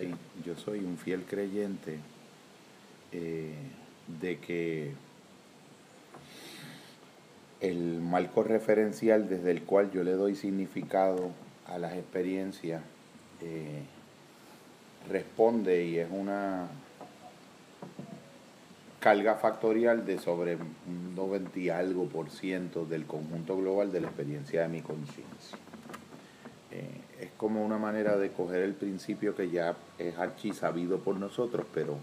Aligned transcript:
Sí, 0.00 0.14
yo 0.44 0.56
soy 0.56 0.80
un 0.80 0.98
fiel 0.98 1.24
creyente 1.24 1.98
eh, 3.12 3.54
de 4.20 4.38
que 4.38 4.92
el 7.60 8.00
marco 8.00 8.42
referencial 8.42 9.28
desde 9.28 9.50
el 9.50 9.62
cual 9.62 9.90
yo 9.92 10.02
le 10.02 10.12
doy 10.12 10.34
significado 10.34 11.30
a 11.66 11.78
las 11.78 11.94
experiencias 11.94 12.82
eh, 13.40 13.82
responde 15.08 15.84
y 15.84 15.98
es 15.98 16.08
una 16.10 16.68
carga 19.00 19.34
factorial 19.36 20.06
de 20.06 20.18
sobre 20.18 20.56
un 20.56 21.14
90 21.14 21.58
y 21.58 21.68
algo 21.68 22.06
por 22.06 22.30
ciento 22.30 22.86
del 22.86 23.04
conjunto 23.04 23.56
global 23.56 23.92
de 23.92 24.00
la 24.00 24.08
experiencia 24.08 24.62
de 24.62 24.68
mi 24.68 24.80
conciencia. 24.80 25.58
Eh, 26.70 27.03
es 27.20 27.30
como 27.36 27.64
una 27.64 27.78
manera 27.78 28.16
de 28.16 28.30
coger 28.30 28.62
el 28.62 28.74
principio 28.74 29.34
que 29.34 29.50
ya 29.50 29.76
es 29.98 30.16
archi 30.18 30.52
sabido 30.52 30.98
por 30.98 31.16
nosotros, 31.16 31.66
pero 31.72 31.96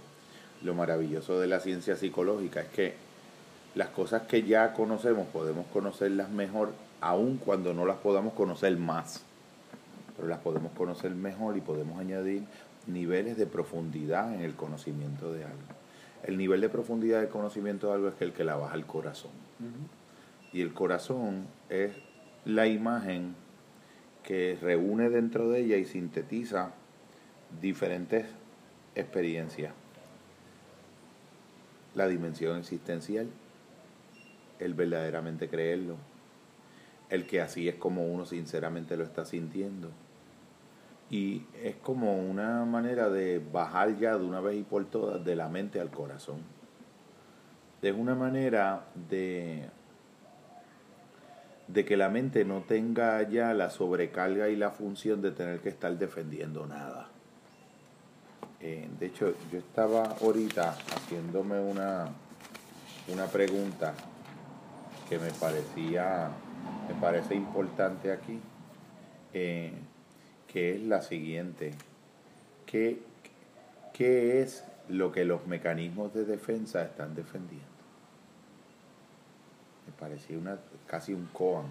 lo 0.63 0.73
maravilloso 0.73 1.39
de 1.39 1.47
la 1.47 1.59
ciencia 1.59 1.95
psicológica 1.95 2.61
es 2.61 2.69
que 2.69 2.93
las 3.75 3.89
cosas 3.89 4.23
que 4.23 4.43
ya 4.43 4.73
conocemos 4.73 5.27
podemos 5.27 5.65
conocerlas 5.67 6.29
mejor 6.29 6.73
aun 6.99 7.37
cuando 7.37 7.73
no 7.73 7.85
las 7.85 7.97
podamos 7.97 8.33
conocer 8.33 8.77
más. 8.77 9.23
Pero 10.15 10.27
las 10.27 10.39
podemos 10.39 10.71
conocer 10.73 11.11
mejor 11.11 11.57
y 11.57 11.61
podemos 11.61 11.99
añadir 11.99 12.43
niveles 12.87 13.37
de 13.37 13.47
profundidad 13.47 14.33
en 14.33 14.41
el 14.41 14.55
conocimiento 14.55 15.31
de 15.33 15.45
algo. 15.45 15.57
El 16.23 16.37
nivel 16.37 16.61
de 16.61 16.69
profundidad 16.69 17.21
de 17.21 17.29
conocimiento 17.29 17.87
de 17.87 17.93
algo 17.93 18.07
es 18.09 18.21
el 18.21 18.33
que 18.33 18.43
la 18.43 18.55
baja 18.55 18.73
al 18.73 18.85
corazón. 18.85 19.31
Y 20.53 20.61
el 20.61 20.73
corazón 20.73 21.47
es 21.69 21.93
la 22.45 22.67
imagen 22.67 23.35
que 24.23 24.57
reúne 24.61 25.09
dentro 25.09 25.49
de 25.49 25.61
ella 25.61 25.77
y 25.77 25.85
sintetiza 25.85 26.73
diferentes 27.59 28.25
experiencias. 28.95 29.73
La 31.95 32.07
dimensión 32.07 32.57
existencial, 32.57 33.27
el 34.59 34.73
verdaderamente 34.73 35.49
creerlo, 35.49 35.95
el 37.09 37.27
que 37.27 37.41
así 37.41 37.67
es 37.67 37.75
como 37.75 38.05
uno 38.05 38.25
sinceramente 38.25 38.95
lo 38.95 39.03
está 39.03 39.25
sintiendo. 39.25 39.89
Y 41.09 41.43
es 41.61 41.75
como 41.75 42.17
una 42.17 42.63
manera 42.63 43.09
de 43.09 43.39
bajar 43.51 43.97
ya 43.97 44.17
de 44.17 44.23
una 44.23 44.39
vez 44.39 44.57
y 44.57 44.63
por 44.63 44.85
todas 44.85 45.25
de 45.25 45.35
la 45.35 45.49
mente 45.49 45.81
al 45.81 45.91
corazón. 45.91 46.39
Es 47.81 47.93
una 47.93 48.15
manera 48.15 48.85
de, 49.09 49.65
de 51.73 51.85
que 51.85 51.95
la 51.95 52.09
mente 52.09 52.43
no 52.43 52.61
tenga 52.61 53.21
ya 53.29 53.53
la 53.53 53.69
sobrecarga 53.69 54.49
y 54.49 54.55
la 54.55 54.71
función 54.71 55.21
de 55.21 55.31
tener 55.31 55.59
que 55.59 55.69
estar 55.69 55.97
defendiendo 55.97 56.65
nada. 56.65 57.09
Eh, 58.59 58.89
de 58.99 59.05
hecho, 59.05 59.33
yo 59.51 59.59
estaba 59.59 60.03
ahorita 60.21 60.71
haciéndome 60.71 61.59
una, 61.59 62.09
una 63.07 63.25
pregunta 63.27 63.93
que 65.09 65.17
me 65.17 65.31
parecía, 65.31 66.29
me 66.87 66.99
parece 66.99 67.35
importante 67.35 68.11
aquí, 68.11 68.39
eh, 69.33 69.71
que 70.47 70.75
es 70.75 70.81
la 70.81 71.01
siguiente. 71.01 71.71
¿Qué, 72.65 73.01
¿Qué 73.93 74.41
es 74.41 74.63
lo 74.89 75.11
que 75.11 75.25
los 75.25 75.47
mecanismos 75.47 76.13
de 76.13 76.25
defensa 76.25 76.83
están 76.83 77.15
defendiendo? 77.15 77.70
Parecía 80.01 80.35
una, 80.35 80.57
casi 80.87 81.13
un 81.13 81.27
koan. 81.27 81.67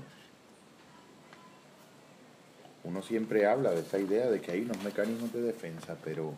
Uno 2.85 3.03
siempre 3.03 3.45
habla 3.45 3.73
de 3.73 3.81
esa 3.81 3.99
idea 3.99 4.31
de 4.31 4.41
que 4.41 4.53
hay 4.53 4.63
unos 4.63 4.81
mecanismos 4.85 5.33
de 5.33 5.43
defensa, 5.43 5.97
pero, 6.05 6.33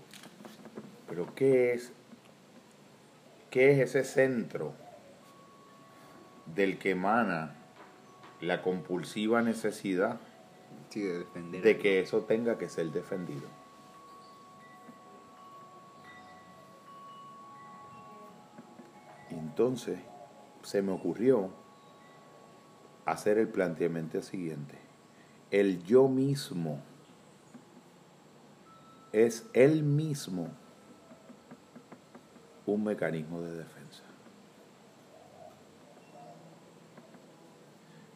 pero 1.07 1.33
¿qué 1.35 1.75
es, 1.75 1.93
qué 3.51 3.73
es 3.73 3.79
ese 3.95 4.05
centro 4.05 4.73
del 6.47 6.79
que 6.79 6.93
emana 6.93 7.57
la 8.41 8.63
compulsiva 8.63 9.43
necesidad 9.43 10.19
de, 10.95 11.27
de 11.61 11.79
que 11.79 12.01
eso 12.01 12.23
tenga 12.23 12.57
que 12.57 12.71
ser 12.71 12.87
defendido. 12.87 13.49
Y 19.31 19.35
entonces 19.35 19.99
se 20.63 20.81
me 20.81 20.93
ocurrió 20.93 21.51
hacer 23.05 23.39
el 23.39 23.49
planteamiento 23.49 24.23
siguiente. 24.23 24.77
El 25.51 25.83
yo 25.83 26.09
mismo 26.09 26.81
es 29.13 29.47
él 29.53 29.83
mismo 29.83 30.49
un 32.67 32.85
mecanismo 32.85 33.41
de 33.43 33.57
defensa. 33.57 34.03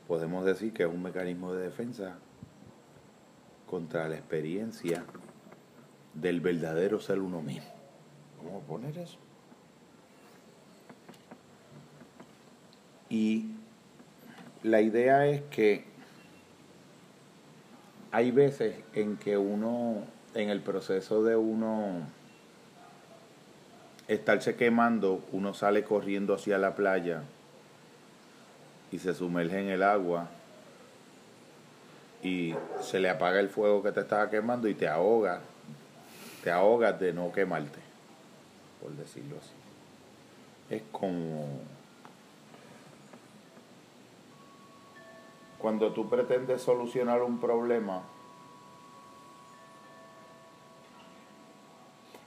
Podemos 0.06 0.44
decir 0.44 0.72
que 0.72 0.84
es 0.84 0.88
un 0.88 1.02
mecanismo 1.02 1.52
de 1.52 1.64
defensa 1.64 2.16
contra 3.66 4.08
la 4.08 4.16
experiencia 4.16 5.04
del 6.14 6.40
verdadero 6.40 7.00
ser 7.00 7.18
uno 7.18 7.42
mismo. 7.42 7.68
¿Cómo 8.38 8.60
poner 8.60 8.96
eso? 8.96 9.18
Y 13.08 13.55
la 14.66 14.80
idea 14.80 15.26
es 15.28 15.42
que 15.42 15.84
hay 18.10 18.32
veces 18.32 18.74
en 18.94 19.16
que 19.16 19.38
uno, 19.38 20.02
en 20.34 20.50
el 20.50 20.60
proceso 20.60 21.22
de 21.22 21.36
uno 21.36 22.00
estarse 24.08 24.56
quemando, 24.56 25.24
uno 25.30 25.54
sale 25.54 25.84
corriendo 25.84 26.34
hacia 26.34 26.58
la 26.58 26.74
playa 26.74 27.22
y 28.90 28.98
se 28.98 29.14
sumerge 29.14 29.60
en 29.60 29.68
el 29.68 29.84
agua 29.84 30.28
y 32.24 32.54
se 32.80 32.98
le 32.98 33.08
apaga 33.08 33.38
el 33.38 33.48
fuego 33.48 33.84
que 33.84 33.92
te 33.92 34.00
estaba 34.00 34.28
quemando 34.30 34.66
y 34.66 34.74
te 34.74 34.88
ahoga, 34.88 35.42
te 36.42 36.50
ahogas 36.50 36.98
de 36.98 37.12
no 37.12 37.30
quemarte, 37.30 37.78
por 38.82 38.90
decirlo 38.96 39.36
así. 39.36 40.74
Es 40.74 40.82
como 40.90 41.60
cuando 45.58 45.92
tú 45.92 46.08
pretendes 46.08 46.62
solucionar 46.62 47.22
un 47.22 47.38
problema, 47.38 48.02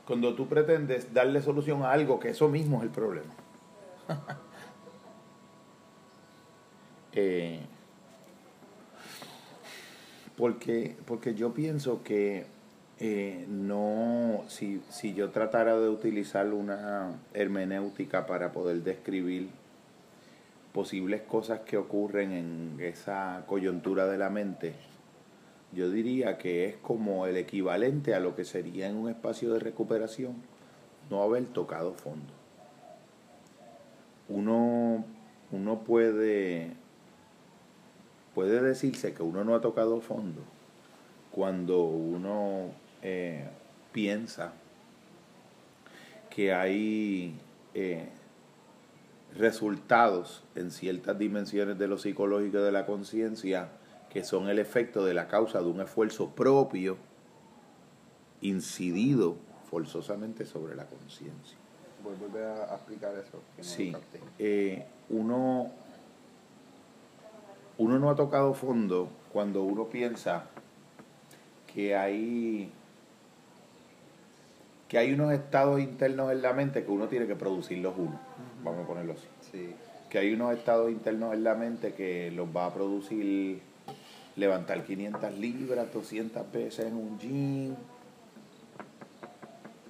cuando 0.06 0.34
tú 0.34 0.48
pretendes 0.48 1.14
darle 1.14 1.42
solución 1.42 1.84
a 1.84 1.92
algo 1.92 2.20
que 2.20 2.30
eso 2.30 2.50
mismo 2.50 2.78
es 2.78 2.84
el 2.84 2.90
problema. 2.90 3.34
eh, 7.14 7.60
porque, 10.36 10.96
porque 11.06 11.36
yo 11.36 11.54
pienso 11.54 12.02
que 12.02 12.48
eh, 12.98 13.46
no, 13.48 14.44
si, 14.48 14.82
si 14.90 15.14
yo 15.14 15.30
tratara 15.30 15.78
de 15.80 15.90
utilizar 15.90 16.54
una 16.54 17.20
hermenéutica 17.34 18.26
para 18.26 18.52
poder 18.52 18.84
describir 18.84 19.50
posibles 20.74 21.22
cosas 21.22 21.62
que 21.62 21.78
ocurren 21.78 22.32
en 22.32 22.78
esa 22.80 23.44
coyuntura 23.48 24.08
de 24.08 24.18
la 24.18 24.30
mente, 24.30 24.74
yo 25.72 25.90
diría 25.90 26.38
que 26.38 26.66
es 26.66 26.76
como 26.78 27.28
el 27.28 27.38
equivalente 27.38 28.16
a 28.16 28.20
lo 28.20 28.36
que 28.36 28.46
sería 28.46 28.88
en 28.88 28.96
un 28.96 29.10
espacio 29.10 29.54
de 29.54 29.60
recuperación 29.60 30.36
no 31.10 31.24
haber 31.24 31.46
tocado 31.46 31.94
fondo. 31.94 32.34
Uno, 34.28 35.06
uno 35.52 35.80
puede 35.80 36.72
puede 38.34 38.62
decirse 38.62 39.14
que 39.14 39.24
uno 39.24 39.44
no 39.44 39.56
ha 39.56 39.62
tocado 39.62 40.00
fondo 40.02 40.42
cuando 41.32 41.84
uno 41.84 42.72
eh, 43.02 43.48
piensa 43.92 44.54
que 46.30 46.54
hay 46.54 47.36
eh, 47.74 48.08
resultados 49.38 50.44
en 50.56 50.72
ciertas 50.72 51.18
dimensiones 51.18 51.78
de 51.78 51.88
lo 51.88 51.98
psicológico 51.98 52.60
de 52.60 52.72
la 52.72 52.86
conciencia 52.86 53.70
que 54.10 54.24
son 54.24 54.50
el 54.50 54.60
efecto 54.60 55.06
de 55.06 55.14
la 55.14 55.28
causa 55.28 55.62
de 55.62 55.68
un 55.68 55.82
esfuerzo 55.82 56.30
propio 56.30 56.98
incidido 58.42 59.38
forzosamente 59.70 60.46
sobre 60.46 60.76
la 60.76 60.86
conciencia. 60.86 61.58
Vuelve 62.04 62.44
a 62.44 62.76
explicar 62.76 63.14
eso. 63.16 63.40
sí, 63.62 63.94
eh, 64.40 64.86
uno 65.10 65.72
uno 67.78 67.98
no 67.98 68.10
ha 68.10 68.16
tocado 68.16 68.54
fondo 68.54 69.10
cuando 69.32 69.64
uno 69.64 69.86
piensa 69.86 70.46
que 71.74 71.96
hay 71.96 72.72
que 74.88 74.98
hay 74.98 75.14
unos 75.14 75.32
estados 75.32 75.80
internos 75.80 76.32
en 76.32 76.42
la 76.42 76.52
mente 76.54 76.84
que 76.84 76.92
uno 76.92 77.08
tiene 77.08 77.28
que 77.28 77.36
producirlos 77.36 77.94
uno, 77.98 78.20
vamos 78.64 78.84
a 78.84 78.88
ponerlo 78.88 79.14
así. 79.14 79.76
Que 80.10 80.20
hay 80.20 80.34
unos 80.34 80.56
estados 80.56 80.92
internos 80.92 81.34
en 81.34 81.44
la 81.44 81.56
mente 81.56 81.94
que 81.94 82.32
los 82.32 82.48
va 82.56 82.66
a 82.66 82.74
producir 82.74 83.62
levantar 84.36 84.84
500 84.84 85.38
libras 85.38 85.94
200 85.94 86.52
veces 86.52 86.86
en 86.86 86.96
un 86.96 87.20
gym, 87.20 87.76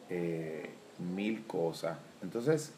eh, 0.09 0.69
mil 1.15 1.45
cosas. 1.45 1.97
Entonces, 2.21 2.73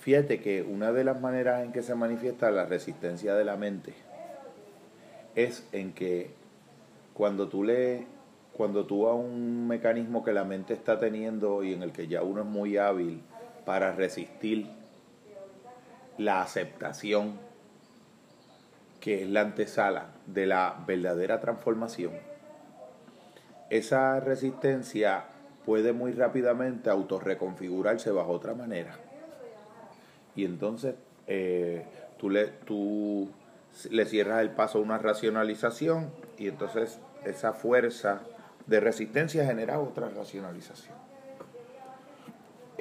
fíjate 0.00 0.40
que 0.40 0.62
una 0.62 0.92
de 0.92 1.04
las 1.04 1.20
maneras 1.20 1.64
en 1.64 1.72
que 1.72 1.82
se 1.82 1.94
manifiesta 1.94 2.50
la 2.50 2.64
resistencia 2.64 3.34
de 3.34 3.44
la 3.44 3.56
mente 3.56 3.94
es 5.34 5.66
en 5.72 5.92
que 5.92 6.30
cuando 7.14 7.48
tú 7.48 7.64
le 7.64 8.06
cuando 8.52 8.84
tú 8.84 9.08
a 9.08 9.14
un 9.14 9.66
mecanismo 9.66 10.22
que 10.22 10.32
la 10.32 10.44
mente 10.44 10.74
está 10.74 11.00
teniendo 11.00 11.64
y 11.64 11.72
en 11.72 11.82
el 11.82 11.90
que 11.90 12.06
ya 12.06 12.22
uno 12.22 12.42
es 12.42 12.46
muy 12.46 12.76
hábil 12.76 13.22
para 13.64 13.92
resistir 13.92 14.68
la 16.18 16.42
aceptación 16.42 17.38
que 19.00 19.22
es 19.22 19.28
la 19.28 19.40
antesala 19.40 20.10
de 20.26 20.46
la 20.46 20.84
verdadera 20.86 21.40
transformación, 21.40 22.12
esa 23.68 24.20
resistencia 24.20 25.24
puede 25.66 25.92
muy 25.92 26.12
rápidamente 26.12 26.88
autorreconfigurarse 26.88 28.12
bajo 28.12 28.32
otra 28.32 28.54
manera. 28.54 28.96
Y 30.36 30.44
entonces 30.44 30.94
eh, 31.26 31.84
tú, 32.18 32.30
le, 32.30 32.46
tú 32.46 33.28
le 33.90 34.06
cierras 34.06 34.40
el 34.40 34.50
paso 34.50 34.78
a 34.78 34.82
una 34.82 34.98
racionalización 34.98 36.10
y 36.38 36.48
entonces 36.48 37.00
esa 37.24 37.52
fuerza 37.52 38.20
de 38.66 38.80
resistencia 38.80 39.44
genera 39.44 39.80
otra 39.80 40.08
racionalización. 40.08 41.01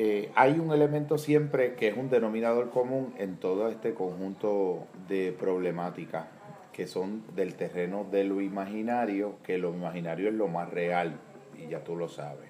Eh, 0.04 0.32
hay 0.34 0.58
un 0.58 0.72
elemento 0.72 1.20
siempre 1.20 1.76
que 1.76 1.88
es 1.88 1.96
un 1.96 2.10
denominador 2.10 2.72
común 2.72 3.14
en 3.20 3.38
todo 3.38 3.70
este 3.70 3.94
conjunto 3.94 4.88
de 5.08 5.32
problemáticas 5.32 6.26
que 6.74 6.88
son 6.88 7.22
del 7.36 7.54
terreno 7.54 8.04
de 8.12 8.24
lo 8.24 8.42
imaginario, 8.42 9.36
que 9.44 9.60
lo 9.60 9.70
imaginario 9.70 10.28
es 10.28 10.34
lo 10.34 10.48
más 10.48 10.72
real, 10.72 11.20
y 11.56 11.68
ya 11.70 11.84
tú 11.84 11.96
lo 11.96 12.10
sabes. 12.10 12.50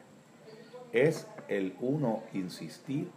Es 0.93 1.27
el 1.49 1.75
uno 1.81 2.23
insistir 2.31 3.11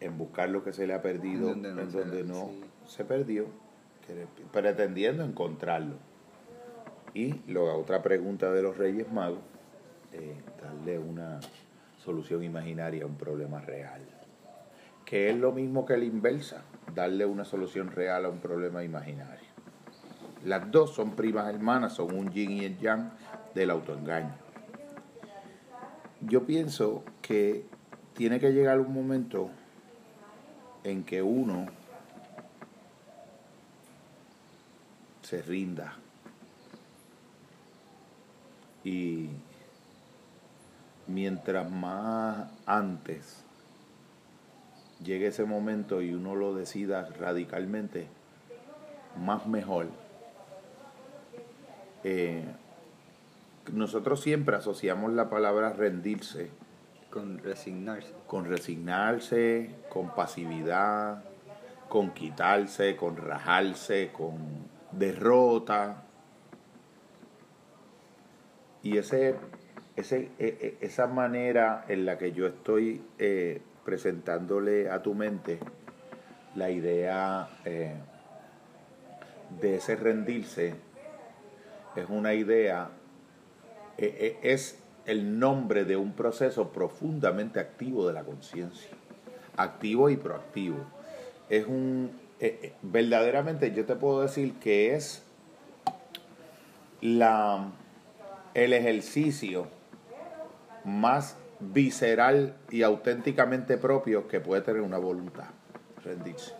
en 0.00 0.18
buscar 0.18 0.48
lo 0.48 0.64
que 0.64 0.72
se 0.72 0.88
le 0.88 0.94
ha 0.94 1.02
perdido 1.02 1.52
en 1.52 1.62
donde 1.62 2.24
no, 2.24 2.50
se, 2.88 3.04
perdió, 3.04 3.46
pretendiendo 4.50 5.22
encontrarlo. 5.22 5.94
Y 7.14 7.36
la 7.46 7.60
otra 7.60 8.02
pregunta 8.02 8.50
de 8.50 8.62
los 8.62 8.76
Reyes 8.78 9.12
Magos, 9.12 9.44
eh, 10.12 10.34
darle 10.60 10.98
una 10.98 11.38
solución 12.10 12.42
imaginaria 12.42 13.04
a 13.04 13.06
un 13.06 13.14
problema 13.14 13.60
real. 13.60 14.02
Que 15.04 15.30
es 15.30 15.36
lo 15.36 15.52
mismo 15.52 15.86
que 15.86 15.96
la 15.96 16.04
inversa, 16.04 16.62
darle 16.92 17.24
una 17.24 17.44
solución 17.44 17.92
real 17.92 18.24
a 18.24 18.28
un 18.28 18.40
problema 18.40 18.82
imaginario. 18.82 19.48
Las 20.44 20.70
dos 20.72 20.92
son 20.92 21.12
primas 21.12 21.48
hermanas, 21.48 21.94
son 21.94 22.16
un 22.16 22.30
yin 22.32 22.50
y 22.50 22.64
el 22.64 22.78
yang 22.78 23.10
del 23.54 23.70
autoengaño. 23.70 24.34
Yo 26.22 26.44
pienso 26.44 27.04
que 27.22 27.64
tiene 28.14 28.40
que 28.40 28.50
llegar 28.50 28.80
un 28.80 28.92
momento 28.92 29.50
en 30.82 31.04
que 31.04 31.22
uno 31.22 31.66
se 35.22 35.42
rinda 35.42 35.94
y 38.82 39.28
mientras 41.12 41.70
más 41.70 42.48
antes 42.66 43.44
llegue 45.02 45.28
ese 45.28 45.44
momento 45.44 46.02
y 46.02 46.12
uno 46.12 46.34
lo 46.34 46.54
decida 46.54 47.08
radicalmente, 47.18 48.08
más 49.16 49.46
mejor. 49.46 49.88
Eh, 52.04 52.44
nosotros 53.72 54.20
siempre 54.20 54.56
asociamos 54.56 55.12
la 55.12 55.28
palabra 55.30 55.72
rendirse 55.72 56.50
con 57.10 57.38
resignarse. 57.38 58.14
Con 58.26 58.44
resignarse, 58.44 59.74
con 59.88 60.14
pasividad, 60.14 61.24
con 61.88 62.12
quitarse, 62.12 62.96
con 62.96 63.16
rajarse, 63.16 64.10
con 64.12 64.36
derrota. 64.92 66.04
Y 68.82 68.96
ese, 68.96 69.36
ese, 70.00 70.30
e, 70.38 70.76
e, 70.80 70.84
esa 70.84 71.06
manera 71.06 71.84
en 71.88 72.04
la 72.04 72.18
que 72.18 72.32
yo 72.32 72.46
estoy 72.46 73.02
eh, 73.18 73.60
presentándole 73.84 74.90
a 74.90 75.02
tu 75.02 75.14
mente 75.14 75.58
la 76.54 76.70
idea 76.70 77.48
eh, 77.64 77.94
de 79.60 79.76
ese 79.76 79.96
rendirse, 79.96 80.74
es 81.96 82.08
una 82.08 82.34
idea, 82.34 82.90
e, 83.98 84.38
es 84.42 84.78
el 85.06 85.38
nombre 85.38 85.84
de 85.84 85.96
un 85.96 86.12
proceso 86.12 86.70
profundamente 86.72 87.60
activo 87.60 88.06
de 88.06 88.12
la 88.12 88.24
conciencia, 88.24 88.90
activo 89.56 90.10
y 90.10 90.16
proactivo. 90.16 90.78
Es 91.48 91.66
un, 91.66 92.10
verdaderamente 92.82 93.72
yo 93.72 93.84
te 93.84 93.96
puedo 93.96 94.22
decir 94.22 94.54
que 94.60 94.94
es 94.94 95.22
la 97.00 97.72
el 98.54 98.72
ejercicio 98.72 99.68
más 100.98 101.36
visceral 101.60 102.56
y 102.70 102.82
auténticamente 102.82 103.76
propio 103.76 104.26
que 104.26 104.40
puede 104.40 104.62
tener 104.62 104.82
una 104.82 104.98
voluntad, 104.98 105.48
rendirse. 106.02 106.54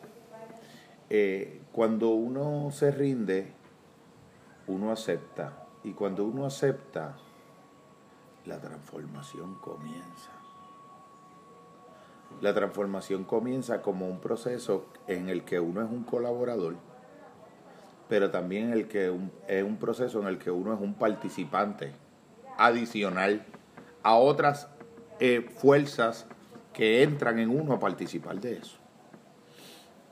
Eh, 1.09 1.63
cuando 1.73 2.11
uno 2.11 2.71
se 2.71 2.91
rinde, 2.91 3.53
uno 4.67 4.93
acepta. 4.93 5.67
Y 5.83 5.93
cuando 5.93 6.25
uno 6.25 6.45
acepta, 6.45 7.17
la 8.45 8.61
transformación 8.61 9.55
comienza. 9.57 10.31
La 12.41 12.55
transformación 12.55 13.25
comienza 13.25 13.83
como 13.83 14.09
un 14.09 14.21
proceso 14.21 14.87
en 15.07 15.29
el 15.29 15.45
que 15.45 15.59
uno 15.59 15.83
es 15.83 15.91
un 15.91 16.05
colaborador 16.05 16.77
pero 18.11 18.33
también 18.33 18.73
el 18.73 18.89
que 18.89 19.17
es 19.47 19.63
un 19.63 19.77
proceso 19.77 20.21
en 20.21 20.27
el 20.27 20.37
que 20.39 20.51
uno 20.51 20.75
es 20.75 20.81
un 20.81 20.95
participante 20.95 21.93
adicional 22.59 23.47
a 24.03 24.17
otras 24.17 24.69
eh, 25.19 25.49
fuerzas 25.57 26.27
que 26.73 27.03
entran 27.03 27.39
en 27.39 27.51
uno 27.51 27.75
a 27.75 27.81
participar 27.81 28.41
de 28.41 28.59
eso. 28.59 28.79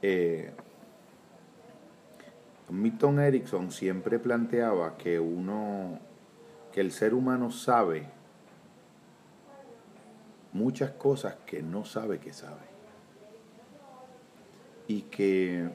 Eh, 0.03 0.53
Milton 2.71 3.21
Erickson 3.21 3.71
siempre 3.71 4.19
planteaba 4.19 4.97
que 4.97 5.19
uno, 5.19 5.99
que 6.73 6.81
el 6.81 6.93
ser 6.93 7.15
humano 7.15 7.51
sabe 7.51 8.07
muchas 10.53 10.91
cosas 10.93 11.37
que 11.47 11.63
no 11.63 11.85
sabe 11.85 12.19
que 12.19 12.33
sabe. 12.33 12.69
Y 14.87 15.03
que 15.03 15.69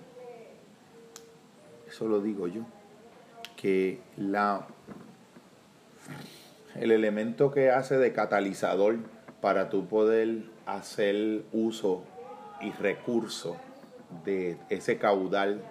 eso 1.88 2.08
lo 2.08 2.22
digo 2.22 2.48
yo, 2.48 2.64
que 3.56 4.02
la, 4.18 4.68
el 6.76 6.92
elemento 6.92 7.52
que 7.52 7.70
hace 7.70 7.98
de 7.98 8.14
catalizador 8.14 8.98
para 9.42 9.70
tú 9.70 9.86
poder 9.88 10.44
hacer 10.66 11.44
uso 11.52 12.04
y 12.62 12.72
recurso 12.72 13.58
de 14.24 14.58
ese 14.70 14.98
caudal 14.98 15.62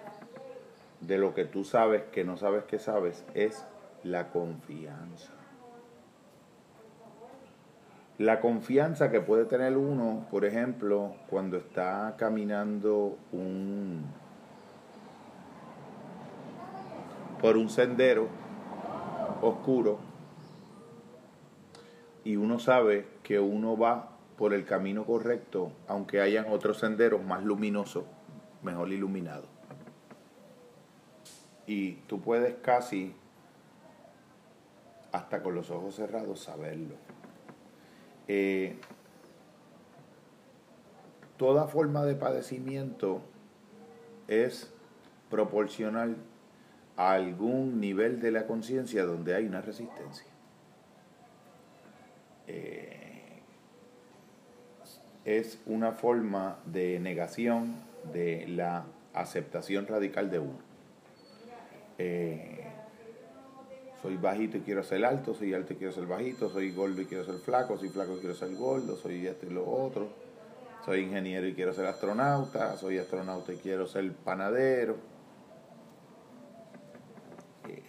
de 1.01 1.17
lo 1.17 1.33
que 1.33 1.45
tú 1.45 1.63
sabes 1.63 2.03
que 2.11 2.23
no 2.23 2.37
sabes 2.37 2.63
que 2.63 2.79
sabes 2.79 3.25
es 3.33 3.65
la 4.03 4.29
confianza. 4.29 5.33
La 8.19 8.39
confianza 8.39 9.09
que 9.09 9.21
puede 9.21 9.45
tener 9.45 9.75
uno, 9.75 10.27
por 10.29 10.45
ejemplo, 10.45 11.15
cuando 11.29 11.57
está 11.57 12.15
caminando 12.17 13.17
un, 13.31 14.05
por 17.41 17.57
un 17.57 17.69
sendero 17.69 18.27
oscuro 19.41 20.12
y 22.23 22.35
uno 22.37 22.59
sabe 22.59 23.05
que 23.23 23.39
uno 23.39 23.77
va 23.77 24.09
por 24.37 24.53
el 24.53 24.65
camino 24.65 25.05
correcto, 25.05 25.71
aunque 25.87 26.21
hayan 26.21 26.45
otros 26.49 26.79
senderos 26.79 27.23
más 27.23 27.43
luminosos, 27.43 28.05
mejor 28.61 28.91
iluminados. 28.91 29.47
Y 31.65 31.93
tú 32.07 32.21
puedes 32.21 32.55
casi, 32.55 33.15
hasta 35.11 35.43
con 35.43 35.55
los 35.55 35.69
ojos 35.69 35.95
cerrados, 35.95 36.41
saberlo. 36.41 36.95
Eh, 38.27 38.77
toda 41.37 41.67
forma 41.67 42.05
de 42.05 42.15
padecimiento 42.15 43.21
es 44.27 44.71
proporcional 45.29 46.17
a 46.95 47.13
algún 47.13 47.79
nivel 47.79 48.19
de 48.19 48.31
la 48.31 48.45
conciencia 48.45 49.05
donde 49.05 49.35
hay 49.35 49.45
una 49.45 49.61
resistencia. 49.61 50.32
Eh, 52.47 53.41
es 55.25 55.59
una 55.65 55.93
forma 55.93 56.59
de 56.65 56.99
negación 56.99 57.75
de 58.11 58.45
la 58.47 58.85
aceptación 59.13 59.87
radical 59.87 60.29
de 60.29 60.39
uno. 60.39 60.59
Eh, 61.97 62.63
Soy 64.03 64.17
bajito 64.17 64.57
y 64.57 64.59
quiero 64.59 64.83
ser 64.83 65.05
alto, 65.05 65.33
soy 65.33 65.53
alto 65.53 65.71
y 65.71 65.75
quiero 65.77 65.93
ser 65.93 66.05
bajito, 66.05 66.49
soy 66.49 66.73
gordo 66.73 67.01
y 67.01 67.05
quiero 67.05 67.23
ser 67.23 67.35
flaco, 67.35 67.77
soy 67.77 67.87
flaco 67.87 68.17
y 68.17 68.19
quiero 68.19 68.35
ser 68.35 68.53
gordo, 68.53 68.97
soy 68.97 69.25
esto 69.25 69.45
y 69.45 69.51
lo 69.51 69.65
otro. 69.65 70.09
Soy 70.83 70.99
ingeniero 70.99 71.47
y 71.47 71.53
quiero 71.53 71.71
ser 71.71 71.85
astronauta, 71.85 72.75
soy 72.75 72.97
astronauta 72.97 73.53
y 73.53 73.55
quiero 73.55 73.87
ser 73.87 74.11
panadero. 74.11 74.97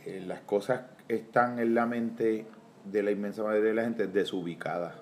Eh, 0.06 0.22
las 0.24 0.42
cosas 0.42 0.82
están 1.08 1.58
en 1.58 1.74
la 1.74 1.84
mente 1.84 2.46
de 2.84 3.02
la 3.02 3.10
inmensa 3.10 3.42
mayoría 3.42 3.70
de 3.70 3.74
la 3.74 3.84
gente 3.84 4.06
desubicadas. 4.06 4.94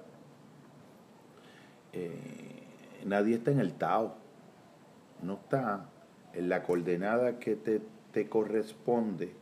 Eh, 1.92 2.62
nadie 3.04 3.36
está 3.36 3.50
en 3.50 3.60
el 3.60 3.74
Tao, 3.74 4.14
no 5.22 5.34
está 5.34 5.88
en 6.32 6.48
la 6.48 6.62
coordenada 6.62 7.38
que 7.38 7.56
te, 7.56 7.82
te 8.12 8.28
corresponde 8.28 9.34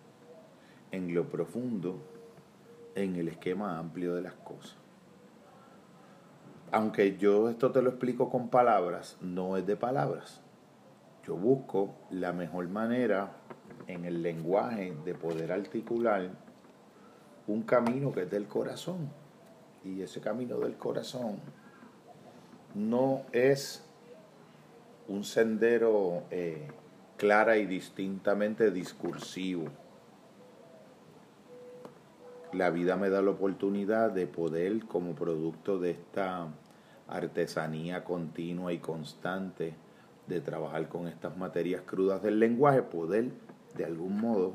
en 0.90 1.14
lo 1.14 1.28
profundo, 1.28 2.00
en 2.94 3.16
el 3.16 3.28
esquema 3.28 3.78
amplio 3.78 4.14
de 4.14 4.22
las 4.22 4.34
cosas. 4.34 4.76
Aunque 6.72 7.16
yo 7.16 7.48
esto 7.48 7.70
te 7.72 7.82
lo 7.82 7.90
explico 7.90 8.30
con 8.30 8.48
palabras, 8.48 9.16
no 9.20 9.56
es 9.56 9.66
de 9.66 9.76
palabras. 9.76 10.40
Yo 11.26 11.36
busco 11.36 11.94
la 12.10 12.32
mejor 12.32 12.68
manera 12.68 13.32
en 13.86 14.04
el 14.04 14.22
lenguaje 14.22 14.96
de 15.04 15.14
poder 15.14 15.52
articular 15.52 16.30
un 17.52 17.62
camino 17.62 18.12
que 18.12 18.22
es 18.22 18.30
del 18.30 18.46
corazón. 18.46 19.10
Y 19.84 20.02
ese 20.02 20.20
camino 20.20 20.58
del 20.58 20.76
corazón 20.76 21.38
no 22.74 23.22
es 23.32 23.82
un 25.08 25.24
sendero 25.24 26.22
eh, 26.30 26.68
clara 27.16 27.56
y 27.56 27.66
distintamente 27.66 28.70
discursivo. 28.70 29.64
La 32.52 32.70
vida 32.70 32.96
me 32.96 33.10
da 33.10 33.22
la 33.22 33.30
oportunidad 33.30 34.10
de 34.10 34.26
poder, 34.26 34.84
como 34.86 35.14
producto 35.14 35.78
de 35.78 35.92
esta 35.92 36.48
artesanía 37.08 38.04
continua 38.04 38.72
y 38.72 38.78
constante, 38.78 39.74
de 40.26 40.40
trabajar 40.40 40.88
con 40.88 41.08
estas 41.08 41.36
materias 41.36 41.82
crudas 41.84 42.22
del 42.22 42.38
lenguaje, 42.38 42.82
poder 42.82 43.30
de 43.76 43.84
algún 43.84 44.20
modo 44.20 44.54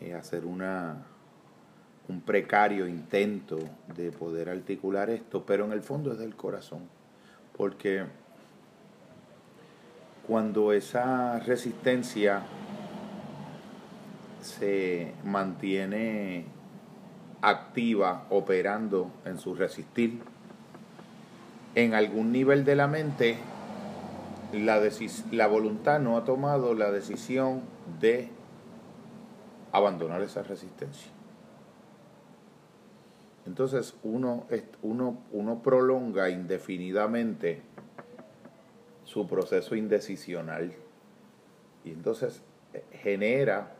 eh, 0.00 0.14
hacer 0.14 0.44
una, 0.44 1.06
un 2.10 2.20
precario 2.22 2.88
intento 2.88 3.58
de 3.94 4.10
poder 4.10 4.48
articular 4.48 5.10
esto, 5.10 5.44
pero 5.46 5.64
en 5.64 5.72
el 5.72 5.80
fondo 5.80 6.12
es 6.12 6.18
del 6.18 6.34
corazón, 6.34 6.80
porque 7.56 8.04
cuando 10.26 10.72
esa 10.72 11.38
resistencia 11.38 12.42
se 14.42 15.12
mantiene 15.24 16.46
activa, 17.42 18.26
operando 18.28 19.12
en 19.24 19.38
su 19.38 19.54
resistir, 19.54 20.20
en 21.76 21.94
algún 21.94 22.32
nivel 22.32 22.64
de 22.64 22.74
la 22.74 22.88
mente, 22.88 23.38
la, 24.52 24.80
la 25.30 25.46
voluntad 25.46 26.00
no 26.00 26.16
ha 26.16 26.24
tomado 26.24 26.74
la 26.74 26.90
decisión 26.90 27.62
de 28.00 28.30
abandonar 29.70 30.22
esa 30.22 30.42
resistencia. 30.42 31.19
Entonces 33.50 33.96
uno, 34.04 34.46
uno, 34.80 35.24
uno 35.32 35.60
prolonga 35.60 36.30
indefinidamente 36.30 37.60
su 39.02 39.26
proceso 39.26 39.74
indecisional 39.74 40.72
y 41.84 41.90
entonces 41.90 42.42
eh, 42.72 42.84
genera 42.92 43.72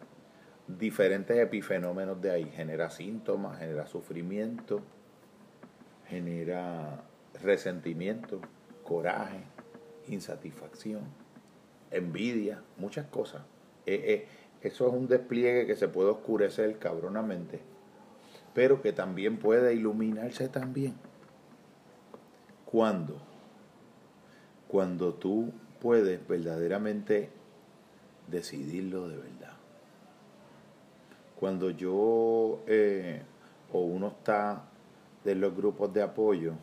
diferentes 0.66 1.38
epifenómenos 1.38 2.20
de 2.20 2.32
ahí, 2.32 2.44
genera 2.46 2.90
síntomas, 2.90 3.60
genera 3.60 3.86
sufrimiento, 3.86 4.80
genera 6.08 7.04
resentimiento, 7.40 8.40
coraje, 8.82 9.38
insatisfacción, 10.08 11.02
envidia, 11.92 12.60
muchas 12.76 13.06
cosas. 13.06 13.42
Eh, 13.86 14.02
eh, 14.04 14.28
eso 14.62 14.88
es 14.88 14.92
un 14.92 15.06
despliegue 15.06 15.64
que 15.64 15.76
se 15.76 15.86
puede 15.86 16.10
oscurecer 16.10 16.76
cabronamente, 16.80 17.69
pero 18.54 18.82
que 18.82 18.92
también 18.92 19.38
puede 19.38 19.74
iluminarse 19.74 20.48
también. 20.48 20.94
¿Cuándo? 22.64 23.20
Cuando 24.68 25.14
tú 25.14 25.52
puedes 25.80 26.26
verdaderamente 26.26 27.30
decidirlo 28.28 29.08
de 29.08 29.16
verdad. 29.16 29.52
Cuando 31.38 31.70
yo 31.70 32.60
eh, 32.66 33.22
o 33.72 33.80
uno 33.80 34.08
está 34.08 34.64
de 35.24 35.34
los 35.34 35.56
grupos 35.56 35.92
de 35.92 36.02
apoyo, 36.02 36.54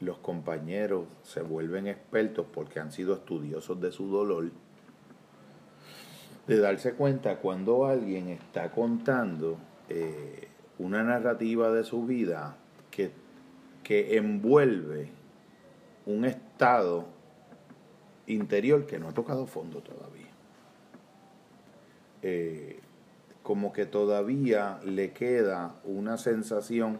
los 0.00 0.18
compañeros 0.18 1.06
se 1.22 1.42
vuelven 1.42 1.86
expertos 1.86 2.46
porque 2.52 2.80
han 2.80 2.92
sido 2.92 3.14
estudiosos 3.14 3.80
de 3.80 3.92
su 3.92 4.08
dolor, 4.08 4.50
de 6.46 6.58
darse 6.58 6.94
cuenta 6.94 7.38
cuando 7.38 7.86
alguien 7.86 8.28
está 8.28 8.70
contando 8.70 9.56
eh, 9.88 10.48
una 10.78 11.02
narrativa 11.02 11.70
de 11.70 11.84
su 11.84 12.04
vida 12.06 12.56
que, 12.90 13.10
que 13.82 14.16
envuelve 14.16 15.10
un 16.06 16.24
estado 16.24 17.06
interior 18.26 18.86
que 18.86 18.98
no 18.98 19.08
ha 19.08 19.12
tocado 19.12 19.46
fondo 19.46 19.80
todavía. 19.80 20.28
Eh, 22.22 22.80
como 23.42 23.74
que 23.74 23.84
todavía 23.84 24.80
le 24.84 25.12
queda 25.12 25.74
una 25.84 26.16
sensación 26.16 26.98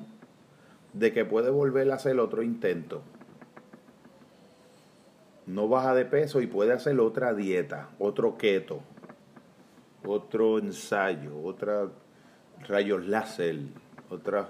de 0.92 1.12
que 1.12 1.24
puede 1.24 1.50
volver 1.50 1.90
a 1.90 1.94
hacer 1.94 2.20
otro 2.20 2.42
intento. 2.42 3.02
No 5.46 5.68
baja 5.68 5.94
de 5.94 6.04
peso 6.04 6.42
y 6.42 6.46
puede 6.46 6.72
hacer 6.72 7.00
otra 7.00 7.32
dieta, 7.32 7.88
otro 7.98 8.36
keto, 8.36 8.80
otro 10.04 10.58
ensayo, 10.58 11.40
otra 11.42 11.88
rayos 12.66 13.06
láser, 13.06 13.60
otras 14.10 14.46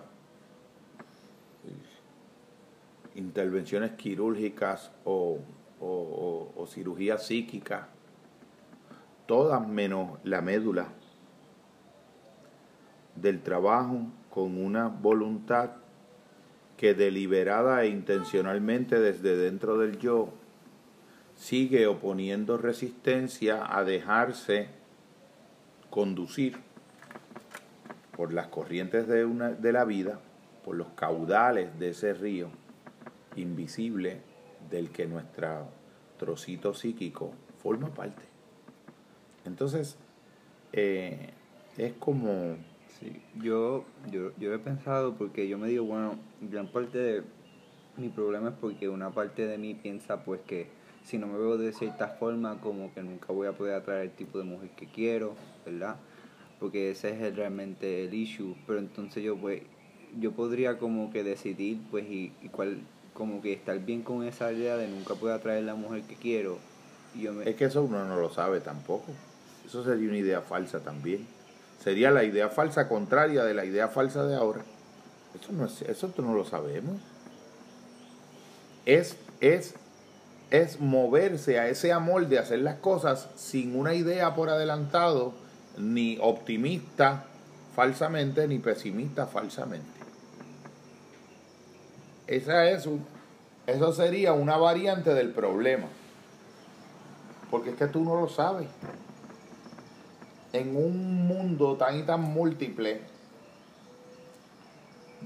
intervenciones 3.15 3.93
quirúrgicas 3.93 4.91
o, 5.05 5.39
o, 5.81 6.53
o 6.57 6.67
cirugía 6.67 7.19
psíquica, 7.19 7.89
todas 9.27 9.67
menos 9.67 10.19
la 10.25 10.41
médula 10.41 10.89
del 13.17 13.41
trabajo 13.43 14.07
con 14.31 14.63
una 14.63 14.89
voluntad 14.89 15.71
que 16.77 16.95
deliberada 16.95 17.85
e 17.85 17.89
intencionalmente 17.89 18.99
desde 18.99 19.37
dentro 19.37 19.79
del 19.79 19.99
yo 19.99 20.31
sigue 21.37 21.87
oponiendo 21.87 22.59
resistencia 22.59 23.77
a 23.77 23.85
dejarse 23.85 24.69
conducir 25.91 26.59
por 28.17 28.33
las 28.33 28.49
corrientes 28.49 29.07
de, 29.09 29.25
una, 29.25 29.51
de 29.51 29.73
la 29.73 29.85
vida, 29.85 30.21
por 30.65 30.77
los 30.77 30.89
caudales 30.95 31.79
de 31.79 31.91
ese 31.91 32.15
río 32.15 32.49
invisible 33.37 34.21
del 34.71 34.91
que 34.91 35.07
nuestro 35.07 35.69
trocito 36.19 36.75
psíquico 36.75 37.33
forma 37.63 37.89
parte. 37.89 38.23
Entonces, 39.45 39.97
eh, 40.73 41.31
es 41.77 41.93
como 41.95 42.57
Sí, 43.01 43.21
yo, 43.43 43.85
yo, 44.11 44.31
yo 44.39 44.55
he 44.55 44.59
pensado 44.59 45.15
porque 45.15 45.49
yo 45.49 45.59
me 45.59 45.69
digo, 45.69 45.85
bueno, 45.85 46.17
gran 46.41 46.69
parte 46.69 46.99
de 46.99 47.23
mi 47.97 48.09
problema 48.09 48.51
es 48.51 48.55
porque 48.61 48.89
una 48.89 49.11
parte 49.11 49.47
de 49.47 49.59
mí 49.59 49.75
piensa 49.75 50.25
pues 50.25 50.41
que 50.43 50.69
si 51.05 51.19
no 51.19 51.27
me 51.27 51.37
veo 51.37 51.59
de 51.59 51.73
cierta 51.73 52.09
forma 52.09 52.61
como 52.61 52.95
que 52.95 53.03
nunca 53.03 53.33
voy 53.33 53.49
a 53.49 53.53
poder 53.53 53.75
atraer 53.75 54.03
el 54.03 54.11
tipo 54.13 54.39
de 54.39 54.45
mujer 54.45 54.71
que 54.71 54.87
quiero, 54.87 55.35
¿verdad? 55.67 55.97
Porque 56.61 56.91
ese 56.91 57.11
es 57.11 57.37
realmente 57.37 58.05
el 58.05 58.15
issue, 58.15 58.55
pero 58.67 58.79
entonces 58.79 59.23
yo 59.23 59.37
pues 59.37 59.63
yo 60.19 60.33
podría 60.33 60.79
como 60.79 61.11
que 61.11 61.25
decidir 61.25 61.79
pues 61.91 62.05
y, 62.05 62.33
y 62.43 62.49
cuál 62.49 62.79
como 63.15 63.41
que 63.41 63.53
estar 63.53 63.79
bien 63.79 64.03
con 64.03 64.25
esa 64.25 64.53
idea 64.53 64.77
de 64.77 64.89
nunca 64.89 65.15
poder 65.15 65.37
atraer 65.37 65.65
la 65.65 65.75
mujer 65.75 66.03
que 66.03 66.17
quiero. 66.17 66.59
Y 67.15 67.23
yo. 67.23 67.41
Es 67.43 67.55
que 67.55 67.65
eso 67.67 67.83
uno 67.83 68.05
no 68.05 68.17
lo 68.17 68.31
sabe 68.31 68.61
tampoco. 68.61 69.13
Eso 69.65 69.85
sería 69.85 70.09
una 70.09 70.19
idea 70.19 70.41
falsa 70.43 70.81
también. 70.81 71.27
Sería 71.83 72.11
la 72.11 72.25
idea 72.25 72.49
falsa 72.49 72.89
contraria 72.89 73.45
de 73.45 73.55
la 73.55 73.65
idea 73.65 73.89
falsa 73.89 74.27
de 74.27 74.35
ahora. 74.35 74.63
Eso 75.41 75.53
no, 75.53 75.67
es, 75.67 75.83
eso 75.83 76.13
no 76.19 76.35
lo 76.35 76.45
sabemos. 76.45 77.01
Es, 78.85 79.17
es, 79.41 79.75
es 80.51 80.81
moverse 80.81 81.59
a 81.59 81.69
ese 81.69 81.93
amor 81.93 82.29
de 82.29 82.39
hacer 82.39 82.61
las 82.61 82.77
cosas 82.77 83.29
sin 83.37 83.79
una 83.79 83.95
idea 83.95 84.35
por 84.35 84.51
adelantado, 84.51 85.35
ni 85.79 86.19
optimista 86.21 87.27
falsamente, 87.75 88.47
ni 88.49 88.59
pesimista 88.59 89.27
falsamente. 89.27 90.01
Esa 92.27 92.71
es 92.71 92.89
eso 93.67 93.93
sería 93.93 94.33
una 94.35 94.57
variante 94.57 95.15
del 95.15 95.31
problema. 95.31 95.87
Porque 97.51 97.71
es 97.71 97.77
que 97.77 97.87
tú 97.87 98.03
no 98.03 98.21
lo 98.21 98.29
sabes. 98.29 98.69
en 100.53 100.77
un 100.77 101.27
mundo 101.27 101.77
tan 101.77 101.99
y 101.99 102.03
tan 102.05 102.21
múltiple, 102.23 103.01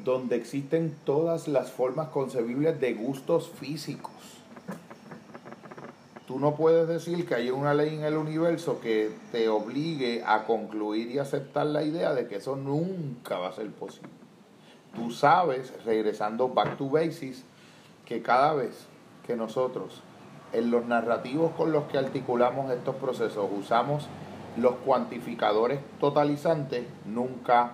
donde 0.03 0.37
existen 0.37 0.97
todas 1.05 1.49
las 1.49 1.71
formas 1.71 2.09
concebibles 2.09 2.81
de 2.81 2.95
gustos 2.95 3.51
físicos. 3.51 4.38
Tú 6.29 6.39
no 6.39 6.55
puedes 6.57 6.87
decir 6.87 7.27
que 7.27 7.37
hay 7.37 7.51
una 7.51 7.73
ley 7.73 7.95
en 7.95 8.05
el 8.05 8.19
universo 8.19 8.81
que 8.81 9.11
te 9.33 9.49
obligue 9.49 10.23
a 10.27 10.45
concluir 10.45 11.11
y 11.11 11.19
aceptar 11.19 11.65
la 11.65 11.83
idea 11.83 12.13
de 12.13 12.29
que 12.29 12.37
eso 12.37 12.55
nunca 12.55 13.39
va 13.39 13.49
a 13.49 13.53
ser 13.53 13.71
posible. 13.71 14.11
Tú 14.95 15.11
sabes, 15.11 15.73
regresando 15.87 16.51
back 16.51 16.77
to 16.77 16.91
basics, 16.91 17.45
que 18.05 18.21
cada 18.21 18.53
vez 18.53 18.89
que 19.27 19.37
nosotros 19.37 20.03
en 20.53 20.71
los 20.71 20.85
narrativos 20.85 21.53
con 21.53 21.73
los 21.73 21.85
que 21.85 21.97
articulamos 21.97 22.71
estos 22.73 22.97
procesos 22.97 23.49
usamos 23.59 24.07
los 24.59 24.75
cuantificadores 24.85 25.81
totalizantes, 25.99 26.85
nunca, 27.07 27.73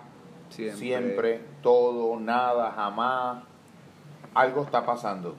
siempre, 0.51 0.79
siempre 0.79 1.41
todo, 1.61 2.21
nada, 2.21 2.71
jamás, 2.71 3.43
algo 4.33 4.63
está 4.63 4.87
pasando. 4.87 5.35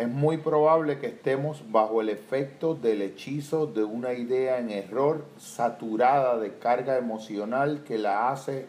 Es 0.00 0.08
muy 0.08 0.38
probable 0.38 0.98
que 0.98 1.08
estemos 1.08 1.62
bajo 1.70 2.00
el 2.00 2.08
efecto 2.08 2.74
del 2.74 3.02
hechizo 3.02 3.66
de 3.66 3.84
una 3.84 4.14
idea 4.14 4.58
en 4.58 4.70
error 4.70 5.26
saturada 5.36 6.38
de 6.38 6.54
carga 6.54 6.96
emocional 6.96 7.84
que 7.86 7.98
la 7.98 8.30
hace 8.30 8.64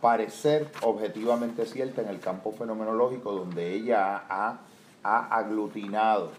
parecer 0.00 0.68
objetivamente 0.82 1.66
cierta 1.66 2.02
en 2.02 2.10
el 2.10 2.20
campo 2.20 2.52
fenomenológico 2.52 3.32
donde 3.32 3.74
ella 3.74 4.22
ha, 4.28 4.60
aglutinado 5.02 6.30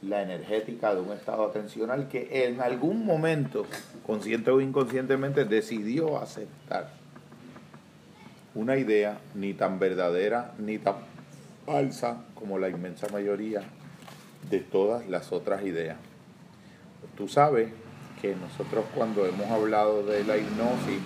la 0.00 0.22
energética 0.22 0.94
de 0.94 1.00
un 1.00 1.10
estado 1.10 1.44
atencional 1.44 2.06
que 2.06 2.46
en 2.46 2.60
algún 2.60 3.04
momento, 3.04 3.66
consciente 4.06 4.52
o 4.52 4.60
inconscientemente, 4.60 5.44
decidió 5.44 6.18
aceptar 6.18 6.90
una 8.54 8.76
idea 8.76 9.18
ni 9.34 9.54
tan 9.54 9.80
verdadera 9.80 10.54
ni 10.60 10.78
tan 10.78 11.17
falsa 11.68 12.24
como 12.34 12.58
la 12.58 12.70
inmensa 12.70 13.08
mayoría 13.12 13.60
de 14.48 14.60
todas 14.60 15.06
las 15.06 15.32
otras 15.32 15.62
ideas. 15.64 15.98
Tú 17.14 17.28
sabes 17.28 17.68
que 18.22 18.34
nosotros 18.34 18.86
cuando 18.94 19.26
hemos 19.26 19.50
hablado 19.50 20.02
de 20.02 20.24
la 20.24 20.38
hipnosis, 20.38 21.02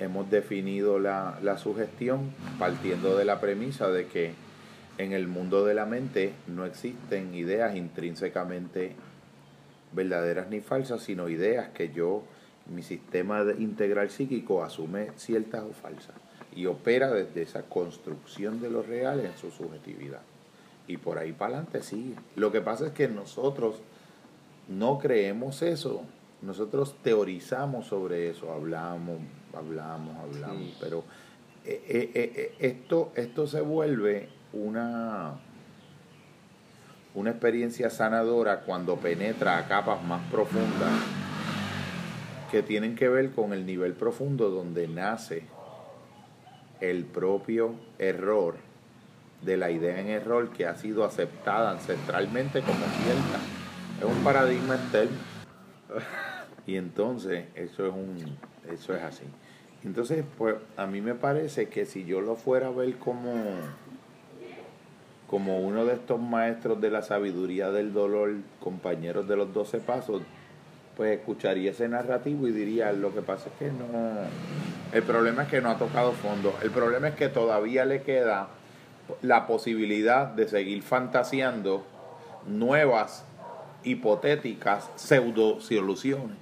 hemos 0.00 0.28
definido 0.30 0.98
la, 0.98 1.38
la 1.42 1.58
sugestión 1.58 2.32
partiendo 2.58 3.16
de 3.16 3.24
la 3.24 3.40
premisa 3.40 3.88
de 3.88 4.08
que 4.08 4.34
en 4.98 5.12
el 5.12 5.28
mundo 5.28 5.64
de 5.64 5.74
la 5.74 5.86
mente 5.86 6.32
no 6.48 6.66
existen 6.66 7.36
ideas 7.36 7.76
intrínsecamente 7.76 8.96
verdaderas 9.92 10.48
ni 10.50 10.60
falsas, 10.60 11.02
sino 11.02 11.28
ideas 11.28 11.68
que 11.68 11.92
yo, 11.92 12.24
mi 12.66 12.82
sistema 12.82 13.44
integral 13.58 14.10
psíquico 14.10 14.64
asume 14.64 15.12
ciertas 15.16 15.62
o 15.62 15.72
falsas 15.72 16.16
y 16.58 16.66
opera 16.66 17.08
desde 17.12 17.42
esa 17.42 17.62
construcción 17.62 18.60
de 18.60 18.68
lo 18.68 18.82
real 18.82 19.20
en 19.20 19.36
su 19.36 19.52
subjetividad. 19.52 20.22
Y 20.88 20.96
por 20.96 21.16
ahí 21.16 21.30
para 21.30 21.52
adelante 21.52 21.84
sigue. 21.84 22.16
Lo 22.34 22.50
que 22.50 22.60
pasa 22.60 22.88
es 22.88 22.92
que 22.94 23.06
nosotros 23.06 23.76
no 24.66 24.98
creemos 24.98 25.62
eso, 25.62 26.02
nosotros 26.42 26.96
teorizamos 27.04 27.86
sobre 27.86 28.28
eso, 28.28 28.52
hablamos, 28.52 29.18
hablamos, 29.56 30.16
hablamos, 30.16 30.76
pero 30.80 31.04
eh, 31.64 31.80
eh, 31.86 32.10
eh, 32.14 32.54
esto, 32.58 33.12
esto 33.14 33.46
se 33.46 33.60
vuelve 33.60 34.28
una, 34.52 35.38
una 37.14 37.30
experiencia 37.30 37.88
sanadora 37.88 38.62
cuando 38.62 38.96
penetra 38.96 39.58
a 39.58 39.68
capas 39.68 40.02
más 40.02 40.28
profundas 40.28 40.90
que 42.50 42.64
tienen 42.64 42.96
que 42.96 43.08
ver 43.08 43.30
con 43.30 43.52
el 43.52 43.64
nivel 43.64 43.92
profundo 43.92 44.50
donde 44.50 44.88
nace 44.88 45.44
el 46.80 47.04
propio 47.04 47.74
error 47.98 48.56
de 49.42 49.56
la 49.56 49.70
idea 49.70 50.00
en 50.00 50.08
error 50.08 50.50
que 50.50 50.66
ha 50.66 50.74
sido 50.76 51.04
aceptada 51.04 51.70
ancestralmente 51.70 52.60
como 52.60 52.78
cierta. 52.78 53.38
Es 54.00 54.04
un 54.04 54.24
paradigma 54.24 54.74
externo. 54.74 55.16
Y 56.66 56.76
entonces 56.76 57.46
eso 57.54 57.86
es 57.86 57.92
un 57.92 58.36
eso 58.70 58.94
es 58.94 59.02
así. 59.02 59.24
Entonces, 59.84 60.24
pues 60.36 60.56
a 60.76 60.86
mí 60.86 61.00
me 61.00 61.14
parece 61.14 61.68
que 61.68 61.86
si 61.86 62.04
yo 62.04 62.20
lo 62.20 62.36
fuera 62.36 62.66
a 62.66 62.70
ver 62.70 62.96
como 62.96 63.32
como 65.26 65.60
uno 65.60 65.84
de 65.84 65.94
estos 65.94 66.20
maestros 66.20 66.80
de 66.80 66.90
la 66.90 67.02
sabiduría 67.02 67.70
del 67.70 67.92
dolor, 67.92 68.34
compañeros 68.60 69.28
de 69.28 69.36
los 69.36 69.52
doce 69.52 69.78
pasos, 69.78 70.22
pues 70.98 71.16
escucharía 71.16 71.70
ese 71.70 71.88
narrativo 71.88 72.48
y 72.48 72.52
diría, 72.52 72.92
lo 72.92 73.14
que 73.14 73.22
pasa 73.22 73.48
es 73.48 73.54
que 73.58 73.72
no, 73.72 73.86
el 74.92 75.02
problema 75.04 75.44
es 75.44 75.48
que 75.48 75.60
no 75.60 75.70
ha 75.70 75.78
tocado 75.78 76.12
fondo, 76.12 76.52
el 76.60 76.72
problema 76.72 77.08
es 77.08 77.14
que 77.14 77.28
todavía 77.28 77.84
le 77.84 78.02
queda 78.02 78.48
la 79.22 79.46
posibilidad 79.46 80.26
de 80.26 80.48
seguir 80.48 80.82
fantaseando 80.82 81.86
nuevas, 82.46 83.24
hipotéticas, 83.84 84.90
pseudo 84.96 85.60
soluciones. 85.60 86.36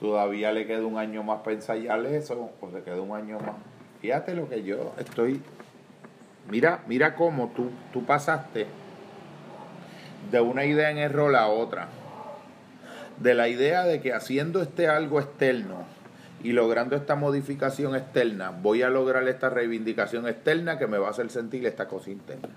Todavía 0.00 0.50
le 0.50 0.66
queda 0.66 0.86
un 0.86 0.96
año 0.96 1.22
más 1.22 1.42
para 1.42 1.56
eso, 1.56 2.50
o 2.58 2.70
le 2.72 2.82
queda 2.82 3.02
un 3.02 3.14
año 3.14 3.38
más. 3.38 3.56
Fíjate 4.00 4.34
lo 4.34 4.48
que 4.48 4.62
yo 4.62 4.94
estoy 4.98 5.42
Mira, 6.48 6.80
mira 6.88 7.14
cómo 7.14 7.52
tú, 7.54 7.70
tú 7.92 8.04
pasaste 8.04 8.66
de 10.30 10.40
una 10.40 10.64
idea 10.64 10.90
en 10.90 10.98
error 10.98 11.36
a 11.36 11.46
otra. 11.46 11.88
De 13.20 13.34
la 13.34 13.48
idea 13.48 13.84
de 13.84 14.00
que 14.00 14.14
haciendo 14.14 14.62
este 14.62 14.88
algo 14.88 15.20
externo 15.20 15.84
y 16.42 16.52
logrando 16.52 16.96
esta 16.96 17.16
modificación 17.16 17.94
externa, 17.94 18.50
voy 18.50 18.82
a 18.82 18.88
lograr 18.88 19.28
esta 19.28 19.50
reivindicación 19.50 20.26
externa 20.26 20.78
que 20.78 20.86
me 20.86 20.96
va 20.96 21.08
a 21.08 21.10
hacer 21.10 21.28
sentir 21.30 21.66
esta 21.66 21.86
cosa 21.86 22.10
interna. 22.10 22.48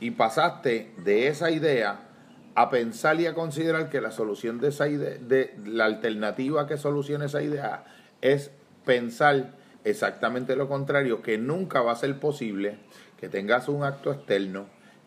Y 0.00 0.12
pasaste 0.12 0.90
de 1.04 1.28
esa 1.28 1.50
idea 1.50 2.00
a 2.54 2.70
pensar 2.70 3.20
y 3.20 3.26
a 3.26 3.34
considerar 3.34 3.90
que 3.90 4.00
la 4.00 4.10
solución 4.10 4.58
de 4.58 4.68
esa 4.68 4.88
idea, 4.88 5.18
de 5.20 5.54
la 5.66 5.84
alternativa 5.84 6.66
que 6.66 6.78
solucione 6.78 7.26
esa 7.26 7.42
idea 7.42 7.84
es 8.22 8.50
pensar 8.86 9.52
exactamente 9.84 10.56
lo 10.56 10.66
contrario, 10.66 11.20
que 11.20 11.36
nunca 11.36 11.82
va 11.82 11.92
a 11.92 11.96
ser 11.96 12.18
posible 12.18 12.78
que 13.20 13.28
tengas 13.28 13.68
un 13.68 13.84
acto 13.84 14.10
externo 14.10 14.66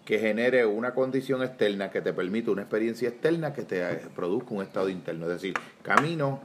que 0.09 0.17
genere 0.17 0.65
una 0.65 0.95
condición 0.95 1.43
externa 1.43 1.91
que 1.91 2.01
te 2.01 2.13
permita 2.13 2.49
una 2.49 2.63
experiencia 2.63 3.09
externa 3.09 3.53
que 3.53 3.61
te 3.61 3.79
produzca 4.15 4.55
un 4.55 4.63
estado 4.63 4.89
interno. 4.89 5.27
Es 5.27 5.33
decir, 5.33 5.53
camino, 5.83 6.39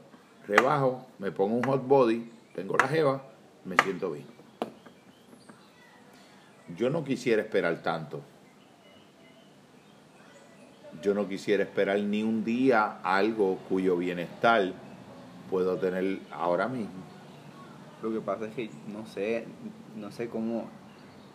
rebajo, 0.46 1.06
me 1.18 1.32
pongo 1.32 1.56
un 1.56 1.62
hot 1.62 1.88
body, 1.88 2.30
tengo 2.54 2.76
la 2.76 2.88
jeva, 2.88 3.24
me 3.64 3.74
siento 3.82 4.12
bien. 4.12 4.26
Yo 6.76 6.90
no 6.90 7.04
quisiera 7.04 7.40
esperar 7.40 7.82
tanto. 7.82 8.20
Yo 11.00 11.14
no 11.14 11.26
quisiera 11.26 11.62
esperar 11.62 11.98
ni 12.00 12.22
un 12.22 12.44
día 12.44 13.00
algo 13.02 13.60
cuyo 13.70 13.96
bienestar 13.96 14.74
puedo 15.48 15.78
tener 15.78 16.18
ahora 16.30 16.68
mismo. 16.68 17.02
Lo 18.02 18.12
que 18.12 18.20
pasa 18.20 18.44
es 18.44 18.54
que 18.54 18.68
no 18.88 19.06
sé, 19.06 19.46
no 19.96 20.10
sé 20.10 20.28
cómo, 20.28 20.68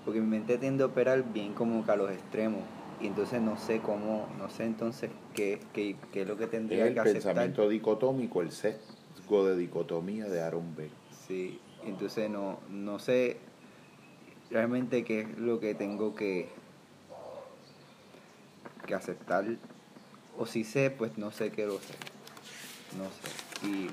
porque 0.05 0.21
mi 0.21 0.27
mente 0.27 0.57
tiende 0.57 0.83
a 0.83 0.87
operar 0.87 1.23
bien 1.33 1.53
como 1.53 1.85
que 1.85 1.91
a 1.91 1.95
los 1.95 2.11
extremos. 2.11 2.61
Y 3.01 3.07
entonces 3.07 3.41
no 3.41 3.57
sé 3.57 3.79
cómo, 3.79 4.27
no 4.37 4.49
sé 4.49 4.65
entonces 4.65 5.09
qué, 5.33 5.59
qué, 5.73 5.95
qué 6.11 6.23
es 6.23 6.27
lo 6.27 6.37
que 6.37 6.47
tendría 6.47 6.83
que 6.93 6.99
aceptar. 6.99 7.07
El 7.07 7.13
pensamiento 7.13 7.69
dicotómico, 7.69 8.41
el 8.41 8.51
sesgo 8.51 9.45
de 9.45 9.55
dicotomía 9.55 10.25
de 10.25 10.41
Aaron 10.41 10.75
B. 10.75 10.89
Sí, 11.27 11.59
entonces 11.85 12.29
no, 12.29 12.59
no 12.69 12.99
sé 12.99 13.37
realmente 14.49 15.03
qué 15.03 15.21
es 15.21 15.37
lo 15.37 15.59
que 15.59 15.75
tengo 15.75 16.13
que, 16.15 16.49
que 18.85 18.95
aceptar. 18.95 19.45
O 20.37 20.45
si 20.45 20.63
sé, 20.63 20.89
pues 20.89 21.17
no 21.17 21.31
sé 21.31 21.51
qué 21.51 21.65
lo 21.65 21.79
sé. 21.79 21.93
No 22.97 23.05
sé. 23.05 23.67
Y 23.67 23.89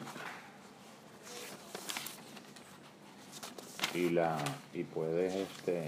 y 3.97 4.11
la 4.11 4.37
y 4.75 4.85
puedes 4.85 5.35
este 5.35 5.85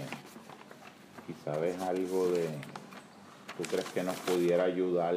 y 1.27 1.33
sabes 1.45 1.79
algo 1.81 2.29
de 2.29 2.47
tú 3.57 3.63
crees 3.69 3.85
que 3.93 4.03
nos 4.03 4.15
pudiera 4.17 4.63
ayudar 4.63 5.15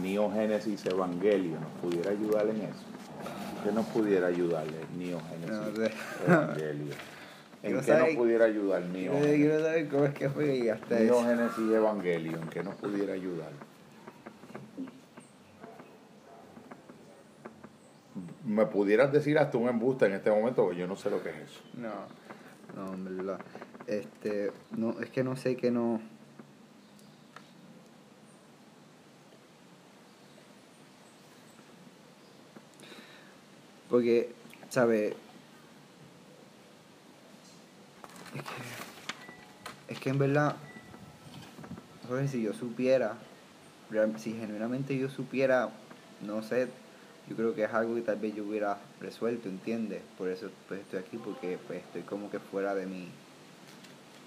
Neogénesis 0.00 0.86
Evangelio 0.86 1.58
nos 1.60 1.72
pudiera 1.82 2.10
ayudar 2.10 2.46
en 2.48 2.62
eso 2.62 2.84
¿Qué 3.64 3.70
nos 3.70 3.86
pudiera 3.86 4.28
ayudar 4.28 4.64
Neogénesis 4.96 5.92
Evangelio 6.26 6.94
¿En 7.62 7.80
qué 7.80 7.92
nos 7.92 8.08
pudiera 8.16 8.44
ayudar 8.44 8.82
Neogénesis? 8.82 9.36
Quiero 9.36 9.60
saber 9.60 9.88
cómo 9.88 10.04
es 10.04 10.14
que 10.14 10.28
fue 10.30 10.70
hasta 10.70 10.98
Neogénesis 10.98 11.70
Evangelio, 11.72 12.38
¿en 12.38 12.48
qué 12.48 12.62
nos 12.62 12.74
pudiera 12.76 13.12
ayudar? 13.12 13.50
me 18.44 18.66
pudieras 18.66 19.12
decir 19.12 19.38
hasta 19.38 19.58
un 19.58 19.68
embuste 19.68 20.06
en 20.06 20.12
este 20.12 20.30
momento, 20.30 20.64
porque 20.64 20.78
yo 20.78 20.86
no 20.86 20.96
sé 20.96 21.10
lo 21.10 21.22
que 21.22 21.30
es 21.30 21.36
eso. 21.36 21.60
No, 21.74 21.92
no, 22.76 22.94
en 22.94 23.16
verdad. 23.16 23.40
Este, 23.86 24.52
no, 24.76 25.00
es 25.00 25.10
que 25.10 25.24
no 25.24 25.36
sé 25.36 25.56
que 25.56 25.70
no. 25.70 26.00
Porque, 33.88 34.32
¿sabes? 34.70 35.14
Es 38.34 38.42
que, 38.42 39.92
es 39.92 40.00
que 40.00 40.10
en 40.10 40.18
verdad, 40.18 40.56
si 42.28 42.42
yo 42.42 42.54
supiera, 42.54 43.18
si 44.16 44.32
genuinamente 44.32 44.96
yo 44.96 45.10
supiera, 45.10 45.68
no 46.22 46.42
sé, 46.42 46.68
yo 47.32 47.36
creo 47.36 47.54
que 47.54 47.64
es 47.64 47.72
algo 47.72 47.94
que 47.94 48.02
tal 48.02 48.16
vez 48.16 48.34
yo 48.34 48.44
hubiera 48.44 48.76
resuelto, 49.00 49.48
¿entiendes? 49.48 50.02
Por 50.18 50.28
eso 50.28 50.50
pues 50.68 50.80
estoy 50.80 50.98
aquí, 50.98 51.16
porque 51.16 51.58
pues 51.66 51.80
estoy 51.82 52.02
como 52.02 52.30
que 52.30 52.38
fuera 52.38 52.74
de 52.74 52.84
mi, 52.84 53.08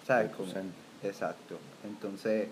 ¿sabes? 0.08 0.32
Como- 0.32 0.50
exacto. 1.04 1.60
Entonces, 1.86 2.48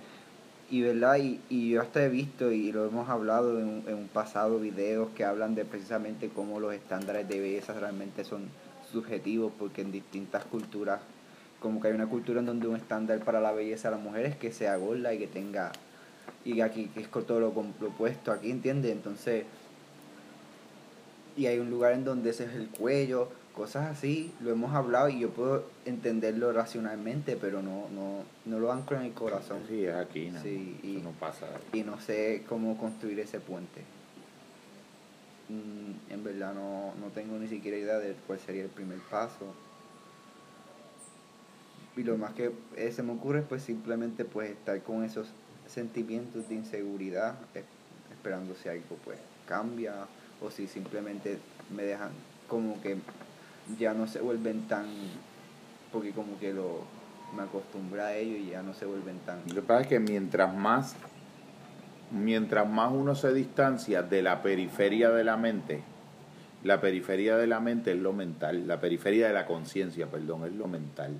y 0.70 0.82
verdad, 0.82 1.18
y, 1.18 1.39
y 1.50 1.72
yo 1.72 1.82
hasta 1.82 2.04
he 2.06 2.10
visto 2.10 2.52
y 2.52 2.72
lo 2.72 2.86
hemos 2.86 3.10
hablado 3.10 3.60
en, 3.60 3.66
un- 3.68 3.84
en 3.88 3.96
un 3.96 4.08
pasado 4.10 4.60
videos 4.60 5.10
que 5.16 5.26
hablan 5.26 5.56
de 5.56 5.66
precisamente 5.66 6.30
cómo 6.30 6.60
los 6.60 6.72
estándares 6.76 7.28
de 7.28 7.39
belleza 7.39 7.74
realmente 7.74 8.24
son 8.24 8.44
subjetivos, 8.92 9.52
porque 9.58 9.82
en 9.82 9.92
distintas 9.92 10.46
culturas, 10.46 11.00
como 11.60 11.82
que 11.82 11.88
hay 11.88 11.96
una 11.96 12.06
cultura 12.08 12.42
en 12.42 12.46
donde 12.46 12.68
un 12.68 12.76
estándar 12.76 13.20
para 13.24 13.42
la 13.42 13.52
belleza 13.54 13.89
de 13.89 13.96
la 13.96 14.02
mujer 14.04 14.28
es 14.28 14.36
que 14.36 14.52
sea 14.52 14.76
gorda 14.76 15.13
y 15.16 15.18
que 15.18 15.28
tenga, 15.28 15.72
y 16.46 16.62
aquí 16.62 16.89
que 16.94 17.00
es 17.02 17.10
todo 17.10 17.39
lo, 17.39 17.52
lo 17.82 17.88
opuesto, 17.88 18.32
aquí 18.32 18.52
entiende, 18.52 18.92
entonces, 18.92 19.46
y 21.36 21.46
hay 21.48 21.60
un 21.60 21.69
lugar 21.69 21.93
en 21.93 22.04
donde 22.06 22.30
ese 22.32 22.46
es 22.46 22.54
el 22.54 22.69
cuello, 22.69 23.30
cosas 23.56 23.89
así, 23.91 24.32
lo 24.41 24.52
hemos 24.52 24.74
hablado 24.74 25.10
y 25.10 25.19
yo 25.19 25.30
puedo 25.30 25.63
entenderlo 25.86 26.52
racionalmente, 26.54 27.36
pero 27.39 27.62
no, 27.62 27.88
no, 27.93 28.24
no 28.46 28.60
lo 28.60 28.72
anclo 28.72 28.98
en 28.98 29.04
el 29.04 29.13
corazón. 29.13 29.60
Sí, 29.67 29.86
es 29.86 29.96
aquí, 29.96 30.30
¿no? 30.32 30.41
Sí, 30.41 30.80
y- 30.84 30.96
Eso 30.98 31.04
no 31.06 31.12
pasa. 31.12 31.48
y 31.72 31.84
no 31.84 32.00
sé 32.00 32.43
cómo 32.48 32.78
construir 32.78 33.19
ese 33.19 33.39
puente. 33.39 33.82
Mm, 35.50 36.12
en 36.13 36.24
verdad 36.24 36.54
no, 36.54 36.93
no 37.00 37.08
tengo 37.13 37.38
ni 37.38 37.48
siquiera 37.48 37.78
idea 37.78 38.00
de 38.00 38.15
cuál 38.28 38.39
sería 38.39 38.63
el 38.63 38.69
primer 38.69 39.00
paso. 39.10 39.54
Y 41.96 42.04
lo 42.04 42.17
más 42.17 42.34
que 42.34 42.52
eh, 42.76 42.91
se 42.91 43.04
me 43.04 43.12
ocurre 43.13 43.39
es 43.39 43.46
pues 43.46 43.62
simplemente 43.62 44.26
pues 44.26 44.50
estar 44.50 44.82
con 44.82 45.04
esos 45.04 45.28
sentimientos 45.67 46.50
de 46.50 46.56
inseguridad, 46.56 47.36
es- 47.54 47.63
esperando 48.12 48.56
si 48.56 48.69
algo 48.69 48.98
pues 49.06 49.19
cambia 49.48 49.93
o 50.43 50.51
si 50.51 50.67
simplemente 50.67 51.39
me 51.75 51.84
dejan 51.84 52.10
como 52.47 52.82
que 52.82 52.97
ya 53.79 53.93
no 53.93 54.08
se 54.08 54.19
vuelven 54.19 54.67
tan 54.67 54.86
porque 55.91 56.12
como 56.12 56.38
que 56.39 56.53
lo 56.53 56.82
me 57.36 57.43
acostumbré 57.43 58.01
a 58.01 58.15
ello 58.15 58.36
y 58.38 58.49
ya 58.51 58.62
no 58.62 58.73
se 58.73 58.86
vuelven 58.86 59.17
tan 59.25 59.39
Lo 59.47 59.56
que 59.56 59.62
pasa 59.62 59.82
es 59.82 59.88
que 59.88 59.99
mientras 59.99 60.53
más, 60.56 60.95
mientras 62.12 62.69
más 62.69 62.91
uno 62.91 63.15
se 63.15 63.34
distancia 63.34 64.03
de 64.03 64.21
la 64.21 64.41
periferia 64.41 65.10
de 65.10 65.23
la 65.23 65.38
mente, 65.38 65.82
la 66.63 66.79
periferia 66.79 67.38
de 67.38 67.47
la 67.47 67.60
mente 67.60 67.91
es 67.91 67.97
lo 67.99 68.13
mental, 68.13 68.67
la 68.67 68.79
periferia 68.79 69.27
de 69.27 69.34
la 69.34 69.45
conciencia, 69.45 70.08
perdón, 70.08 70.45
es 70.45 70.53
lo 70.53 70.67
mental. 70.67 71.13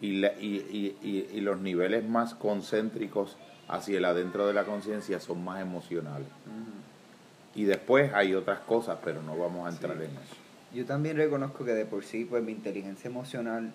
Y, 0.00 0.18
la- 0.18 0.34
y, 0.38 0.56
y, 0.70 0.96
y, 1.08 1.26
y 1.38 1.40
los 1.40 1.60
niveles 1.60 2.06
más 2.06 2.34
concéntricos 2.34 3.36
hacia 3.68 3.96
el 3.98 4.04
adentro 4.04 4.46
de 4.46 4.52
la 4.52 4.64
conciencia 4.64 5.18
son 5.20 5.42
más 5.42 5.60
emocionales. 5.62 6.28
Y 7.56 7.64
después 7.64 8.12
hay 8.12 8.34
otras 8.34 8.60
cosas, 8.60 8.98
pero 9.02 9.22
no 9.22 9.36
vamos 9.36 9.66
a 9.66 9.70
entrar 9.70 9.96
Sí. 9.96 10.04
en 10.04 10.10
eso. 10.10 10.36
Yo 10.74 10.84
también 10.84 11.16
reconozco 11.16 11.64
que 11.64 11.72
de 11.72 11.86
por 11.86 12.04
sí, 12.04 12.24
pues 12.26 12.42
mi 12.44 12.52
inteligencia 12.52 13.08
emocional 13.08 13.72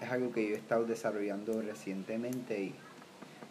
es 0.00 0.10
algo 0.10 0.30
que 0.32 0.46
yo 0.48 0.54
he 0.54 0.58
estado 0.58 0.84
desarrollando 0.84 1.60
recientemente 1.62 2.60
y 2.62 2.74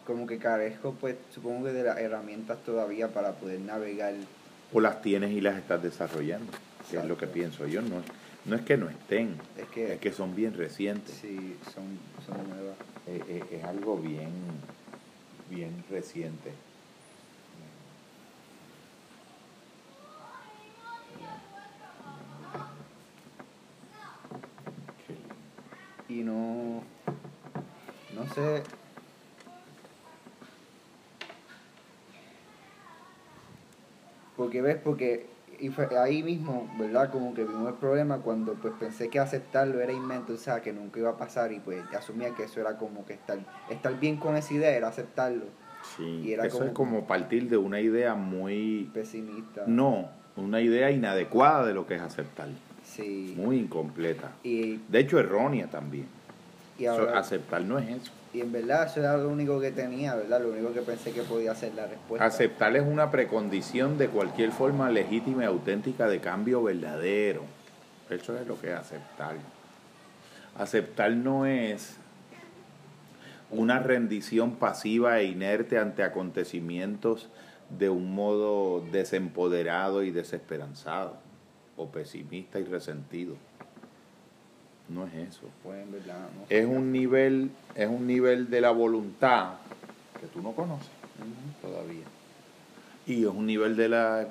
como 0.05 0.27
que 0.27 0.37
carezco, 0.37 0.93
pues 0.93 1.15
supongo 1.33 1.65
que 1.65 1.73
de 1.73 1.83
las 1.83 1.97
herramientas 1.97 2.59
todavía 2.63 3.07
para 3.07 3.31
poder 3.33 3.59
navegar. 3.59 4.13
O 4.71 4.79
las 4.79 5.01
tienes 5.01 5.31
y 5.31 5.41
las 5.41 5.57
estás 5.57 5.81
desarrollando, 5.81 6.51
que 6.91 6.97
es 6.97 7.03
lo 7.05 7.17
que 7.17 7.25
Exacto. 7.25 7.33
pienso 7.33 7.67
yo. 7.67 7.81
No, 7.81 8.03
no 8.45 8.55
es 8.55 8.61
que 8.61 8.77
no 8.77 8.87
estén, 8.87 9.35
Es 9.57 9.67
que, 9.69 9.93
es 9.93 9.99
que 9.99 10.11
son 10.11 10.35
bien 10.35 10.53
recientes. 10.53 11.15
sí, 11.15 11.55
son, 11.73 11.85
son 12.23 12.47
nuevas. 12.49 12.75
Eh, 13.07 13.21
eh, 13.27 13.43
es 13.57 13.63
algo 13.63 13.97
bien, 13.97 14.29
bien 15.49 15.83
reciente. 15.89 16.51
Y 26.15 26.23
no, 26.23 26.81
no 28.15 28.33
sé. 28.33 28.63
Porque 34.37 34.61
ves, 34.61 34.77
porque 34.81 35.25
y 35.59 35.69
fue 35.69 35.89
ahí 35.97 36.23
mismo, 36.23 36.69
¿verdad? 36.77 37.11
Como 37.11 37.33
que 37.33 37.43
vimos 37.43 37.67
el 37.67 37.75
problema 37.75 38.19
cuando 38.19 38.53
pues 38.53 38.73
pensé 38.79 39.09
que 39.09 39.19
aceptarlo 39.19 39.81
era 39.81 39.91
invento, 39.91 40.33
o 40.33 40.37
sea, 40.37 40.61
que 40.61 40.71
nunca 40.71 40.99
iba 40.99 41.09
a 41.09 41.17
pasar 41.17 41.51
y 41.51 41.59
pues 41.59 41.83
asumía 41.93 42.33
que 42.33 42.43
eso 42.43 42.61
era 42.61 42.77
como 42.77 43.05
que 43.05 43.13
estar, 43.13 43.39
estar 43.69 43.99
bien 43.99 44.15
con 44.17 44.37
esa 44.37 44.53
idea 44.53 44.71
era 44.71 44.87
aceptarlo, 44.87 45.45
Sí, 45.97 46.21
Y 46.25 46.33
era 46.33 46.45
eso 46.47 46.57
como- 46.59 46.69
es 46.69 46.73
como 46.73 47.07
partir 47.07 47.47
de 47.49 47.57
una 47.57 47.79
idea 47.79 48.15
muy... 48.15 48.89
pesimista. 48.93 49.63
No, 49.67 50.09
una 50.35 50.59
idea 50.61 50.91
inadecuada 50.91 51.65
de 51.65 51.73
lo 51.73 51.85
que 51.85 51.95
es 51.95 52.01
aceptar. 52.01 52.47
Sí. 52.95 53.33
Muy 53.37 53.57
incompleta. 53.59 54.31
Y, 54.43 54.77
De 54.87 54.99
hecho, 54.99 55.19
errónea 55.19 55.67
también. 55.67 56.07
y 56.77 56.83
Eso, 56.85 56.93
ahora, 56.93 57.19
aceptar 57.19 57.61
no 57.63 57.77
es 57.79 57.89
eso. 57.89 58.11
y 58.33 58.41
en 58.41 58.51
verdad 58.51 58.85
eso 58.85 58.99
era 58.99 59.17
lo 59.17 59.29
único 59.29 59.59
que 59.59 59.71
tenía, 59.71 60.15
¿verdad? 60.15 60.41
Lo 60.41 60.49
único 60.49 60.71
que 60.73 60.81
pensé 60.81 61.11
que 61.11 61.21
podía 61.23 61.53
ser 61.55 61.73
la 61.75 61.87
respuesta. 61.87 62.25
Aceptar 62.25 62.75
es 62.75 62.83
una 62.83 63.11
precondición 63.11 63.97
de 63.97 64.07
cualquier 64.07 64.51
forma 64.51 64.89
legítima 64.89 65.43
y 65.43 65.45
auténtica 65.47 66.07
de 66.07 66.19
cambio 66.19 66.63
verdadero. 66.63 67.41
Eso 68.09 68.37
es 68.37 68.45
lo 68.47 68.59
que 68.59 68.71
es 68.71 68.75
aceptar. 68.75 69.35
Aceptar 70.57 71.11
no 71.11 71.45
es 71.45 71.97
una 73.51 73.79
rendición 73.79 74.55
pasiva 74.55 75.19
e 75.19 75.25
inerte 75.25 75.77
ante 75.79 76.03
acontecimientos 76.03 77.29
de 77.77 77.89
un 77.89 78.13
modo 78.13 78.81
desempoderado 78.91 80.03
y 80.03 80.11
desesperanzado, 80.11 81.17
o 81.77 81.87
pesimista 81.87 82.59
y 82.59 82.63
resentido. 82.63 83.35
No 84.89 85.05
es 85.07 85.13
eso. 85.13 85.49
Pues 85.63 85.83
en 85.83 85.91
verdad, 85.91 86.29
no. 86.35 86.45
Es 86.49 86.65
un 86.65 86.91
nivel, 86.91 87.51
es 87.75 87.87
un 87.87 88.05
nivel 88.05 88.49
de 88.49 88.61
la 88.61 88.71
voluntad 88.71 89.55
que 90.19 90.27
tú 90.27 90.41
no 90.41 90.51
conoces 90.51 90.91
todavía. 91.61 92.05
Y 93.07 93.23
es 93.23 93.29
un 93.29 93.45
nivel 93.45 93.75
de 93.75 93.89
la 93.89 94.27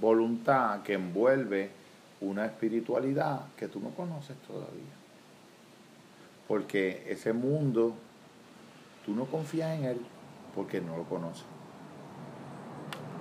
voluntad 0.00 0.82
que 0.82 0.94
envuelve 0.94 1.70
una 2.20 2.46
espiritualidad 2.46 3.46
que 3.56 3.68
tú 3.68 3.80
no 3.80 3.90
conoces 3.90 4.36
todavía. 4.46 4.92
Porque 6.46 7.04
ese 7.08 7.32
mundo, 7.32 7.94
tú 9.04 9.14
no 9.14 9.26
confías 9.26 9.78
en 9.78 9.84
él 9.84 10.00
porque 10.54 10.80
no 10.80 10.96
lo 10.96 11.04
conoces. 11.04 11.44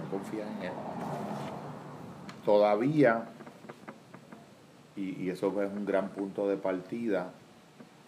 No 0.03 0.09
confías 0.11 0.47
en 0.57 0.63
él. 0.63 0.71
Todavía, 2.45 3.25
y, 4.95 5.23
y 5.23 5.29
eso 5.29 5.47
es 5.61 5.71
un 5.71 5.85
gran 5.85 6.09
punto 6.09 6.47
de 6.47 6.57
partida, 6.57 7.31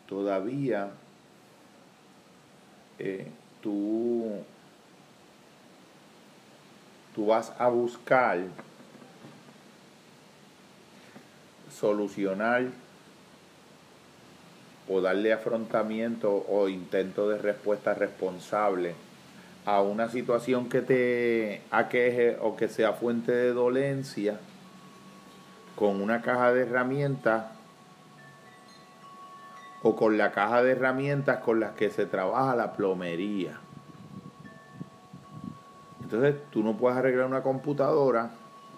todavía 0.07 0.91
eh, 2.99 3.27
tú 3.61 4.43
tú 7.15 7.27
vas 7.27 7.53
a 7.59 7.67
buscar 7.67 8.39
solucionar 11.71 12.67
o 14.89 15.01
darle 15.01 15.31
afrontamiento 15.31 16.45
o 16.49 16.67
intento 16.67 17.29
de 17.29 17.37
respuesta 17.37 17.93
responsable 17.93 18.95
a 19.65 19.81
una 19.81 20.09
situación 20.09 20.69
que 20.69 20.81
te 20.81 21.61
aqueje 21.71 22.37
o 22.41 22.55
que 22.55 22.67
sea 22.67 22.93
fuente 22.93 23.31
de 23.31 23.53
dolencia 23.53 24.39
con 25.75 26.01
una 26.01 26.21
caja 26.21 26.53
de 26.53 26.63
herramientas 26.63 27.45
o 29.81 29.95
con 29.95 30.17
la 30.17 30.31
caja 30.31 30.63
de 30.63 30.71
herramientas 30.71 31.39
con 31.39 31.59
las 31.59 31.71
que 31.71 31.89
se 31.89 32.05
trabaja 32.05 32.55
la 32.55 32.73
plomería. 32.73 33.59
Entonces 36.01 36.35
tú 36.51 36.63
no 36.63 36.77
puedes 36.77 36.97
arreglar 36.97 37.25
una 37.25 37.43
computadora 37.43 38.31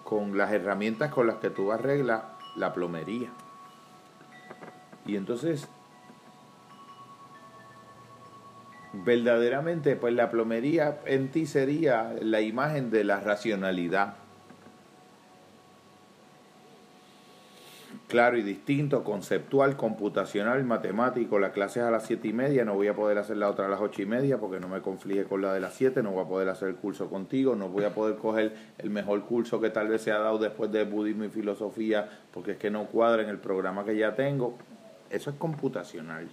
con 0.04 0.38
las 0.38 0.52
herramientas 0.52 1.10
con 1.10 1.26
las 1.26 1.36
que 1.36 1.50
tú 1.50 1.72
arreglas 1.72 2.22
la 2.56 2.72
plomería. 2.72 3.28
Y 5.04 5.16
entonces, 5.16 5.68
verdaderamente, 8.92 9.94
pues 9.96 10.14
la 10.14 10.30
plomería 10.30 11.00
en 11.06 11.30
ti 11.30 11.46
sería 11.46 12.14
la 12.20 12.40
imagen 12.40 12.90
de 12.90 13.04
la 13.04 13.20
racionalidad. 13.20 14.14
Claro 18.08 18.36
y 18.36 18.42
distinto, 18.42 19.02
conceptual, 19.02 19.76
computacional, 19.76 20.62
matemático. 20.64 21.38
La 21.38 21.52
clase 21.52 21.80
es 21.80 21.86
a 21.86 21.90
las 21.90 22.06
siete 22.06 22.28
y 22.28 22.32
media, 22.32 22.64
no 22.64 22.74
voy 22.74 22.88
a 22.88 22.94
poder 22.94 23.18
hacer 23.18 23.36
la 23.36 23.50
otra 23.50 23.66
a 23.66 23.68
las 23.68 23.80
ocho 23.80 24.02
y 24.02 24.06
media 24.06 24.38
porque 24.38 24.60
no 24.60 24.68
me 24.68 24.80
conflige 24.80 25.24
con 25.24 25.42
la 25.42 25.52
de 25.52 25.60
las 25.60 25.74
siete, 25.74 26.02
no 26.02 26.12
voy 26.12 26.24
a 26.24 26.28
poder 26.28 26.48
hacer 26.48 26.68
el 26.68 26.76
curso 26.76 27.08
contigo, 27.10 27.56
no 27.56 27.68
voy 27.68 27.84
a 27.84 27.94
poder 27.94 28.16
coger 28.16 28.54
el 28.78 28.90
mejor 28.90 29.22
curso 29.24 29.60
que 29.60 29.70
tal 29.70 29.88
vez 29.88 30.02
se 30.02 30.12
ha 30.12 30.18
dado 30.18 30.38
después 30.38 30.70
de 30.70 30.84
budismo 30.84 31.24
y 31.24 31.28
filosofía 31.28 32.08
porque 32.32 32.52
es 32.52 32.58
que 32.58 32.70
no 32.70 32.86
cuadra 32.86 33.22
en 33.22 33.28
el 33.28 33.38
programa 33.38 33.84
que 33.84 33.96
ya 33.96 34.14
tengo. 34.14 34.54
Eso 35.10 35.30
es 35.30 35.36
computacional. 35.36 36.28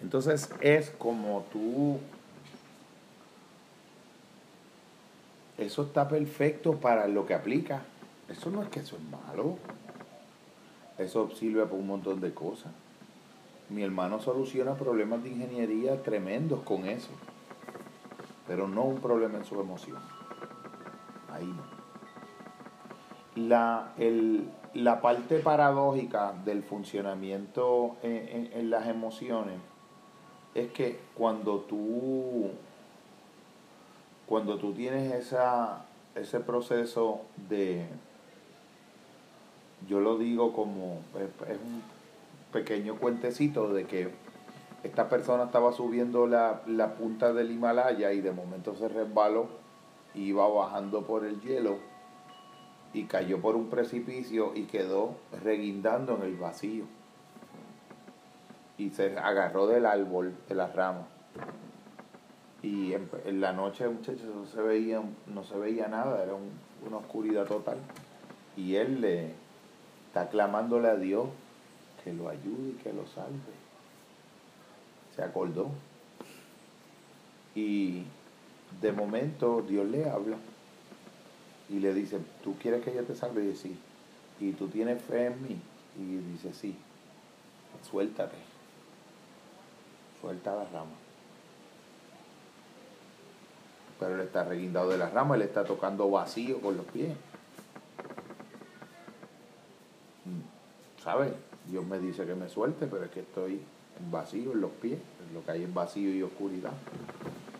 Entonces 0.00 0.50
es 0.60 0.90
como 0.90 1.44
tú... 1.52 1.98
Eso 5.56 5.82
está 5.82 6.08
perfecto 6.08 6.76
para 6.76 7.08
lo 7.08 7.26
que 7.26 7.34
aplica. 7.34 7.82
Eso 8.28 8.48
no 8.48 8.62
es 8.62 8.68
que 8.68 8.78
eso 8.78 8.96
es 8.96 9.02
malo. 9.10 9.58
Eso 10.98 11.30
sirve 11.30 11.64
para 11.64 11.76
un 11.76 11.86
montón 11.86 12.20
de 12.20 12.34
cosas. 12.34 12.72
Mi 13.70 13.82
hermano 13.82 14.20
soluciona 14.20 14.74
problemas 14.74 15.22
de 15.22 15.30
ingeniería 15.30 16.02
tremendos 16.02 16.60
con 16.62 16.86
eso. 16.86 17.10
Pero 18.46 18.66
no 18.66 18.82
un 18.82 19.00
problema 19.00 19.38
en 19.38 19.44
su 19.44 19.60
emoción. 19.60 19.98
Ahí 21.30 21.46
no. 21.46 21.78
La, 23.46 23.92
la 24.74 25.00
parte 25.00 25.38
paradójica 25.38 26.34
del 26.44 26.62
funcionamiento 26.64 27.96
en, 28.02 28.50
en 28.52 28.70
las 28.70 28.88
emociones 28.88 29.60
es 30.54 30.72
que 30.72 30.98
cuando 31.14 31.60
tú 31.60 32.50
cuando 34.28 34.58
tú 34.58 34.74
tienes 34.74 35.12
esa, 35.14 35.86
ese 36.14 36.40
proceso 36.40 37.22
de 37.48 37.86
yo 39.86 40.00
lo 40.00 40.18
digo 40.18 40.52
como, 40.52 41.00
es, 41.14 41.58
un 41.60 41.82
pequeño 42.52 42.96
cuentecito 42.96 43.72
de 43.72 43.84
que 43.84 44.10
esta 44.82 45.08
persona 45.08 45.44
estaba 45.44 45.72
subiendo 45.72 46.26
la, 46.26 46.62
la 46.66 46.94
punta 46.94 47.32
del 47.32 47.50
Himalaya 47.50 48.12
y 48.12 48.20
de 48.20 48.32
momento 48.32 48.74
se 48.74 48.88
resbaló, 48.88 49.48
iba 50.14 50.48
bajando 50.48 51.02
por 51.02 51.24
el 51.24 51.40
hielo 51.40 51.76
y 52.92 53.04
cayó 53.04 53.40
por 53.40 53.56
un 53.56 53.68
precipicio 53.68 54.52
y 54.54 54.64
quedó 54.64 55.16
reguindando 55.42 56.16
en 56.16 56.22
el 56.22 56.36
vacío. 56.36 56.84
Y 58.78 58.90
se 58.90 59.18
agarró 59.18 59.66
del 59.66 59.86
árbol, 59.86 60.34
de 60.48 60.54
las 60.54 60.74
ramas. 60.74 61.06
Y 62.62 62.94
en, 62.94 63.40
la 63.40 63.52
noche, 63.52 63.88
muchachos, 63.88 64.34
no 64.34 64.46
se 64.46 64.60
veía, 64.60 65.02
no 65.26 65.44
se 65.44 65.56
veía 65.58 65.88
nada, 65.88 66.22
era 66.22 66.32
una 66.86 66.96
oscuridad 66.96 67.46
total. 67.46 67.78
Y 68.56 68.76
él 68.76 69.00
le, 69.00 69.34
Está 70.18 70.30
clamándole 70.30 70.88
a 70.88 70.96
Dios 70.96 71.28
que 72.02 72.12
lo 72.12 72.28
ayude 72.28 72.70
y 72.70 72.82
que 72.82 72.92
lo 72.92 73.06
salve. 73.06 73.54
Se 75.14 75.22
acordó. 75.22 75.70
Y 77.54 78.02
de 78.80 78.90
momento 78.90 79.62
Dios 79.62 79.86
le 79.86 80.10
habla 80.10 80.36
y 81.68 81.78
le 81.78 81.94
dice, 81.94 82.18
¿tú 82.42 82.56
quieres 82.58 82.82
que 82.84 82.92
yo 82.92 83.04
te 83.04 83.14
salve? 83.14 83.44
Y 83.44 83.46
dice, 83.50 83.68
sí. 83.68 83.78
¿Y 84.40 84.52
tú 84.54 84.66
tienes 84.66 85.00
fe 85.02 85.26
en 85.26 85.40
mí? 85.40 85.60
Y 85.96 86.16
dice, 86.32 86.52
sí. 86.52 86.76
Suéltate. 87.88 88.38
Suelta 90.20 90.56
la 90.56 90.64
rama. 90.64 90.96
Pero 94.00 94.16
él 94.16 94.22
está 94.22 94.42
reguindado 94.42 94.88
de 94.88 94.98
la 94.98 95.10
rama, 95.10 95.36
él 95.36 95.42
está 95.42 95.62
tocando 95.62 96.10
vacío 96.10 96.60
con 96.60 96.76
los 96.76 96.86
pies. 96.86 97.16
¿Sabes? 101.08 101.32
Dios 101.64 101.86
me 101.86 101.98
dice 101.98 102.26
que 102.26 102.34
me 102.34 102.50
suelte, 102.50 102.86
pero 102.86 103.04
es 103.04 103.10
que 103.10 103.20
estoy 103.20 103.62
en 103.98 104.10
vacío 104.10 104.52
en 104.52 104.60
los 104.60 104.72
pies, 104.72 104.98
lo 105.32 105.42
que 105.42 105.52
hay 105.52 105.64
en 105.64 105.72
vacío 105.72 106.14
y 106.14 106.22
oscuridad. 106.22 106.74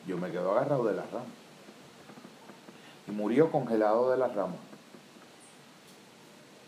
Yo 0.07 0.19
me 0.19 0.31
quedo 0.31 0.53
agarrado 0.53 0.85
de 0.85 0.95
la 0.95 1.05
rama. 1.05 1.25
Y 3.07 3.11
murió 3.11 3.51
congelado 3.51 4.11
de 4.11 4.19
la 4.19 4.29
rama, 4.29 4.57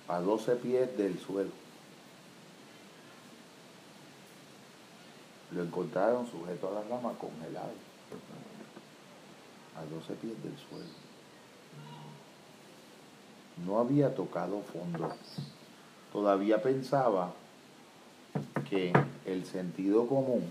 a 0.08 0.20
12 0.20 0.56
pies 0.56 0.96
del 0.96 1.18
suelo. 1.18 1.50
Lo 5.50 5.62
encontraron 5.62 6.30
sujeto 6.30 6.68
a 6.68 6.80
la 6.80 6.82
rama 6.88 7.12
congelado, 7.18 7.74
a 9.76 9.84
12 9.84 10.14
pies 10.14 10.42
del 10.42 10.56
suelo. 10.56 10.88
No 13.66 13.80
había 13.80 14.14
tocado 14.14 14.62
fondo 14.62 15.12
todavía 16.12 16.62
pensaba 16.62 17.32
que 18.68 18.92
el 19.26 19.44
sentido 19.44 20.06
común 20.06 20.44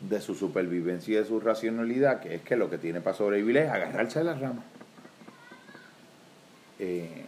de 0.00 0.20
su 0.20 0.34
supervivencia 0.34 1.14
y 1.14 1.16
de 1.16 1.24
su 1.24 1.40
racionalidad, 1.40 2.20
que 2.20 2.36
es 2.36 2.42
que 2.42 2.56
lo 2.56 2.70
que 2.70 2.78
tiene 2.78 3.00
para 3.00 3.16
sobrevivir 3.16 3.56
es 3.58 3.70
agarrarse 3.70 4.20
de 4.20 4.24
las 4.24 4.40
ramas. 4.40 4.64
Eh, 6.78 7.24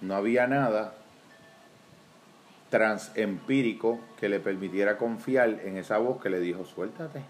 no 0.00 0.14
había 0.14 0.46
nada 0.46 0.94
transempírico 2.70 4.00
que 4.18 4.28
le 4.28 4.40
permitiera 4.40 4.96
confiar 4.96 5.60
en 5.64 5.76
esa 5.76 5.98
voz 5.98 6.22
que 6.22 6.30
le 6.30 6.40
dijo, 6.40 6.64
suéltate. 6.64 7.22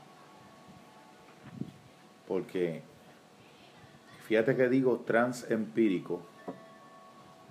Porque 2.28 2.82
Fíjate 4.30 4.54
que 4.54 4.68
digo 4.68 5.00
transempírico, 5.00 6.20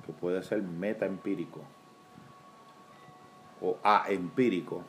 que 0.06 0.14
puede 0.14 0.42
ser 0.44 0.62
metaempírico 0.62 1.62
o 3.60 3.78
aempírico, 3.84 4.86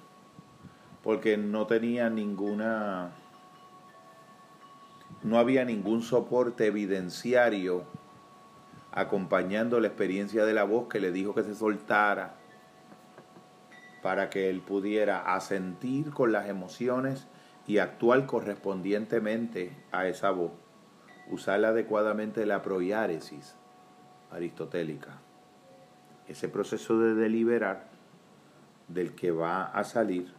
porque 1.02 1.36
no 1.36 1.66
tenía 1.66 2.08
ninguna, 2.08 3.10
no 5.24 5.36
había 5.36 5.64
ningún 5.64 6.02
soporte 6.02 6.66
evidenciario 6.66 7.82
acompañando 8.92 9.80
la 9.80 9.88
experiencia 9.88 10.44
de 10.44 10.54
la 10.54 10.62
voz 10.62 10.86
que 10.86 11.00
le 11.00 11.10
dijo 11.10 11.34
que 11.34 11.42
se 11.42 11.56
soltara 11.56 12.36
para 14.00 14.30
que 14.30 14.48
él 14.48 14.60
pudiera 14.60 15.34
asentir 15.34 16.12
con 16.12 16.30
las 16.30 16.48
emociones 16.48 17.26
y 17.66 17.78
actuar 17.78 18.26
correspondientemente 18.26 19.72
a 19.90 20.06
esa 20.06 20.30
voz 20.30 20.52
usar 21.30 21.64
adecuadamente 21.64 22.44
la 22.44 22.62
proiáresis 22.62 23.54
aristotélica, 24.30 25.18
ese 26.28 26.48
proceso 26.48 26.98
de 26.98 27.14
deliberar 27.14 27.88
del 28.88 29.14
que 29.14 29.30
va 29.30 29.64
a 29.64 29.84
salir 29.84 30.32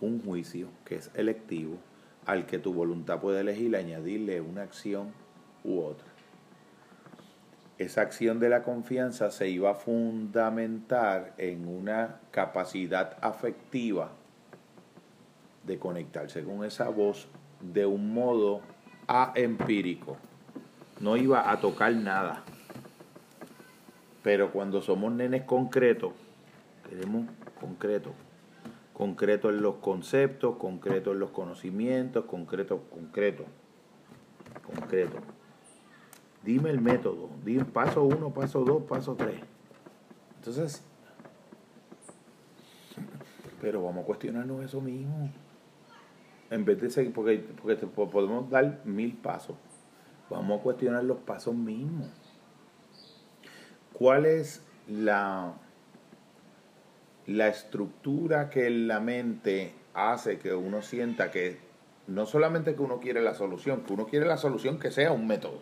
un 0.00 0.22
juicio 0.22 0.68
que 0.84 0.96
es 0.96 1.10
electivo, 1.14 1.78
al 2.26 2.46
que 2.46 2.58
tu 2.58 2.72
voluntad 2.72 3.20
puede 3.20 3.40
elegir 3.40 3.74
añadirle 3.74 4.40
una 4.40 4.62
acción 4.62 5.12
u 5.64 5.80
otra. 5.80 6.06
Esa 7.78 8.02
acción 8.02 8.40
de 8.40 8.48
la 8.48 8.62
confianza 8.64 9.30
se 9.30 9.48
iba 9.48 9.70
a 9.70 9.74
fundamentar 9.74 11.34
en 11.38 11.68
una 11.68 12.20
capacidad 12.30 13.16
afectiva 13.20 14.10
de 15.64 15.78
conectarse 15.78 16.42
con 16.44 16.64
esa 16.64 16.88
voz 16.88 17.28
de 17.60 17.86
un 17.86 18.12
modo 18.12 18.62
aempírico 19.06 20.16
no 21.00 21.16
iba 21.16 21.50
a 21.50 21.60
tocar 21.60 21.94
nada. 21.94 22.42
Pero 24.22 24.50
cuando 24.50 24.82
somos 24.82 25.12
nenes 25.12 25.44
concretos, 25.44 26.12
queremos 26.88 27.26
concreto, 27.60 28.12
concreto 28.92 29.50
en 29.50 29.62
los 29.62 29.76
conceptos, 29.76 30.56
concreto 30.56 31.12
en 31.12 31.20
los 31.20 31.30
conocimientos, 31.30 32.24
concreto, 32.24 32.82
concreto, 32.90 33.44
concreto. 34.66 35.18
Dime 36.44 36.70
el 36.70 36.80
método, 36.80 37.30
dime 37.44 37.64
paso 37.64 38.02
uno, 38.02 38.30
paso 38.30 38.64
dos, 38.64 38.82
paso 38.84 39.14
tres. 39.14 39.40
Entonces, 40.36 40.82
pero 43.60 43.82
vamos 43.82 44.02
a 44.02 44.06
cuestionarnos 44.06 44.64
eso 44.64 44.80
mismo. 44.80 45.30
En 46.50 46.64
vez 46.64 46.80
de 46.80 46.90
seguir, 46.90 47.12
porque, 47.12 47.44
porque 47.60 47.76
podemos 47.76 48.48
dar 48.48 48.80
mil 48.84 49.14
pasos 49.14 49.56
Vamos 50.30 50.60
a 50.60 50.62
cuestionar 50.62 51.04
los 51.04 51.18
pasos 51.18 51.54
mismos. 51.54 52.08
¿Cuál 53.92 54.26
es 54.26 54.62
la, 54.86 55.54
la 57.26 57.48
estructura 57.48 58.50
que 58.50 58.70
la 58.70 59.00
mente 59.00 59.74
hace 59.94 60.38
que 60.38 60.54
uno 60.54 60.82
sienta 60.82 61.30
que 61.30 61.58
no 62.06 62.26
solamente 62.26 62.74
que 62.74 62.82
uno 62.82 63.00
quiere 63.00 63.20
la 63.22 63.34
solución, 63.34 63.82
que 63.82 63.92
uno 63.92 64.06
quiere 64.06 64.26
la 64.26 64.36
solución 64.36 64.78
que 64.78 64.90
sea 64.90 65.12
un 65.12 65.26
método? 65.26 65.60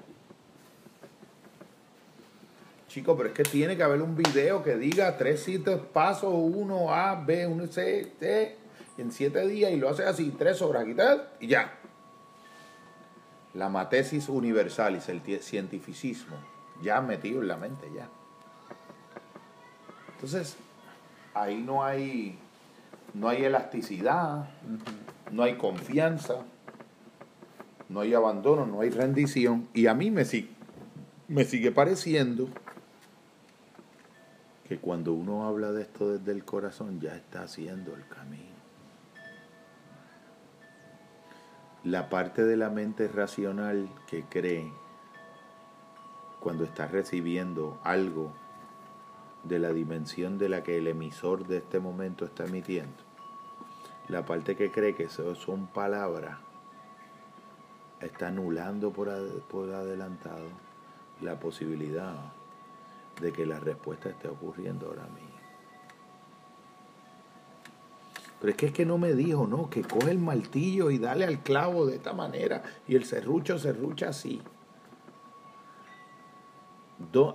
Chico, 2.88 3.16
pero 3.16 3.28
es 3.28 3.34
que 3.34 3.42
tiene 3.42 3.76
que 3.76 3.82
haber 3.82 4.00
un 4.00 4.16
video 4.16 4.62
que 4.62 4.76
diga 4.76 5.16
tres 5.16 5.40
sitios 5.40 5.80
pasos, 5.92 6.32
uno 6.32 6.94
A, 6.94 7.14
B, 7.14 7.46
uno 7.46 7.66
C, 7.66 8.12
C, 8.18 8.56
en 8.98 9.12
siete 9.12 9.46
días 9.46 9.70
y 9.72 9.76
lo 9.76 9.88
hace 9.88 10.04
así, 10.04 10.34
tres 10.38 10.62
horas 10.62 10.86
tal, 10.96 11.28
y 11.40 11.48
ya 11.48 11.78
la 13.56 13.68
matesis 13.70 14.28
universalis, 14.28 15.08
el 15.08 15.22
cientificismo, 15.40 16.36
ya 16.82 17.00
metido 17.00 17.40
en 17.40 17.48
la 17.48 17.56
mente, 17.56 17.90
ya. 17.94 18.08
Entonces, 20.14 20.56
ahí 21.32 21.62
no 21.62 21.82
hay, 21.82 22.38
no 23.14 23.28
hay 23.28 23.44
elasticidad, 23.44 24.48
no 25.30 25.42
hay 25.42 25.56
confianza, 25.56 26.44
no 27.88 28.00
hay 28.00 28.12
abandono, 28.12 28.66
no 28.66 28.80
hay 28.82 28.90
rendición. 28.90 29.68
Y 29.72 29.86
a 29.86 29.94
mí 29.94 30.10
me, 30.10 30.24
me 31.28 31.44
sigue 31.44 31.72
pareciendo 31.72 32.48
que 34.68 34.78
cuando 34.78 35.14
uno 35.14 35.46
habla 35.46 35.72
de 35.72 35.82
esto 35.82 36.18
desde 36.18 36.32
el 36.32 36.44
corazón 36.44 37.00
ya 37.00 37.14
está 37.16 37.42
haciendo 37.42 37.94
el 37.94 38.06
camino. 38.06 38.45
La 41.86 42.08
parte 42.08 42.42
de 42.42 42.56
la 42.56 42.68
mente 42.68 43.06
racional 43.06 43.88
que 44.08 44.24
cree 44.24 44.72
cuando 46.40 46.64
está 46.64 46.88
recibiendo 46.88 47.78
algo 47.84 48.32
de 49.44 49.60
la 49.60 49.72
dimensión 49.72 50.36
de 50.36 50.48
la 50.48 50.64
que 50.64 50.78
el 50.78 50.88
emisor 50.88 51.46
de 51.46 51.58
este 51.58 51.78
momento 51.78 52.24
está 52.24 52.44
emitiendo, 52.44 53.04
la 54.08 54.26
parte 54.26 54.56
que 54.56 54.72
cree 54.72 54.96
que 54.96 55.04
eso 55.04 55.36
son 55.36 55.68
palabras, 55.68 56.40
está 58.00 58.26
anulando 58.26 58.90
por, 58.90 59.08
por 59.42 59.72
adelantado 59.72 60.48
la 61.20 61.38
posibilidad 61.38 62.16
de 63.20 63.32
que 63.32 63.46
la 63.46 63.60
respuesta 63.60 64.08
esté 64.08 64.26
ocurriendo 64.26 64.88
ahora 64.88 65.06
mismo. 65.06 65.25
Pero 68.46 68.54
es 68.54 68.58
que 68.58 68.66
es 68.66 68.72
que 68.72 68.86
no 68.86 68.96
me 68.96 69.12
dijo, 69.12 69.48
no, 69.48 69.68
que 69.68 69.82
coge 69.82 70.12
el 70.12 70.20
martillo 70.20 70.92
y 70.92 70.98
dale 70.98 71.24
al 71.24 71.40
clavo 71.42 71.84
de 71.84 71.96
esta 71.96 72.12
manera 72.12 72.62
y 72.86 72.94
el 72.94 73.04
serrucho 73.04 73.58
serrucha 73.58 74.10
así. 74.10 74.40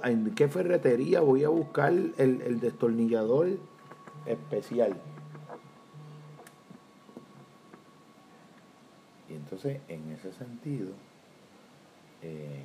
¿En 0.06 0.34
qué 0.36 0.48
ferretería 0.48 1.20
voy 1.20 1.44
a 1.44 1.50
buscar 1.50 1.92
el, 1.92 2.14
el 2.18 2.62
destornillador 2.62 3.60
especial? 4.26 4.96
Y 9.28 9.34
entonces, 9.34 9.82
en 9.90 10.14
ese 10.14 10.32
sentido, 10.32 10.94
eh, 12.22 12.64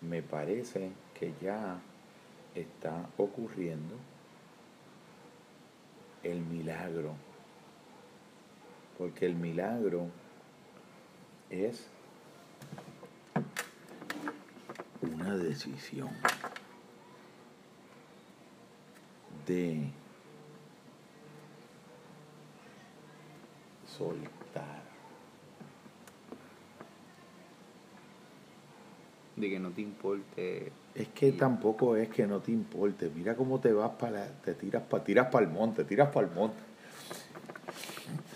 me 0.00 0.22
parece 0.22 0.92
que 1.18 1.34
ya 1.42 1.80
está 2.54 3.08
ocurriendo 3.16 3.96
el 6.22 6.40
milagro. 6.40 7.14
Porque 8.98 9.26
el 9.26 9.34
milagro 9.34 10.08
es 11.50 11.86
una 15.02 15.36
decisión 15.36 16.10
de 19.46 19.90
soltar. 23.86 24.82
De 29.36 29.50
que 29.50 29.58
no 29.58 29.70
te 29.70 29.80
importe. 29.80 30.72
Es 30.94 31.08
que 31.08 31.32
tampoco 31.32 31.96
es 31.96 32.08
que 32.08 32.26
no 32.26 32.40
te 32.40 32.52
importe. 32.52 33.10
Mira 33.14 33.34
cómo 33.34 33.60
te 33.60 33.72
vas 33.72 33.92
para 33.92 34.26
te 34.44 34.54
tiras 34.54 34.82
para 34.82 35.02
tiras 35.04 35.28
para 35.28 35.46
el 35.46 35.52
monte, 35.52 35.84
tiras 35.84 36.10
para 36.10 36.26
el 36.26 36.34
monte. 36.34 36.58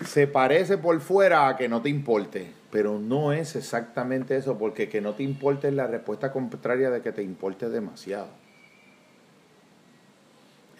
Se 0.05 0.27
parece 0.27 0.77
por 0.77 0.99
fuera 1.01 1.47
a 1.47 1.55
que 1.55 1.69
no 1.69 1.81
te 1.81 1.89
importe, 1.89 2.51
pero 2.71 2.99
no 2.99 3.31
es 3.31 3.55
exactamente 3.55 4.35
eso, 4.35 4.57
porque 4.57 4.89
que 4.89 5.01
no 5.01 5.13
te 5.13 5.23
importe 5.23 5.67
es 5.67 5.73
la 5.73 5.85
respuesta 5.85 6.31
contraria 6.31 6.89
de 6.89 7.01
que 7.01 7.11
te 7.11 7.21
importe 7.21 7.69
demasiado. 7.69 8.27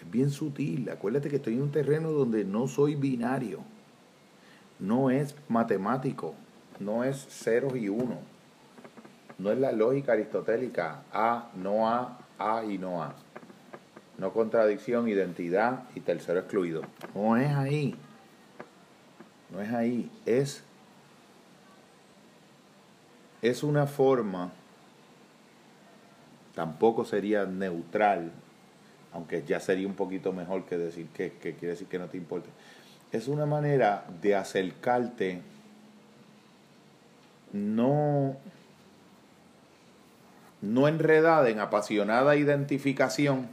Es 0.00 0.10
bien 0.10 0.30
sutil. 0.30 0.90
Acuérdate 0.90 1.28
que 1.28 1.36
estoy 1.36 1.54
en 1.54 1.62
un 1.62 1.70
terreno 1.70 2.10
donde 2.10 2.44
no 2.44 2.66
soy 2.66 2.96
binario 2.96 3.60
no 4.78 5.10
es 5.10 5.34
matemático, 5.48 6.34
no 6.78 7.04
es 7.04 7.26
ceros 7.28 7.76
y 7.76 7.88
uno, 7.88 8.18
no 9.38 9.52
es 9.52 9.58
la 9.58 9.72
lógica 9.72 10.12
aristotélica, 10.12 11.02
A, 11.12 11.50
no 11.54 11.88
A, 11.88 12.18
A 12.38 12.64
y 12.64 12.78
no 12.78 13.02
A. 13.02 13.14
No 14.18 14.32
contradicción, 14.32 15.08
identidad 15.08 15.84
y 15.94 16.00
tercero 16.00 16.40
excluido. 16.40 16.82
No 17.14 17.36
es 17.36 17.50
ahí. 17.50 17.94
No 19.50 19.60
es 19.60 19.72
ahí. 19.72 20.10
Es, 20.26 20.64
es 23.40 23.62
una 23.62 23.86
forma, 23.86 24.50
tampoco 26.54 27.04
sería 27.04 27.46
neutral, 27.46 28.32
aunque 29.12 29.44
ya 29.44 29.60
sería 29.60 29.86
un 29.86 29.94
poquito 29.94 30.32
mejor 30.32 30.64
que 30.64 30.76
decir 30.76 31.06
que, 31.08 31.32
que 31.34 31.54
quiere 31.54 31.74
decir 31.74 31.86
que 31.86 31.98
no 31.98 32.08
te 32.08 32.16
importe 32.16 32.50
es 33.12 33.28
una 33.28 33.46
manera 33.46 34.04
de 34.20 34.34
acercarte 34.34 35.40
no, 37.52 38.36
no 40.60 40.88
enredada 40.88 41.48
en 41.48 41.60
apasionada 41.60 42.36
identificación, 42.36 43.48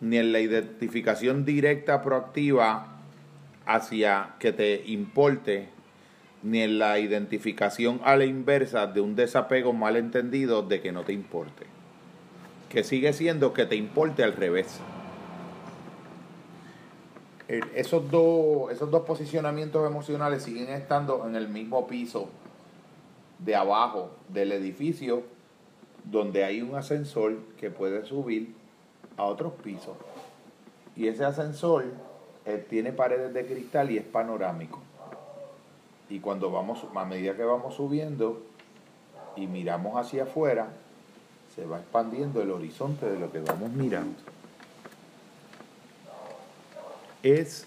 ni 0.00 0.18
en 0.18 0.32
la 0.32 0.40
identificación 0.40 1.44
directa 1.44 2.02
proactiva 2.02 2.98
hacia 3.64 4.34
que 4.38 4.52
te 4.52 4.82
importe, 4.86 5.68
ni 6.42 6.60
en 6.62 6.78
la 6.78 6.98
identificación 6.98 8.00
a 8.04 8.16
la 8.16 8.24
inversa 8.24 8.86
de 8.86 9.00
un 9.00 9.16
desapego 9.16 9.72
malentendido 9.72 10.62
de 10.62 10.80
que 10.80 10.92
no 10.92 11.02
te 11.02 11.12
importe, 11.12 11.66
que 12.68 12.84
sigue 12.84 13.12
siendo 13.12 13.52
que 13.52 13.66
te 13.66 13.74
importe 13.74 14.22
al 14.22 14.34
revés. 14.34 14.80
Esos, 17.48 18.10
dos, 18.10 18.72
esos 18.72 18.90
dos 18.90 19.02
posicionamientos 19.02 19.86
emocionales 19.88 20.42
siguen 20.42 20.68
estando 20.68 21.26
en 21.28 21.36
el 21.36 21.48
mismo 21.48 21.86
piso 21.86 22.28
de 23.38 23.54
abajo 23.54 24.10
del 24.28 24.52
edificio 24.52 25.22
donde 26.04 26.44
hay 26.44 26.62
un 26.62 26.74
ascensor 26.74 27.38
que 27.58 27.70
puede 27.70 28.04
subir 28.04 28.54
a 29.16 29.24
otros 29.24 29.52
pisos. 29.54 29.96
Y 30.94 31.08
ese 31.08 31.24
ascensor 31.24 31.84
eh, 32.44 32.64
tiene 32.68 32.92
paredes 32.92 33.34
de 33.34 33.46
cristal 33.46 33.90
y 33.90 33.98
es 33.98 34.04
panorámico. 34.04 34.80
Y 36.08 36.20
cuando 36.20 36.50
vamos, 36.50 36.84
a 36.94 37.04
medida 37.04 37.36
que 37.36 37.44
vamos 37.44 37.74
subiendo 37.74 38.42
y 39.34 39.46
miramos 39.46 39.96
hacia 39.96 40.22
afuera, 40.22 40.68
se 41.54 41.66
va 41.66 41.78
expandiendo 41.78 42.40
el 42.40 42.50
horizonte 42.50 43.06
de 43.06 43.18
lo 43.18 43.32
que 43.32 43.40
vamos 43.40 43.70
mirando 43.70 44.36
es 47.34 47.66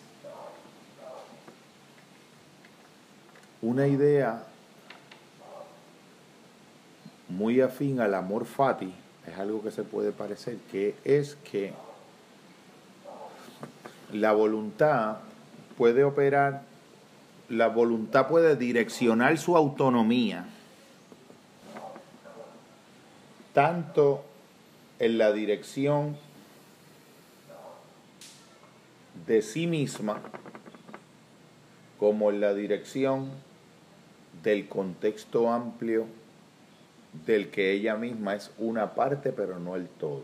una 3.61 3.87
idea 3.87 4.43
muy 7.29 7.61
afín 7.61 7.99
al 8.01 8.15
amor 8.15 8.45
fati, 8.45 8.91
es 9.27 9.37
algo 9.37 9.63
que 9.63 9.71
se 9.71 9.83
puede 9.83 10.11
parecer, 10.11 10.57
que 10.71 10.95
es 11.05 11.35
que 11.49 11.73
la 14.11 14.33
voluntad 14.33 15.17
puede 15.77 16.03
operar, 16.03 16.63
la 17.47 17.67
voluntad 17.67 18.27
puede 18.27 18.55
direccionar 18.55 19.37
su 19.37 19.55
autonomía, 19.55 20.45
tanto 23.53 24.23
en 24.97 25.17
la 25.17 25.31
dirección 25.31 26.17
de 29.27 29.41
sí 29.41 29.67
misma 29.67 30.21
como 31.99 32.31
en 32.31 32.41
la 32.41 32.53
dirección 32.53 33.29
del 34.43 34.67
contexto 34.67 35.51
amplio 35.51 36.07
del 37.25 37.49
que 37.49 37.71
ella 37.71 37.95
misma 37.95 38.35
es 38.35 38.51
una 38.57 38.93
parte 38.93 39.31
pero 39.31 39.59
no 39.59 39.75
el 39.75 39.87
todo. 39.87 40.23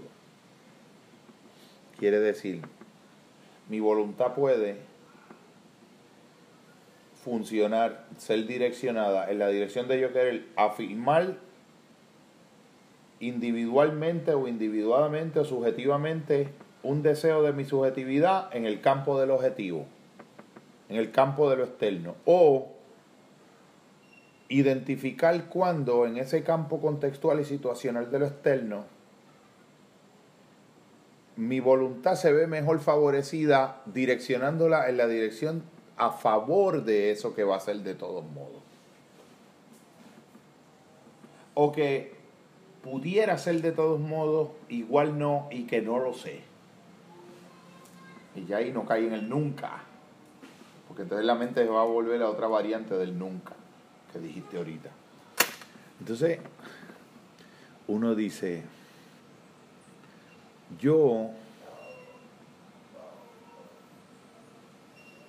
Quiere 1.98 2.20
decir, 2.20 2.62
mi 3.70 3.80
voluntad 3.80 4.34
puede 4.34 4.78
funcionar, 7.24 8.06
ser 8.18 8.46
direccionada 8.46 9.32
en 9.32 9.40
la 9.40 9.48
dirección 9.48 9.88
de 9.88 10.00
yo 10.00 10.14
querer 10.14 10.46
afirmar 10.56 11.38
individualmente 13.20 14.34
o 14.34 14.48
individualmente 14.48 15.40
o 15.40 15.46
subjetivamente 15.46 16.50
un 16.84 17.02
deseo 17.02 17.42
de 17.42 17.54
mi 17.54 17.66
subjetividad 17.66 18.56
en 18.56 18.66
el 18.66 18.80
campo 18.82 19.20
del 19.20 19.32
objetivo, 19.32 19.86
en 20.90 20.98
el 20.98 21.12
campo 21.12 21.50
de 21.50 21.58
lo 21.58 21.64
externo, 21.64 22.16
o 22.26 22.75
identificar 24.50 25.46
cuando 25.46 26.06
en 26.06 26.18
ese 26.18 26.44
campo 26.44 26.80
contextual 26.80 27.40
y 27.40 27.46
situacional 27.46 28.12
de 28.12 28.20
lo 28.20 28.26
externo 28.28 28.86
mi 31.36 31.60
voluntad 31.60 32.16
se 32.16 32.32
ve 32.32 32.48
mejor 32.48 32.80
favorecida 32.80 33.82
direccionándola 33.86 34.90
en 34.90 34.98
la 34.98 35.08
dirección 35.08 35.64
a 35.98 36.12
favor 36.12 36.84
de 36.84 37.12
eso 37.12 37.36
que 37.36 37.44
va 37.44 37.58
a 37.58 37.60
ser 37.60 37.78
de 37.78 37.94
todos 37.94 38.24
modos. 38.24 38.66
o 41.58 41.72
que 41.72 42.14
pudiera 42.84 43.38
ser 43.38 43.62
de 43.62 43.72
todos 43.72 43.98
modos, 43.98 44.50
igual 44.68 45.18
no, 45.18 45.48
y 45.50 45.64
que 45.64 45.82
no 45.82 46.00
lo 46.00 46.14
sé. 46.14 46.42
Y 48.36 48.46
ya 48.46 48.58
ahí 48.58 48.72
no 48.74 48.86
cae 48.86 49.08
en 49.08 49.14
el 49.14 49.30
nunca. 49.30 49.84
Porque 50.90 51.04
entonces 51.04 51.26
la 51.26 51.36
mente 51.36 51.64
va 51.66 51.82
a 51.82 51.86
volver 51.86 52.22
a 52.22 52.30
otra 52.30 52.48
variante 52.48 52.96
del 52.96 53.18
nunca 53.18 53.54
dijiste 54.20 54.58
ahorita. 54.58 54.90
Entonces, 56.00 56.40
uno 57.88 58.16
dice, 58.16 58.64
yo 60.80 61.32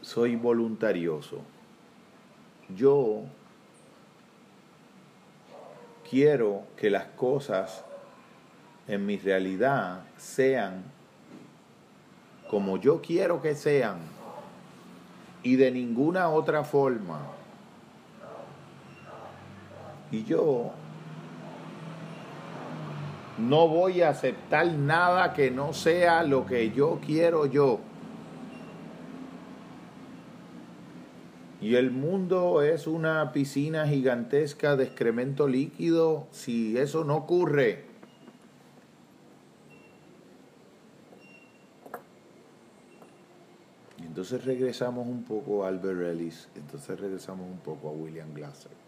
soy 0.01 0.37
voluntarioso. 0.37 1.41
Yo 2.75 3.23
quiero 6.09 6.65
que 6.77 6.91
las 6.91 7.07
cosas 7.07 7.85
en 8.89 9.05
mi 9.05 9.19
realidad 9.19 10.05
sean 10.17 10.85
como 12.49 12.77
yo 12.77 13.03
quiero 13.03 13.43
que 13.43 13.55
sean 13.55 13.99
y 15.43 15.57
de 15.57 15.71
ninguna 15.71 16.29
otra 16.29 16.65
forma. 16.65 17.36
Y 20.11 20.25
yo 20.25 20.73
no 23.39 23.69
voy 23.69 24.03
a 24.03 24.11
aceptar 24.11 24.73
nada 24.73 25.35
que 25.35 25.51
no 25.51 25.73
sea 25.73 26.23
lo 26.23 26.47
que 26.47 26.71
yo 26.71 27.01
quiero 27.05 27.47
yo. 27.47 27.81
Y 31.61 31.75
el 31.75 31.91
mundo 31.91 32.63
es 32.63 32.87
una 32.87 33.33
piscina 33.33 33.89
gigantesca 33.89 34.77
de 34.77 34.85
excremento 34.85 35.49
líquido 35.49 36.27
si 36.31 36.77
eso 36.77 37.05
no 37.05 37.17
ocurre. 37.17 37.87
Entonces 43.99 44.45
regresamos 44.45 45.07
un 45.07 45.25
poco 45.25 45.65
a 45.65 45.69
Albert 45.69 46.01
Ellis, 46.01 46.49
entonces 46.55 46.99
regresamos 46.99 47.47
un 47.51 47.59
poco 47.59 47.89
a 47.89 47.93
William 47.93 48.33
Glasser. 48.33 48.86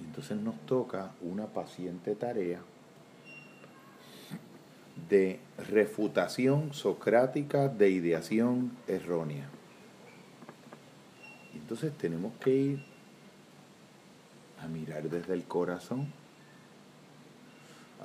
Y 0.00 0.04
entonces 0.04 0.38
nos 0.38 0.58
toca 0.66 1.12
una 1.20 1.46
paciente 1.46 2.14
tarea 2.14 2.60
de 5.08 5.40
refutación 5.68 6.72
socrática 6.72 7.68
de 7.68 7.90
ideación 7.90 8.72
errónea. 8.86 9.48
Y 11.54 11.58
entonces 11.58 11.92
tenemos 11.96 12.32
que 12.38 12.50
ir 12.50 12.84
a 14.62 14.68
mirar 14.68 15.08
desde 15.08 15.34
el 15.34 15.44
corazón, 15.44 16.12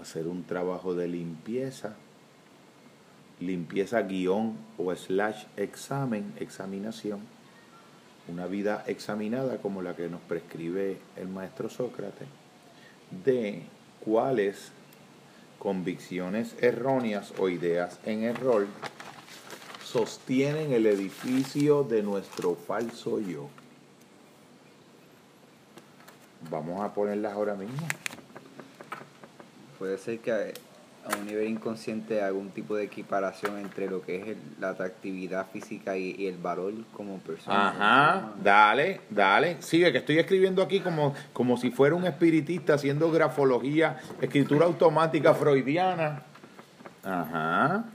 hacer 0.01 0.27
un 0.27 0.43
trabajo 0.43 0.95
de 0.95 1.07
limpieza, 1.07 1.95
limpieza 3.39 4.01
guion 4.01 4.57
o 4.77 4.95
slash 4.95 5.45
examen, 5.57 6.33
examinación, 6.39 7.19
una 8.27 8.47
vida 8.47 8.83
examinada 8.87 9.57
como 9.57 9.81
la 9.81 9.95
que 9.95 10.09
nos 10.09 10.21
prescribe 10.21 10.97
el 11.15 11.27
maestro 11.27 11.69
Sócrates, 11.69 12.27
de 13.23 13.63
cuáles 14.03 14.71
convicciones 15.59 16.55
erróneas 16.61 17.33
o 17.37 17.49
ideas 17.49 17.99
en 18.05 18.23
error 18.23 18.67
sostienen 19.83 20.73
el 20.73 20.87
edificio 20.87 21.83
de 21.83 22.03
nuestro 22.03 22.55
falso 22.55 23.19
yo. 23.19 23.47
Vamos 26.49 26.81
a 26.81 26.93
ponerlas 26.93 27.33
ahora 27.33 27.55
mismo. 27.55 27.87
Puede 29.79 29.97
ser 29.97 30.19
que 30.19 30.53
a 31.05 31.17
un 31.17 31.25
nivel 31.25 31.47
inconsciente 31.47 32.21
algún 32.21 32.49
tipo 32.49 32.75
de 32.75 32.83
equiparación 32.83 33.59
entre 33.59 33.87
lo 33.87 34.01
que 34.01 34.31
es 34.31 34.37
la 34.59 34.69
atractividad 34.69 35.47
física 35.51 35.95
y, 35.97 36.27
el 36.27 36.37
valor 36.37 36.73
como 36.93 37.19
persona. 37.19 37.69
Ajá, 37.69 38.33
dale, 38.43 39.01
dale. 39.09 39.61
Sigue, 39.61 39.91
que 39.91 39.99
estoy 39.99 40.17
escribiendo 40.17 40.63
aquí 40.63 40.79
como, 40.79 41.13
como 41.33 41.57
si 41.57 41.69
fuera 41.69 41.95
un 41.95 42.05
espiritista 42.05 42.73
haciendo 42.73 43.11
grafología, 43.11 43.99
escritura 44.19 44.65
automática 44.65 45.33
freudiana. 45.35 46.23
Ajá. 47.03 47.85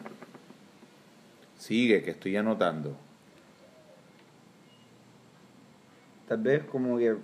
Sigue, 1.58 2.02
que 2.02 2.12
estoy 2.12 2.36
anotando. 2.36 2.96
Tal 6.28 6.38
vez 6.38 6.62
como 6.64 6.96
que 6.96 7.16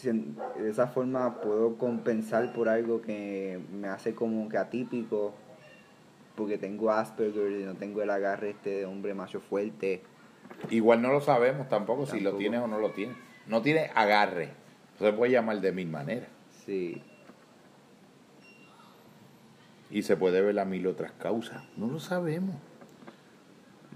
de 0.00 0.70
esa 0.70 0.88
forma 0.88 1.40
puedo 1.40 1.76
compensar 1.76 2.52
por 2.52 2.68
algo 2.68 3.02
que 3.02 3.60
me 3.72 3.88
hace 3.88 4.14
como 4.14 4.48
que 4.48 4.56
atípico, 4.58 5.34
porque 6.34 6.58
tengo 6.58 6.90
Asperger 6.90 7.52
y 7.52 7.64
no 7.64 7.74
tengo 7.74 8.02
el 8.02 8.10
agarre 8.10 8.50
este 8.50 8.70
de 8.70 8.84
hombre 8.86 9.14
macho 9.14 9.40
fuerte. 9.40 10.02
Igual 10.70 11.02
no 11.02 11.12
lo 11.12 11.20
sabemos 11.20 11.68
tampoco, 11.68 12.06
si 12.06 12.20
lo 12.20 12.36
tienes 12.36 12.60
o 12.60 12.66
no 12.66 12.78
lo 12.78 12.90
tienes. 12.90 13.16
No 13.46 13.62
tiene 13.62 13.90
agarre. 13.94 14.50
Se 14.98 15.12
puede 15.12 15.32
llamar 15.32 15.60
de 15.60 15.72
mil 15.72 15.88
maneras. 15.88 16.28
Sí. 16.64 17.02
Y 19.90 20.02
se 20.02 20.16
puede 20.16 20.40
ver 20.40 20.58
a 20.58 20.64
mil 20.64 20.86
otras 20.86 21.12
causas. 21.12 21.62
No 21.76 21.88
lo 21.88 22.00
sabemos 22.00 22.56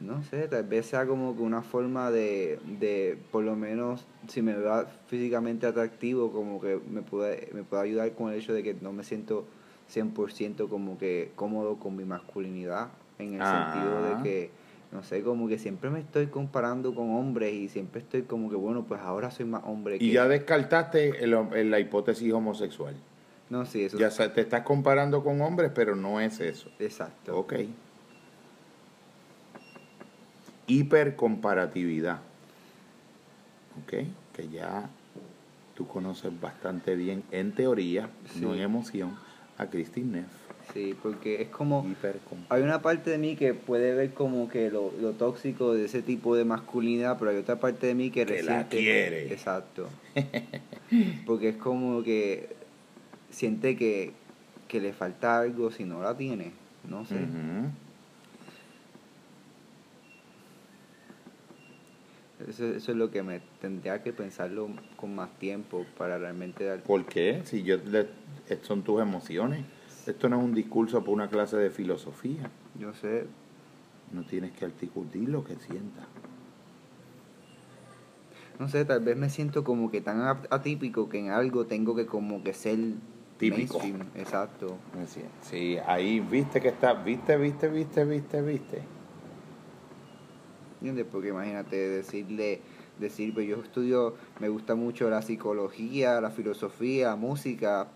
no 0.01 0.23
sé, 0.25 0.49
tal 0.49 0.65
vez 0.65 0.87
sea 0.87 1.07
como 1.07 1.37
que 1.37 1.43
una 1.43 1.63
forma 1.63 2.11
de, 2.11 2.59
de 2.79 3.19
por 3.31 3.45
lo 3.45 3.57
menos, 3.57 4.07
si 4.29 4.43
me 4.43 4.55
veo 4.55 4.87
físicamente 5.07 5.67
atractivo, 5.67 6.33
como 6.33 6.61
que 6.61 6.81
me 6.91 7.03
puede, 7.03 7.49
me 7.53 7.63
puede 7.63 7.83
ayudar 7.85 8.13
con 8.13 8.33
el 8.33 8.39
hecho 8.39 8.53
de 8.53 8.63
que 8.63 8.75
no 8.75 8.93
me 8.93 9.05
siento 9.05 9.47
100% 9.93 10.69
como 10.69 10.99
que 10.99 11.33
cómodo 11.37 11.77
con 11.77 11.97
mi 11.97 12.05
masculinidad, 12.05 12.89
en 13.19 13.35
el 13.35 13.43
sentido 13.43 14.03
de 14.03 14.13
ah. 14.13 14.21
que, 14.23 14.51
no 14.93 15.03
sé, 15.03 15.23
como 15.23 15.49
que 15.49 15.59
siempre 15.59 15.89
me 15.91 16.01
estoy 16.01 16.27
comparando 16.27 16.95
con 16.95 17.15
hombres 17.15 17.55
y 17.55 17.69
siempre 17.69 18.01
estoy 18.01 18.23
como 18.23 18.51
que, 18.51 18.57
bueno, 18.57 18.85
pues 18.87 19.01
ahora 19.01 19.31
soy 19.31 19.47
más 19.47 19.63
hombre. 19.65 19.97
Y 20.01 20.13
ya 20.13 20.29
descartaste 20.29 21.25
el, 21.25 21.71
la 21.71 21.81
hipótesis 21.81 22.33
homosexual. 22.33 22.95
No, 23.49 23.65
sí, 23.65 23.85
eso. 23.85 23.97
Ya 23.97 24.11
te 24.11 24.41
estás 24.41 24.63
comparando 24.63 25.23
con 25.23 25.41
hombres, 25.41 25.71
pero 25.75 25.95
no 25.95 26.21
es 26.21 26.41
eso. 26.41 26.69
Exacto. 26.81 27.39
Ok 27.39 27.55
hipercomparatividad. 30.67 32.21
¿Ok? 33.83 34.07
Que 34.35 34.49
ya 34.49 34.89
tú 35.75 35.87
conoces 35.87 36.33
bastante 36.41 36.97
bien 36.97 37.23
en 37.31 37.53
teoría, 37.53 38.09
no 38.41 38.55
en 38.55 38.61
emoción, 38.61 39.17
a 39.59 39.67
Christine 39.67 40.21
Neff. 40.21 40.47
Sí, 40.73 40.97
porque 41.01 41.43
es 41.43 41.49
como... 41.49 41.87
Hay 42.49 42.63
una 42.63 42.83
parte 42.83 43.11
de 43.11 43.19
mí 43.19 43.37
que 43.37 43.55
puede 43.55 43.95
ver 43.95 44.13
como 44.13 44.49
que 44.49 44.71
lo, 44.71 44.91
tóxico 45.13 45.75
de 45.75 45.85
ese 45.85 46.03
tipo 46.03 46.35
de 46.35 46.45
masculinidad, 46.45 47.19
pero 47.19 47.31
hay 47.31 47.37
otra 47.37 47.57
parte 47.61 47.87
de 47.87 47.95
mí 47.95 48.11
que, 48.11 48.27
que 48.27 48.43
la 48.43 48.69
quiere. 48.69 49.33
Exacto. 49.33 49.89
porque 51.27 51.51
es 51.51 51.57
como 51.57 52.03
que 52.03 52.49
siente 53.31 53.77
que, 53.77 54.13
que 54.67 54.81
le 54.81 54.93
falta 54.93 55.39
algo 55.39 55.71
si 55.71 55.85
no 55.85 56.03
la 56.03 56.17
tiene. 56.17 56.53
No 56.89 57.05
sé. 57.05 57.17
Eso, 62.41 62.67
eso, 62.67 62.93
es 62.93 62.99
lo 62.99 63.11
que 63.11 63.23
me 63.23 63.41
tendría 63.61 64.03
que 64.03 64.13
pensarlo 64.13 64.69
con 64.97 65.15
más 65.15 65.31
tiempo 65.39 65.87
para 65.97 66.19
realmente 66.19 66.65
dar... 66.65 66.83
¿Por 66.83 67.07
qué? 67.07 67.41
Si 67.45 67.63
yo 67.63 67.77
son 68.63 68.83
tus 68.83 69.01
emociones. 69.01 69.65
Esto 70.07 70.29
no 70.29 70.39
es 70.39 70.45
un 70.45 70.55
discurso 70.55 71.01
para 71.01 71.13
una 71.13 71.29
clase 71.29 71.57
de 71.57 71.71
filosofía. 71.71 72.51
Yo 72.79 72.93
sé. 72.95 73.27
No 74.13 74.23
tienes 74.25 74.53
que 74.53 74.67
articular 74.67 75.17
lo 75.29 75.45
que 75.45 75.57
sientas. 75.57 76.07
No 78.61 78.69
sé, 78.69 78.85
tal 78.85 79.01
vez 79.01 79.17
me 79.17 79.29
siento 79.31 79.65
como 79.65 79.91
que 79.91 80.01
tan 80.01 80.23
atípico 80.51 81.09
que 81.09 81.19
en 81.19 81.31
algo 81.31 81.67
tengo 81.67 81.97
que 81.97 82.07
como 82.07 82.43
que 82.45 82.53
ser 82.53 82.79
típico. 83.39 83.81
Exacto. 84.15 84.77
Sí, 85.43 85.79
ahí 85.87 86.21
viste 86.21 86.61
que 86.61 86.69
está, 86.69 86.95
viste, 86.95 87.37
viste, 87.37 87.69
viste, 87.69 88.05
viste, 88.05 88.43
viste 88.43 88.96
¿entiendes? 90.77 91.07
Porque 91.11 91.29
imagínate 91.29 91.77
decirle, 91.77 92.61
decir, 92.99 93.35
pues 93.35 93.47
yo 93.47 93.57
estudio, 93.63 94.15
me 94.41 94.49
gusta 94.49 94.75
mucho 94.75 95.11
la 95.11 95.23
psicología, 95.23 96.21
la 96.21 96.31
filosofía, 96.31 97.09
la 97.09 97.17
música, 97.17 97.89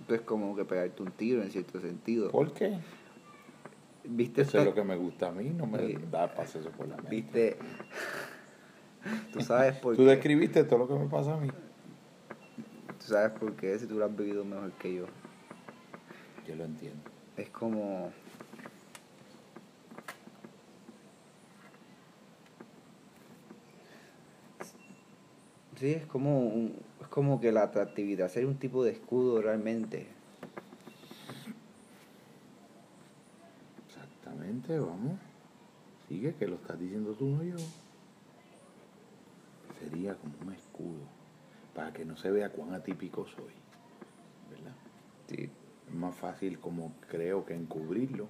entonces 0.00 0.24
como 0.26 0.54
que 0.54 0.64
pegarte 0.64 1.02
un 1.02 1.10
tiro 1.12 1.42
en 1.42 1.50
cierto 1.50 1.80
sentido. 1.80 2.30
¿Por 2.30 2.52
qué? 2.52 2.78
¿Viste 4.04 4.42
eso 4.42 4.58
es 4.58 4.64
lo 4.64 4.74
que 4.74 4.84
me 4.84 4.96
gusta 4.96 5.28
a 5.28 5.32
mí, 5.32 5.50
no 5.50 5.66
me 5.66 5.94
da 6.10 6.32
paso 6.32 6.60
eso 6.60 6.70
por 6.70 6.86
la 6.86 6.96
mente. 6.96 7.10
¿Viste? 7.10 7.56
Tú 9.32 9.40
sabes 9.40 9.76
por 9.76 9.96
Tú 9.96 10.04
describiste 10.04 10.64
todo 10.64 10.80
lo 10.80 10.88
que 10.88 10.94
me 10.94 11.08
pasa 11.08 11.34
a 11.34 11.36
mí. 11.36 11.48
Tú 11.48 13.06
sabes 13.06 13.30
por 13.38 13.54
qué, 13.54 13.78
si 13.78 13.86
tú 13.86 13.98
lo 13.98 14.04
has 14.04 14.16
vivido 14.16 14.44
mejor 14.44 14.72
que 14.72 14.94
yo. 14.94 15.06
Yo 16.46 16.56
lo 16.56 16.64
entiendo. 16.64 17.02
Es 17.36 17.50
como 17.50 18.10
Sí, 25.78 25.92
es 25.92 26.06
como, 26.06 26.70
es 27.00 27.08
como 27.08 27.38
que 27.38 27.52
la 27.52 27.64
atractividad 27.64 28.30
sería 28.30 28.48
un 28.48 28.58
tipo 28.58 28.82
de 28.82 28.92
escudo 28.92 29.42
realmente. 29.42 30.06
Exactamente, 33.86 34.78
vamos. 34.78 35.18
Sigue 36.08 36.34
que 36.34 36.46
lo 36.46 36.56
estás 36.56 36.80
diciendo 36.80 37.12
tú, 37.12 37.26
no 37.26 37.42
yo. 37.42 37.56
Sería 39.80 40.14
como 40.14 40.32
un 40.46 40.54
escudo 40.54 41.02
para 41.74 41.92
que 41.92 42.06
no 42.06 42.16
se 42.16 42.30
vea 42.30 42.48
cuán 42.48 42.72
atípico 42.72 43.26
soy. 43.26 43.52
¿Verdad? 44.50 44.74
Sí. 45.28 45.50
Es 45.88 45.94
más 45.94 46.14
fácil 46.14 46.58
como 46.58 46.92
creo 47.10 47.44
que 47.44 47.54
encubrirlo 47.54 48.28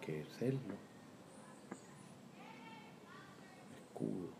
que 0.00 0.24
serlo. 0.38 0.74
Escudo. 3.90 4.37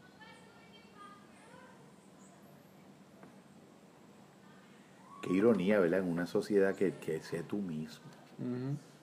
Qué 5.23 5.33
ironía, 5.33 5.81
¿verdad? 5.81 6.01
En 6.01 6.09
una 6.09 6.27
sociedad 6.27 6.75
que, 6.75 6.95
que 6.95 7.21
sé 7.23 7.43
tú 7.43 7.59
mismo. 7.59 8.05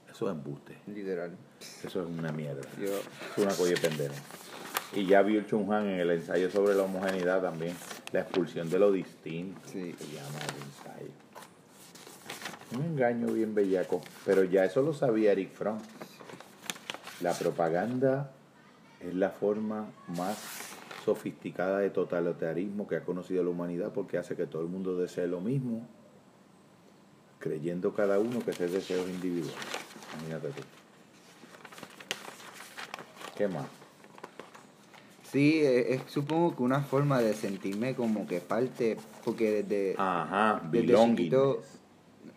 Eso 0.10 0.30
es 0.30 0.36
embuste. 0.36 0.78
Literal. 0.88 1.36
Eso 1.84 2.02
es 2.02 2.08
una 2.08 2.32
mierda. 2.32 2.62
Yo, 2.80 2.86
Es 2.88 3.38
una 3.38 3.54
colla 3.54 3.76
pendejo. 3.82 4.14
Y 4.94 5.06
ya 5.06 5.22
vio 5.22 5.40
el 5.40 5.46
Chung 5.46 5.72
Han 5.74 5.88
en 5.88 6.00
el 6.00 6.12
ensayo 6.12 6.50
sobre 6.50 6.74
la 6.74 6.84
homogeneidad 6.84 7.42
también. 7.42 7.76
La 8.14 8.22
expulsión 8.22 8.70
de 8.70 8.80
lo 8.80 8.92
distinto. 8.92 9.60
Sí. 9.66 9.94
Se 9.98 10.08
llama 10.16 10.40
el 10.48 10.64
ensayo. 10.64 11.12
Un 12.78 12.84
engaño 12.86 13.28
bien 13.28 13.54
bellaco. 13.54 14.02
Pero 14.24 14.44
ya 14.44 14.64
eso 14.64 14.82
lo 14.82 14.94
sabía 14.94 15.34
Eric 15.34 15.52
Fromm. 15.52 15.80
La 17.22 17.34
propaganda 17.34 18.32
es 19.02 19.14
la 19.14 19.30
forma 19.30 19.88
más 20.08 20.38
sofisticada 21.04 21.80
de 21.80 21.90
totalitarismo 21.90 22.88
que 22.88 22.96
ha 22.96 23.04
conocido 23.04 23.44
la 23.44 23.50
humanidad 23.50 23.92
porque 23.94 24.18
hace 24.18 24.36
que 24.36 24.48
todo 24.48 24.64
el 24.64 24.68
mundo 24.68 24.98
desee 24.98 25.28
lo 25.28 25.40
mismo, 25.40 25.88
creyendo 27.46 27.94
cada 27.94 28.18
uno 28.18 28.40
que 28.40 28.50
ese 28.50 28.68
deseo 28.68 29.04
es 29.04 29.10
individual. 29.10 29.54
Imagínate 30.18 30.48
tú. 30.50 30.64
¿Qué 33.38 33.48
más? 33.48 33.68
sí, 35.36 35.60
es, 35.60 35.88
es 35.90 36.02
supongo 36.08 36.56
que 36.56 36.64
una 36.64 36.82
forma 36.82 37.20
de 37.20 37.34
sentirme 37.34 37.94
como 37.94 38.26
que 38.26 38.40
parte, 38.40 38.96
porque 39.26 39.64
desde, 39.64 39.96
Ajá, 39.98 40.62
desde 40.72 40.96
chiquito, 40.96 41.62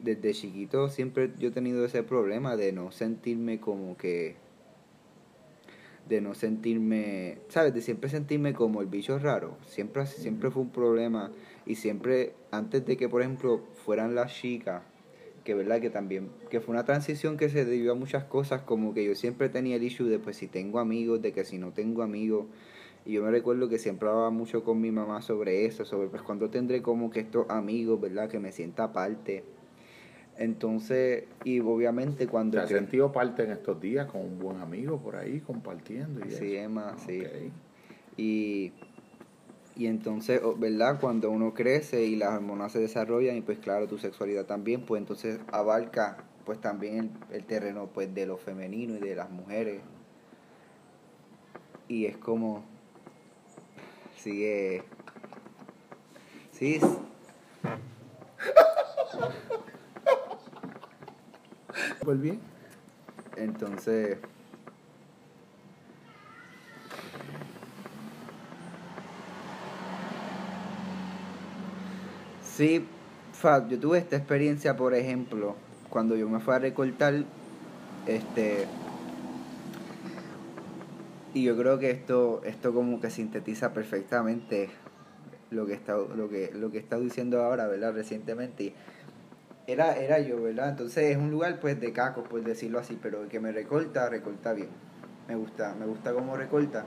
desde 0.01 0.35
chiquito 0.35 0.89
siempre 0.89 1.31
yo 1.39 1.49
he 1.49 1.53
tenido 1.53 1.85
ese 1.85 2.03
problema 2.03 2.57
de 2.57 2.73
no 2.73 2.91
sentirme 2.91 3.61
como 3.61 3.97
que, 3.97 4.35
de 6.09 6.21
no 6.21 6.35
sentirme, 6.35 7.39
¿sabes? 7.49 7.73
De 7.73 7.83
siempre 7.83 8.11
sentirme 8.11 8.53
como 8.53 8.81
el 8.81 8.89
bicho 8.89 9.17
raro. 9.21 9.57
Siempre, 9.69 10.05
siempre 10.07 10.51
fue 10.51 10.63
un 10.63 10.71
problema 10.71 11.31
y 11.67 11.77
siempre, 11.77 12.35
antes 12.51 12.85
de 12.85 12.97
que 12.97 13.09
por 13.09 13.23
ejemplo 13.23 13.61
fueran 13.85 14.17
las 14.17 14.35
chicas, 14.35 14.83
que 15.49 15.55
verdad 15.55 15.81
que 15.81 15.89
también, 15.89 16.29
que 16.51 16.61
fue 16.61 16.75
una 16.75 16.85
transición 16.85 17.39
que 17.39 17.49
se 17.49 17.65
debió 17.65 17.93
a 17.93 17.95
muchas 17.95 18.25
cosas, 18.25 18.61
como 18.61 18.93
que 18.93 19.03
yo 19.03 19.15
siempre 19.15 19.49
tenía 19.49 19.77
el 19.77 19.83
issue 19.83 20.07
de 20.07 20.19
pues 20.19 20.37
si 20.37 20.47
tengo 20.47 20.79
amigos, 20.79 21.23
de 21.23 21.33
que 21.33 21.43
si 21.43 21.57
no 21.57 21.73
tengo 21.73 22.03
amigos, 22.03 22.45
y 23.07 23.15
yo 23.15 23.23
me 23.23 23.31
recuerdo 23.31 23.67
que 23.71 23.79
siempre 23.79 24.11
hablaba 24.11 24.29
mucho 24.29 24.63
con 24.63 24.79
mi 24.79 24.91
mamá 24.91 25.23
sobre 25.23 25.65
eso, 25.65 25.87
sobre 25.87 26.09
pues 26.09 26.21
cuando 26.21 26.51
tendré 26.51 26.83
como 26.83 27.09
que 27.09 27.21
estos 27.21 27.49
amigos, 27.49 27.99
¿verdad? 27.99 28.29
Que 28.29 28.39
me 28.39 28.53
sienta 28.53 28.85
aparte. 28.85 29.43
Entonces, 30.37 31.25
y 31.45 31.61
obviamente 31.61 32.27
cuando... 32.27 32.59
¿Te 32.59 32.65
has 32.65 32.71
cre- 32.71 32.81
sentido 32.81 33.11
parte 33.11 33.45
en 33.45 33.53
estos 33.53 33.81
días 33.81 34.05
con 34.05 34.21
un 34.21 34.39
buen 34.39 34.59
amigo 34.61 35.01
por 35.01 35.17
ahí 35.17 35.41
compartiendo? 35.41 36.21
Y 36.27 36.31
Sí? 36.31 36.57
Emma, 36.57 36.95
sí. 37.07 37.23
Y, 38.19 38.73
y 39.79 39.87
entonces, 39.87 40.41
¿verdad? 40.59 40.99
Cuando 41.01 41.31
uno 41.31 41.55
crece 41.55 42.05
y 42.05 42.17
las 42.17 42.35
hormonas 42.35 42.73
se 42.73 42.81
desarrollan 42.81 43.37
y 43.37 43.43
pues 43.43 43.61
claro, 43.61 43.87
tu 43.87 43.97
sexualidad 43.97 44.45
también, 44.45 44.83
pues 44.83 45.01
entonces 45.01 45.39
abarca 45.53 46.19
pues 46.45 46.61
también 46.61 47.13
el, 47.31 47.37
el 47.37 47.45
terreno 47.45 47.87
pues 47.87 48.13
de 48.13 48.27
lo 48.27 48.37
femenino 48.39 48.97
y 48.97 49.01
de 49.01 49.15
las 49.15 49.31
mujeres. 49.31 49.81
Y 51.89 52.07
es 52.07 52.17
como... 52.17 52.65
Sigue... 54.17 54.83
Sí, 56.53 56.75
es- 56.75 56.83
bien. 62.17 62.41
entonces... 63.37 64.19
Sí, 72.59 72.85
Fab, 73.35 73.69
yo 73.69 73.79
tuve 73.79 73.99
esta 73.99 74.17
experiencia, 74.17 74.77
por 74.77 74.93
ejemplo, 74.93 75.55
cuando 75.91 76.17
yo 76.17 76.29
me 76.29 76.41
fui 76.41 76.55
a 76.55 76.59
recortar, 76.59 77.23
este, 78.05 78.67
y 81.35 81.45
yo 81.45 81.57
creo 81.57 81.79
que 81.79 81.93
esto, 81.93 82.43
esto 82.43 82.75
como 82.75 83.01
que 83.01 83.11
sintetiza 83.11 83.73
perfectamente 83.73 84.71
lo 85.53 85.67
que 85.67 85.75
está, 85.75 85.99
lo 85.99 86.29
que, 86.29 86.51
lo 86.53 86.73
que 86.73 86.79
estado 86.79 87.03
diciendo 87.03 87.45
ahora, 87.45 87.69
¿verdad? 87.69 87.95
Recientemente. 87.95 88.73
Era, 89.69 89.97
era 89.97 90.19
yo, 90.19 90.43
¿verdad? 90.43 90.71
Entonces 90.71 91.13
es 91.13 91.17
un 91.17 91.31
lugar 91.31 91.61
pues 91.61 91.81
de 91.81 91.93
cacos, 91.93 92.27
por 92.27 92.43
decirlo 92.43 92.81
así, 92.81 92.99
pero 93.01 93.23
el 93.23 93.29
que 93.29 93.39
me 93.39 93.53
recorta, 93.53 94.09
recorta 94.09 94.53
bien. 94.53 94.71
Me 95.29 95.37
gusta, 95.37 95.77
me 95.79 95.87
gusta 95.87 96.13
cómo 96.13 96.37
recorta. 96.37 96.85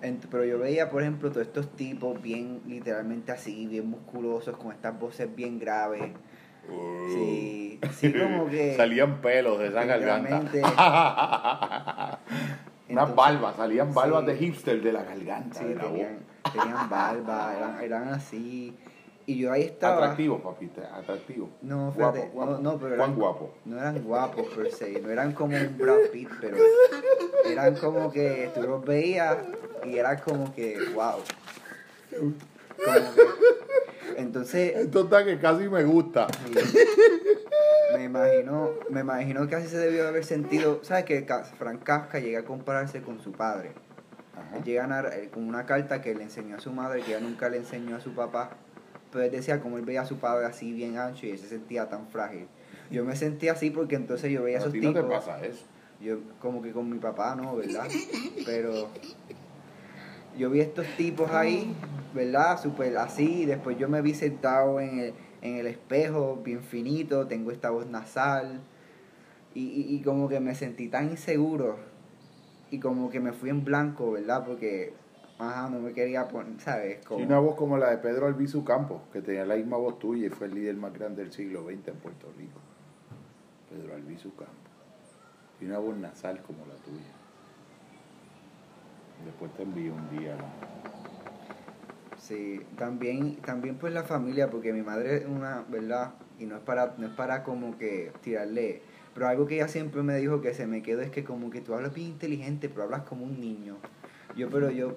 Pero 0.00 0.44
yo 0.44 0.58
veía, 0.58 0.90
por 0.90 1.02
ejemplo, 1.02 1.30
todos 1.30 1.46
estos 1.46 1.76
tipos 1.76 2.20
bien, 2.20 2.60
literalmente 2.66 3.32
así, 3.32 3.66
bien 3.66 3.88
musculosos, 3.88 4.56
con 4.56 4.72
estas 4.72 4.98
voces 4.98 5.34
bien 5.34 5.58
graves. 5.58 6.12
Sí, 7.14 7.80
sí, 7.92 8.12
como 8.12 8.46
que... 8.50 8.76
Salían 8.76 9.20
pelos 9.20 9.58
de 9.58 9.68
esa 9.68 9.84
garganta. 9.84 10.42
Unas 12.88 13.14
barbas, 13.14 13.56
salían 13.56 13.94
barbas 13.94 14.24
sí. 14.24 14.26
de 14.26 14.36
hipster 14.36 14.82
de 14.82 14.92
la 14.92 15.02
garganta. 15.04 15.58
Sí, 15.58 15.64
de 15.64 15.74
la 15.76 15.82
tenían, 15.82 16.18
tenían 16.52 16.90
barba, 16.90 17.54
eran, 17.56 17.80
eran 17.82 18.08
así. 18.08 18.76
Y 19.30 19.38
yo 19.38 19.52
ahí 19.52 19.62
estaba. 19.62 19.94
Atractivo, 19.98 20.42
papita, 20.42 20.90
atractivo. 20.96 21.50
No, 21.62 21.92
Guapo, 21.92 22.14
fíjate, 22.16 22.32
guapo. 22.34 22.50
no, 22.54 22.58
no, 22.58 22.78
pero 22.80 22.96
¿Cuán 22.96 23.10
eran, 23.10 23.14
guapo? 23.20 23.54
no 23.64 23.78
eran 23.78 24.02
guapos 24.02 24.46
per 24.56 24.72
se, 24.72 25.00
no 25.00 25.08
eran 25.08 25.32
como 25.34 25.56
un 25.56 25.78
Brad 25.78 26.08
Pitt, 26.12 26.28
pero 26.40 26.56
eran 27.46 27.76
como 27.76 28.10
que 28.10 28.50
tú 28.52 28.62
los 28.62 28.84
veías 28.84 29.36
y 29.84 29.98
eran 29.98 30.18
como 30.18 30.52
que, 30.52 30.76
wow. 30.94 31.20
Como 32.18 32.34
que- 33.14 34.20
entonces, 34.20 34.74
Esto 34.76 35.04
está 35.04 35.24
que 35.24 35.38
casi 35.38 35.68
me 35.68 35.84
gusta. 35.84 36.26
me 37.94 38.02
imagino, 38.04 38.70
me 38.90 39.00
imagino 39.02 39.46
que 39.46 39.54
así 39.54 39.68
se 39.68 39.78
debió 39.78 40.08
haber 40.08 40.24
sentido, 40.24 40.80
¿sabes? 40.82 41.04
Que 41.04 41.24
Frank 41.56 41.84
Kafka 41.84 42.18
llega 42.18 42.40
a 42.40 42.44
compararse 42.44 43.00
con 43.00 43.20
su 43.20 43.30
padre. 43.30 43.70
Ajá. 44.36 44.56
Él 44.56 44.64
llega 44.64 44.84
a 44.84 44.86
narrar, 44.88 45.14
eh, 45.14 45.30
con 45.32 45.46
una 45.46 45.66
carta 45.66 46.00
que 46.02 46.14
le 46.16 46.24
enseñó 46.24 46.56
a 46.56 46.60
su 46.60 46.72
madre, 46.72 47.02
que 47.02 47.12
ella 47.12 47.20
nunca 47.20 47.48
le 47.48 47.58
enseñó 47.58 47.94
a 47.94 48.00
su 48.00 48.12
papá. 48.12 48.50
Pero 49.12 49.24
él 49.24 49.30
decía 49.30 49.60
como 49.60 49.76
él 49.78 49.84
veía 49.84 50.02
a 50.02 50.06
su 50.06 50.16
padre 50.18 50.46
así 50.46 50.72
bien 50.72 50.96
ancho 50.98 51.26
y 51.26 51.30
él 51.30 51.38
se 51.38 51.48
sentía 51.48 51.88
tan 51.88 52.06
frágil. 52.08 52.46
Yo 52.90 53.04
me 53.04 53.16
sentía 53.16 53.52
así 53.52 53.70
porque 53.70 53.96
entonces 53.96 54.30
yo 54.32 54.42
veía 54.42 54.58
a 54.58 54.60
A 54.60 54.62
esos 54.62 54.72
ti 54.72 54.80
no 54.80 54.88
tipos. 54.92 55.08
te 55.08 55.14
pasa 55.14 55.44
eso. 55.44 55.64
Yo 56.00 56.18
como 56.40 56.62
que 56.62 56.70
con 56.72 56.88
mi 56.90 56.98
papá 56.98 57.34
no, 57.34 57.56
¿verdad? 57.56 57.88
Pero 58.46 58.88
yo 60.38 60.48
vi 60.50 60.60
estos 60.60 60.86
tipos 60.96 61.30
ahí, 61.32 61.74
¿verdad? 62.14 62.60
Súper 62.60 62.96
así, 62.96 63.42
y 63.42 63.46
después 63.46 63.76
yo 63.78 63.88
me 63.88 64.00
vi 64.00 64.14
sentado 64.14 64.80
en 64.80 64.98
el, 64.98 65.14
en 65.42 65.56
el 65.56 65.66
espejo, 65.66 66.40
bien 66.42 66.62
finito, 66.62 67.26
tengo 67.26 67.50
esta 67.50 67.70
voz 67.70 67.86
nasal, 67.86 68.60
y, 69.54 69.60
y, 69.64 69.94
y 69.96 70.02
como 70.02 70.28
que 70.28 70.40
me 70.40 70.54
sentí 70.54 70.88
tan 70.88 71.10
inseguro, 71.10 71.78
y 72.70 72.78
como 72.78 73.10
que 73.10 73.20
me 73.20 73.32
fui 73.32 73.50
en 73.50 73.64
blanco, 73.64 74.12
¿verdad? 74.12 74.44
Porque, 74.46 74.94
ajá, 75.40 75.68
no 75.68 75.80
me 75.80 75.92
quería 75.92 76.28
poner, 76.28 76.60
¿sabes? 76.60 77.04
Como, 77.04 77.20
Sí, 77.20 77.26
una 77.26 77.38
voz 77.38 77.56
como 77.56 77.78
la 77.78 77.90
de 77.90 77.98
Pedro 77.98 78.26
Albizu 78.26 78.64
Campos, 78.64 79.02
que 79.12 79.22
tenía 79.22 79.44
la 79.44 79.56
misma 79.56 79.76
voz 79.76 79.98
tuya 79.98 80.26
y 80.26 80.30
fue 80.30 80.46
el 80.46 80.54
líder 80.54 80.76
más 80.76 80.92
grande 80.92 81.22
del 81.22 81.32
siglo 81.32 81.64
XX 81.64 81.88
en 81.88 81.96
Puerto 81.96 82.26
Rico. 82.36 82.60
Pedro 83.70 83.94
Albizu 83.94 84.34
Campos. 84.34 84.56
Y 85.60 85.66
una 85.66 85.78
voz 85.78 85.96
nasal 85.96 86.42
como 86.42 86.66
la 86.66 86.74
tuya. 86.74 87.12
Después 89.24 89.52
te 89.54 89.62
envío 89.62 89.92
un 89.94 90.18
día. 90.18 90.36
Sí, 92.18 92.60
también, 92.76 93.36
también 93.36 93.76
pues 93.76 93.92
la 93.92 94.04
familia, 94.04 94.50
porque 94.50 94.72
mi 94.72 94.82
madre 94.82 95.16
es 95.16 95.26
una, 95.26 95.64
¿verdad? 95.68 96.12
Y 96.38 96.46
no 96.46 96.56
es 96.56 96.62
para, 96.62 96.94
no 96.96 97.06
es 97.06 97.12
para 97.12 97.42
como 97.42 97.76
que 97.76 98.12
tirarle, 98.22 98.82
pero 99.14 99.28
algo 99.28 99.46
que 99.46 99.56
ella 99.56 99.68
siempre 99.68 100.02
me 100.02 100.16
dijo 100.16 100.40
que 100.40 100.54
se 100.54 100.66
me 100.66 100.82
quedó 100.82 101.00
es 101.02 101.10
que 101.10 101.24
como 101.24 101.50
que 101.50 101.60
tú 101.60 101.74
hablas 101.74 101.94
bien 101.94 102.08
inteligente, 102.08 102.68
pero 102.68 102.84
hablas 102.84 103.02
como 103.02 103.24
un 103.24 103.40
niño. 103.40 103.76
Yo, 104.36 104.48
pero 104.48 104.70
yo, 104.70 104.94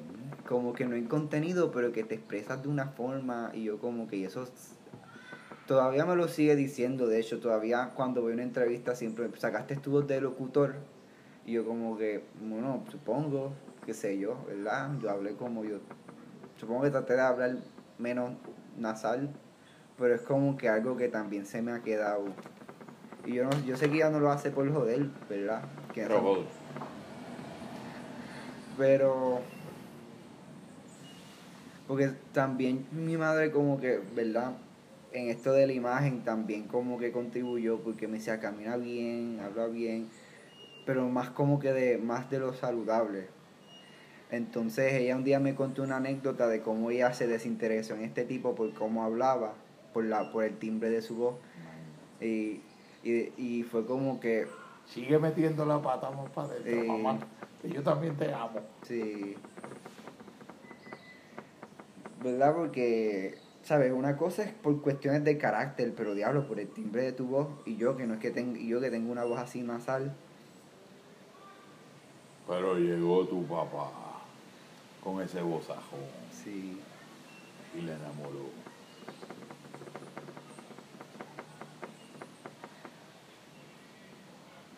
como 0.48 0.74
que 0.74 0.86
no 0.86 0.96
hay 0.96 1.04
contenido, 1.04 1.72
pero 1.72 1.91
que 1.91 2.04
te 2.04 2.16
expresas 2.16 2.62
de 2.62 2.70
una 2.70 2.88
forma, 2.88 3.52
y 3.54 3.64
yo 3.64 3.80
como 3.80 4.08
que 4.08 4.18
y 4.18 4.26
eso 4.26 4.48
todavía 5.68 6.06
me 6.06 6.16
lo 6.16 6.28
sigue 6.28 6.56
diciendo, 6.56 7.08
de 7.08 7.20
hecho, 7.20 7.39
todavía 7.39 7.91
cuando 7.96 8.22
voy 8.22 8.32
a 8.32 8.36
una 8.36 8.44
entrevista 8.44 8.96
siempre 8.96 9.30
sacaste 9.38 9.78
tu 9.78 9.91
voz 9.91 10.08
de 10.08 10.22
locutor, 10.22 10.76
y 11.46 11.54
yo 11.54 11.66
como 11.66 11.98
que, 11.98 12.24
bueno, 12.41 12.84
supongo, 12.89 13.54
qué 13.86 13.94
sé 13.94 14.18
yo, 14.18 14.38
¿verdad? 14.48 14.91
Yo 15.02 15.10
hablé 15.10 15.36
como 15.36 15.64
yo, 15.64 15.78
supongo 16.58 16.84
que 16.84 16.91
traté 16.91 17.14
de 17.14 17.22
hablar 17.22 17.58
menos 17.98 18.32
nasal, 18.78 19.30
pero 19.98 20.16
es 20.16 20.22
como 20.22 20.58
que 20.58 20.70
algo 20.70 20.98
que 20.98 21.08
también 21.08 21.46
se 21.46 21.62
me 21.62 21.72
ha 21.72 21.82
quedado. 21.82 22.26
Y 23.26 23.36
yo 23.36 23.46
no, 23.46 23.52
yo 23.66 23.78
sé 23.78 23.89
que 23.89 24.00
ya 24.00 24.10
no 24.10 24.20
lo 24.20 24.32
hace 24.32 24.52
por 24.52 24.70
joder, 24.74 25.08
¿verdad? 25.30 25.64
Que 25.94 26.06
pero 28.78 29.39
porque 31.88 32.11
también 32.34 32.86
mi 32.91 33.17
madre 33.17 33.51
como 33.51 33.79
que, 33.79 33.99
¿verdad? 34.15 34.53
En 35.11 35.29
esto 35.29 35.51
de 35.53 35.67
la 35.67 35.73
imagen 35.73 36.23
también 36.23 36.63
como 36.63 36.97
que 36.97 37.11
contribuyó 37.11 37.79
porque 37.79 38.07
me 38.07 38.17
decía 38.17 38.39
camina 38.39 38.77
bien, 38.77 39.39
habla 39.43 39.67
bien, 39.67 40.07
pero 40.86 41.07
más 41.09 41.29
como 41.29 41.59
que 41.59 41.71
de 41.71 41.97
más 41.97 42.29
de 42.29 42.39
lo 42.39 42.53
saludable. 42.53 43.27
Entonces 44.31 44.93
ella 44.93 45.15
un 45.15 45.23
día 45.23 45.39
me 45.39 45.53
contó 45.53 45.84
una 45.84 45.97
anécdota 45.97 46.47
de 46.47 46.61
cómo 46.61 46.89
ella 46.89 47.13
se 47.13 47.27
desinteresó 47.27 47.93
en 47.93 48.01
este 48.01 48.23
tipo 48.23 48.55
por 48.55 48.73
cómo 48.73 49.03
hablaba, 49.03 49.53
por 49.93 50.05
la 50.05 50.31
por 50.31 50.43
el 50.43 50.57
timbre 50.57 50.89
de 50.89 51.01
su 51.03 51.15
voz 51.15 51.36
y, 52.19 52.61
y, 53.03 53.31
y 53.38 53.63
fue 53.63 53.86
como 53.86 54.19
que 54.19 54.47
Sigue 54.86 55.17
metiendo 55.17 55.65
la 55.65 55.81
pata 55.81 56.11
más 56.11 56.29
para 56.31 56.49
adentro, 56.49 56.71
Eh. 56.84 56.88
mamá. 56.88 57.17
Yo 57.63 57.81
también 57.84 58.17
te 58.17 58.34
amo. 58.34 58.59
Sí. 58.86 59.36
¿Verdad? 62.24 62.55
Porque, 62.55 63.38
¿sabes? 63.63 63.91
Una 63.91 64.15
cosa 64.15 64.43
es 64.43 64.53
por 64.53 64.82
cuestiones 64.82 65.24
de 65.26 65.38
carácter, 65.38 65.93
pero 65.95 66.15
diablo, 66.15 66.47
por 66.47 66.59
el 66.59 66.69
timbre 66.69 67.03
de 67.03 67.11
tu 67.11 67.28
voz, 67.28 67.49
y 67.65 67.76
yo 67.76 67.97
que 67.97 68.07
no 68.07 68.13
es 68.13 68.19
que 68.21 68.32
tengo, 68.32 68.57
yo 68.57 68.80
que 68.80 68.89
tengo 68.89 69.11
una 69.11 69.26
voz 69.26 69.39
así 69.39 69.61
nasal, 69.61 70.15
Pero 72.47 72.78
llegó 72.78 73.26
tu 73.26 73.45
papá 73.45 73.89
con 75.01 75.21
ese 75.21 75.41
bozajón 75.41 75.99
sí. 76.32 76.78
y 77.74 77.82
le 77.82 77.93
enamoró. 77.93 78.49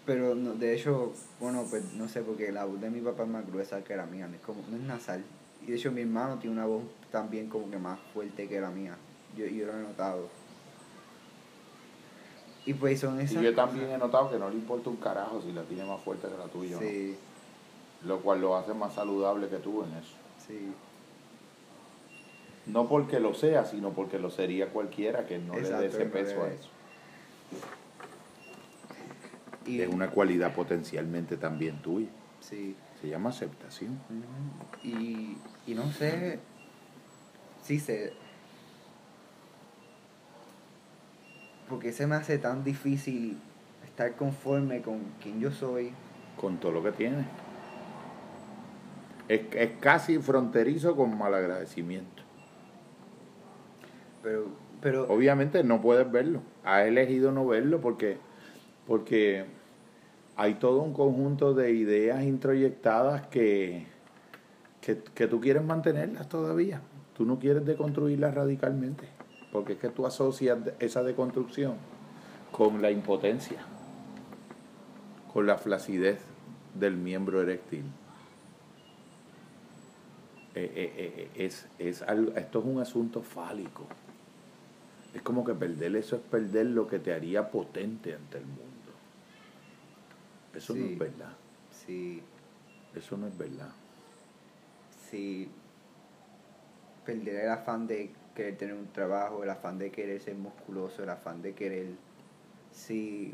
Pero 0.05 0.35
no, 0.35 0.53
de 0.53 0.75
hecho, 0.75 1.13
bueno, 1.39 1.65
pues 1.67 1.93
no 1.93 2.07
sé, 2.07 2.21
porque 2.21 2.51
la 2.51 2.65
voz 2.65 2.79
de 2.79 2.91
mi 2.91 3.01
papá 3.01 3.23
es 3.23 3.29
más 3.29 3.47
gruesa 3.47 3.83
que 3.83 3.95
la 3.95 4.05
mía, 4.05 4.27
no 4.27 4.35
es, 4.35 4.41
como, 4.41 4.61
no 4.69 4.77
es 4.77 4.83
nasal. 4.83 5.23
Y 5.63 5.71
de 5.71 5.77
hecho 5.77 5.91
mi 5.91 6.01
hermano 6.01 6.37
tiene 6.37 6.55
una 6.55 6.67
voz 6.67 6.83
también 7.15 7.47
como 7.47 7.71
que 7.71 7.77
más 7.77 7.97
fuerte 8.13 8.45
que 8.49 8.59
la 8.59 8.69
mía. 8.69 8.97
Yo, 9.37 9.45
yo 9.45 9.67
lo 9.67 9.73
he 9.77 9.81
notado. 9.83 10.27
Y 12.65 12.73
pues 12.73 12.99
son 12.99 13.21
Y 13.21 13.23
esas 13.23 13.41
yo 13.41 13.55
también 13.55 13.89
he 13.89 13.97
notado 13.97 14.29
que 14.29 14.37
no 14.37 14.49
le 14.49 14.55
importa 14.55 14.89
un 14.89 14.97
carajo 14.97 15.41
si 15.41 15.53
la 15.53 15.61
tiene 15.63 15.85
más 15.85 16.01
fuerte 16.01 16.27
que 16.27 16.37
la 16.37 16.47
tuya. 16.47 16.75
¿no? 16.75 16.81
Sí, 16.81 17.15
Lo 18.05 18.19
cual 18.19 18.41
lo 18.41 18.57
hace 18.57 18.73
más 18.73 18.95
saludable 18.95 19.47
que 19.47 19.57
tú 19.57 19.83
en 19.83 19.91
eso. 19.93 20.15
sí. 20.45 20.73
No 22.65 22.87
porque 22.89 23.19
lo 23.19 23.35
sea, 23.35 23.63
sino 23.63 23.91
porque 23.91 24.17
lo 24.17 24.31
sería 24.31 24.69
cualquiera 24.69 25.27
que 25.27 25.37
no 25.37 25.53
le 25.53 25.59
Exacto, 25.59 25.81
dé 25.81 25.87
ese 25.87 26.05
peso 26.07 26.41
a 26.43 26.47
le- 26.47 26.55
eso. 26.55 26.69
Y, 29.67 29.81
Es 29.81 29.87
una 29.93 30.09
cualidad 30.09 30.53
potencialmente 30.53 31.37
también 31.37 31.79
tuya. 31.83 32.07
Sí. 32.41 32.75
Se 33.01 33.07
llama 33.07 33.29
aceptación. 33.29 33.99
Y, 34.83 35.37
y 35.67 35.75
no 35.75 35.91
sé 35.91 36.39
si 37.65 37.79
se... 37.79 38.13
Porque 41.67 41.91
se 41.91 42.05
me 42.05 42.15
hace 42.15 42.37
tan 42.37 42.63
difícil 42.63 43.39
estar 43.83 44.15
conforme 44.15 44.81
con 44.81 44.99
quien 45.21 45.39
yo 45.39 45.51
soy. 45.51 45.91
Con 46.39 46.59
todo 46.59 46.73
lo 46.73 46.83
que 46.83 46.91
tiene. 46.91 47.25
Es, 49.27 49.41
es 49.51 49.71
casi 49.79 50.19
fronterizo 50.19 50.95
con 50.95 51.17
malagradecimiento. 51.17 52.21
Pero, 54.21 54.45
pero 54.79 55.07
Obviamente 55.09 55.63
no 55.63 55.81
puedes 55.81 56.09
verlo. 56.11 56.41
Has 56.63 56.85
elegido 56.85 57.31
no 57.31 57.47
verlo 57.47 57.81
porque, 57.81 58.17
porque 58.85 59.45
hay 60.35 60.53
todo 60.55 60.83
un 60.83 60.93
conjunto 60.93 61.55
de 61.55 61.71
ideas 61.71 62.23
introyectadas 62.23 63.25
que, 63.25 63.87
que, 64.81 64.99
que 65.15 65.25
tú 65.25 65.41
quieres 65.41 65.63
mantenerlas 65.63 66.29
todavía. 66.29 66.81
Tú 67.15 67.25
no 67.25 67.39
quieres 67.39 67.65
deconstruirlas 67.65 68.33
radicalmente. 68.33 69.07
Porque 69.51 69.73
es 69.73 69.79
que 69.79 69.89
tú 69.89 70.05
asocias 70.05 70.59
esa 70.79 71.01
deconstrucción 71.01 71.75
con 72.51 72.81
la 72.81 72.91
impotencia, 72.91 73.59
con 75.31 75.45
la 75.45 75.57
flacidez 75.57 76.19
del 76.73 76.97
miembro 76.97 77.41
eréctil. 77.41 77.83
Eh, 80.55 80.71
eh, 80.73 80.93
eh, 80.95 81.45
es, 81.45 81.67
es 81.79 82.01
algo, 82.01 82.33
esto 82.35 82.59
es 82.59 82.65
un 82.65 82.79
asunto 82.79 83.21
fálico. 83.21 83.85
Es 85.13 85.21
como 85.21 85.45
que 85.45 85.53
perder 85.53 85.95
eso 85.95 86.17
es 86.17 86.21
perder 86.21 86.65
lo 86.67 86.87
que 86.87 86.99
te 86.99 87.13
haría 87.13 87.49
potente 87.49 88.13
ante 88.13 88.37
el 88.37 88.45
mundo. 88.45 88.65
Eso 90.53 90.75
no 90.75 90.85
es 90.85 90.97
verdad. 90.97 91.33
sí, 91.71 92.21
Eso 92.93 93.17
no 93.17 93.27
es 93.27 93.37
verdad. 93.37 93.71
sí 95.09 95.49
perder 97.05 97.35
el 97.45 97.49
afán 97.49 97.87
de 97.87 98.11
querer 98.35 98.57
tener 98.57 98.75
un 98.75 98.87
trabajo, 98.87 99.43
el 99.43 99.49
afán 99.49 99.77
de 99.77 99.91
querer 99.91 100.19
ser 100.21 100.35
musculoso, 100.35 101.03
el 101.03 101.09
afán 101.09 101.41
de 101.41 101.53
querer... 101.53 101.87
Sí, 102.71 103.33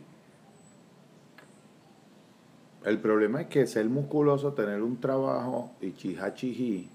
El 2.83 2.99
problema 2.99 3.41
es 3.41 3.47
que 3.47 3.67
ser 3.67 3.85
musculoso, 3.89 4.53
tener 4.53 4.81
un 4.81 4.99
trabajo 4.99 5.71
y 5.81 5.91
chijachijí, 5.93 6.89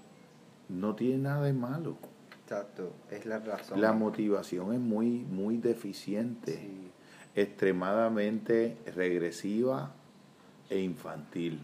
no 0.69 0.95
tiene 0.95 1.19
nada 1.19 1.43
de 1.45 1.53
malo. 1.53 1.97
exacto, 2.43 2.91
es 3.09 3.25
la 3.25 3.39
razón. 3.39 3.79
La 3.81 3.93
motivación 3.93 4.73
es 4.73 4.79
muy, 4.79 5.19
muy 5.29 5.57
deficiente, 5.57 6.53
Sí. 6.57 6.91
extremadamente 7.35 8.77
regresiva 8.95 9.91
e 10.69 10.79
infantil. 10.79 11.59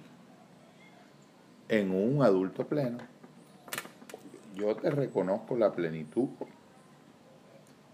En 1.67 1.91
un 1.91 2.21
adulto 2.23 2.65
pleno, 2.67 2.99
yo 4.55 4.75
te 4.75 4.89
reconozco 4.89 5.55
la 5.55 5.71
plenitud 5.71 6.29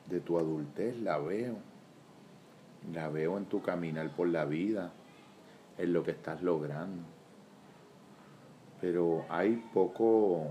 de 0.08 0.20
tu 0.20 0.38
adultez, 0.38 0.98
la 1.00 1.18
veo. 1.18 1.56
La 2.94 3.10
veo 3.10 3.38
en 3.38 3.46
tu 3.46 3.62
caminar 3.62 4.10
por 4.16 4.28
la 4.28 4.46
vida, 4.46 4.92
en 5.78 5.94
lo 5.94 6.04
que 6.04 6.12
estás 6.12 6.42
logrando. 6.42 7.04
Pero 8.82 9.26
hay 9.30 9.58
poco, 9.74 10.48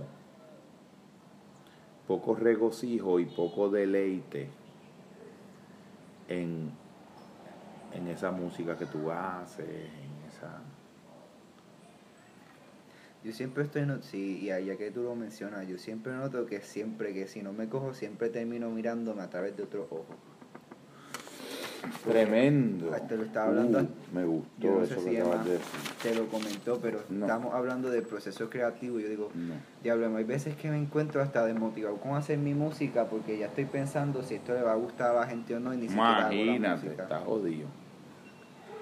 poco 2.07 2.35
regocijo 2.35 3.19
y 3.19 3.25
poco 3.25 3.71
deleite 3.71 4.51
en, 6.29 6.71
en 7.95 8.09
esa 8.09 8.31
música 8.31 8.77
que 8.77 8.87
tú 8.87 9.11
haces, 9.11 9.69
en 9.69 10.29
esa... 10.29 10.61
Yo 13.25 13.33
siempre 13.33 13.65
estoy, 13.65 13.85
no 13.85 14.01
sí, 14.03 14.39
y 14.43 14.47
ya 14.47 14.77
que 14.77 14.91
tú 14.91 15.03
lo 15.03 15.15
mencionas, 15.17 15.67
yo 15.67 15.77
siempre 15.77 16.13
noto 16.13 16.47
que 16.47 16.61
siempre, 16.61 17.13
que 17.13 17.27
si 17.27 17.43
no 17.43 17.53
me 17.53 17.69
cojo, 17.69 17.93
siempre 17.93 18.29
termino 18.29 18.71
mirándome 18.71 19.23
a 19.23 19.29
través 19.29 19.57
de 19.57 19.65
otro 19.65 19.83
ojo. 19.91 20.07
Tremendo. 22.05 22.91
Ay, 22.95 23.03
te 23.09 23.17
lo 23.17 23.25
estaba 23.25 23.49
hablando. 23.49 23.81
Uh, 23.81 23.89
me 24.15 24.25
gustó 24.25 24.49
Yo 24.59 24.81
no 24.81 24.87
sé 24.87 24.95
eso 24.95 25.03
si 25.03 25.11
que 25.11 25.19
acabas 25.21 25.35
Emma 25.37 25.45
de 25.45 25.51
decir. 25.53 25.67
te 26.03 26.15
lo 26.15 26.27
comentó, 26.29 26.79
pero 26.81 27.03
No. 27.09 27.27
estamos 27.27 27.55
hablando 27.55 27.91
del 27.91 28.03
proceso 28.03 28.49
creativo. 28.51 28.99
y 28.99 29.03
Yo 29.05 29.09
digo, 29.09 29.31
No. 29.35 29.55
diablo, 29.83 30.17
hay 30.17 30.25
veces 30.25 30.57
que 30.57 30.71
me 30.71 30.79
encuentro 30.79 31.23
hasta 31.23 31.45
desmotivado 31.47 31.97
con 31.97 32.15
hacer 32.17 32.39
mi 32.39 32.55
música 32.55 33.07
porque 33.07 33.39
ya 33.39 33.47
estoy 33.47 33.65
pensando 33.67 34.23
si 34.23 34.35
esto 34.35 34.55
le 34.55 34.63
va 34.63 34.73
a 34.73 34.77
gustar 34.77 35.17
a 35.17 35.21
la 35.21 35.27
gente 35.27 35.55
o 35.55 35.61
no 35.61 35.73
y 35.75 35.77
ni 35.77 35.87
Imagínate, 35.87 36.89
está 36.89 37.21
jodido. 37.21 37.67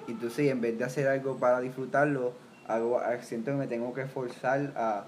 Y 0.08 0.12
Entonces, 0.12 0.50
en 0.50 0.60
vez 0.60 0.78
de 0.78 0.84
hacer 0.84 1.08
algo 1.08 1.36
para 1.36 1.60
disfrutarlo, 1.60 2.32
hago, 2.66 3.00
siento 3.22 3.52
que 3.52 3.56
me 3.56 3.66
tengo 3.66 3.92
que 3.94 4.06
forzar 4.06 4.72
a, 4.76 5.06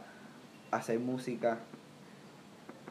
a 0.71 0.77
hacer 0.77 0.99
música 0.99 1.59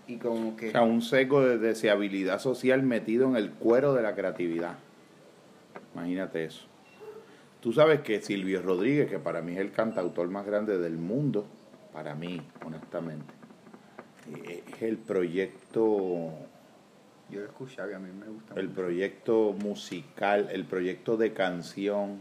y 0.07 0.17
como 0.17 0.55
que... 0.55 0.69
O 0.69 0.71
sea, 0.71 0.83
un 0.83 1.01
seco 1.01 1.41
de 1.43 1.57
deseabilidad 1.57 2.39
social 2.39 2.83
metido 2.83 3.27
en 3.29 3.35
el 3.35 3.51
cuero 3.51 3.93
de 3.93 4.01
la 4.03 4.15
creatividad. 4.15 4.75
Imagínate 5.93 6.45
eso. 6.45 6.65
Tú 7.59 7.73
sabes 7.73 8.01
que 8.01 8.21
Silvio 8.21 8.61
Rodríguez, 8.61 9.09
que 9.09 9.19
para 9.19 9.41
mí 9.41 9.53
es 9.53 9.59
el 9.59 9.71
cantautor 9.71 10.29
más 10.29 10.45
grande 10.45 10.77
del 10.77 10.97
mundo, 10.97 11.45
para 11.91 12.13
mí, 12.15 12.41
honestamente, 12.65 13.33
eh, 14.31 14.63
es 14.73 14.81
el 14.83 14.97
proyecto, 14.97 16.31
Yo 17.29 17.39
lo 17.41 17.45
escuchaba 17.45 17.91
y 17.91 17.95
a 17.95 17.99
mí 17.99 18.09
me 18.17 18.27
gusta 18.27 18.53
el 18.55 18.67
mucho. 18.69 18.81
proyecto 18.81 19.53
musical, 19.53 20.47
el 20.51 20.65
proyecto 20.65 21.17
de 21.17 21.33
canción 21.33 22.19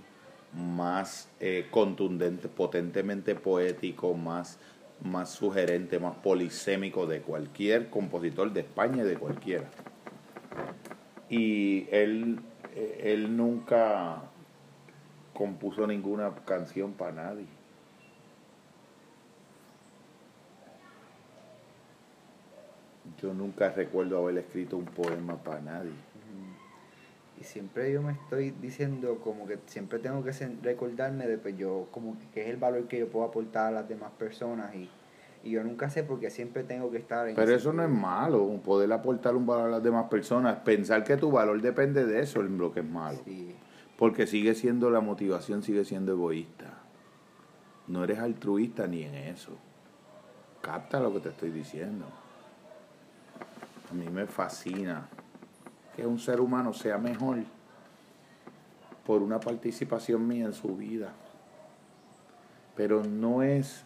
más 0.56 1.28
eh, 1.38 1.66
contundente, 1.70 2.48
potentemente 2.48 3.34
poético, 3.34 4.14
más, 4.14 4.58
más 5.02 5.30
sugerente, 5.30 5.98
más 5.98 6.16
polisémico 6.16 7.06
de 7.06 7.20
cualquier 7.20 7.90
compositor 7.90 8.52
de 8.52 8.60
España 8.60 9.02
y 9.02 9.06
de 9.06 9.16
cualquiera. 9.18 9.68
Y 11.28 11.86
él, 11.90 12.40
eh, 12.74 13.00
él 13.04 13.36
nunca 13.36 14.22
compuso 15.34 15.86
ninguna 15.86 16.34
canción 16.46 16.92
para 16.94 17.12
nadie. 17.12 17.46
Yo 23.20 23.34
nunca 23.34 23.70
recuerdo 23.70 24.18
haber 24.18 24.38
escrito 24.38 24.76
un 24.76 24.86
poema 24.86 25.36
para 25.36 25.60
nadie. 25.60 26.05
Y 27.40 27.44
siempre 27.44 27.92
yo 27.92 28.00
me 28.02 28.12
estoy 28.12 28.50
diciendo 28.50 29.18
como 29.22 29.46
que 29.46 29.58
siempre 29.66 29.98
tengo 29.98 30.24
que 30.24 30.32
recordarme 30.62 31.26
de 31.26 31.36
pues 31.36 31.56
yo 31.56 31.88
como 31.90 32.16
que 32.32 32.42
es 32.42 32.48
el 32.48 32.56
valor 32.56 32.88
que 32.88 32.98
yo 32.98 33.08
puedo 33.08 33.26
aportar 33.26 33.68
a 33.68 33.70
las 33.70 33.88
demás 33.88 34.10
personas 34.18 34.74
y, 34.74 34.88
y 35.44 35.50
yo 35.50 35.62
nunca 35.62 35.90
sé 35.90 36.02
porque 36.02 36.30
siempre 36.30 36.64
tengo 36.64 36.90
que 36.90 36.98
estar 36.98 37.28
en 37.28 37.36
Pero 37.36 37.54
eso 37.54 37.72
no 37.72 37.82
es 37.82 37.90
malo, 37.90 38.48
poder 38.64 38.90
aportar 38.92 39.36
un 39.36 39.46
valor 39.46 39.66
a 39.66 39.70
las 39.70 39.82
demás 39.82 40.08
personas, 40.08 40.60
pensar 40.60 41.04
que 41.04 41.16
tu 41.16 41.30
valor 41.30 41.60
depende 41.60 42.06
de 42.06 42.20
eso 42.20 42.42
es 42.42 42.50
lo 42.50 42.72
que 42.72 42.80
es 42.80 42.86
malo. 42.86 43.18
Porque 43.98 44.26
sigue 44.26 44.54
siendo 44.54 44.90
la 44.90 45.00
motivación, 45.00 45.62
sigue 45.62 45.84
siendo 45.84 46.12
egoísta. 46.12 46.80
No 47.86 48.04
eres 48.04 48.18
altruista 48.18 48.86
ni 48.86 49.04
en 49.04 49.14
eso. 49.14 49.52
Capta 50.60 51.00
lo 51.00 51.12
que 51.12 51.20
te 51.20 51.28
estoy 51.30 51.50
diciendo. 51.50 52.06
A 53.90 53.94
mí 53.94 54.08
me 54.08 54.26
fascina 54.26 55.08
que 55.96 56.06
un 56.06 56.18
ser 56.18 56.40
humano 56.40 56.72
sea 56.72 56.98
mejor 56.98 57.38
por 59.06 59.22
una 59.22 59.40
participación 59.40 60.28
mía 60.28 60.44
en 60.44 60.52
su 60.52 60.76
vida. 60.76 61.12
Pero 62.76 63.02
no 63.02 63.42
es 63.42 63.84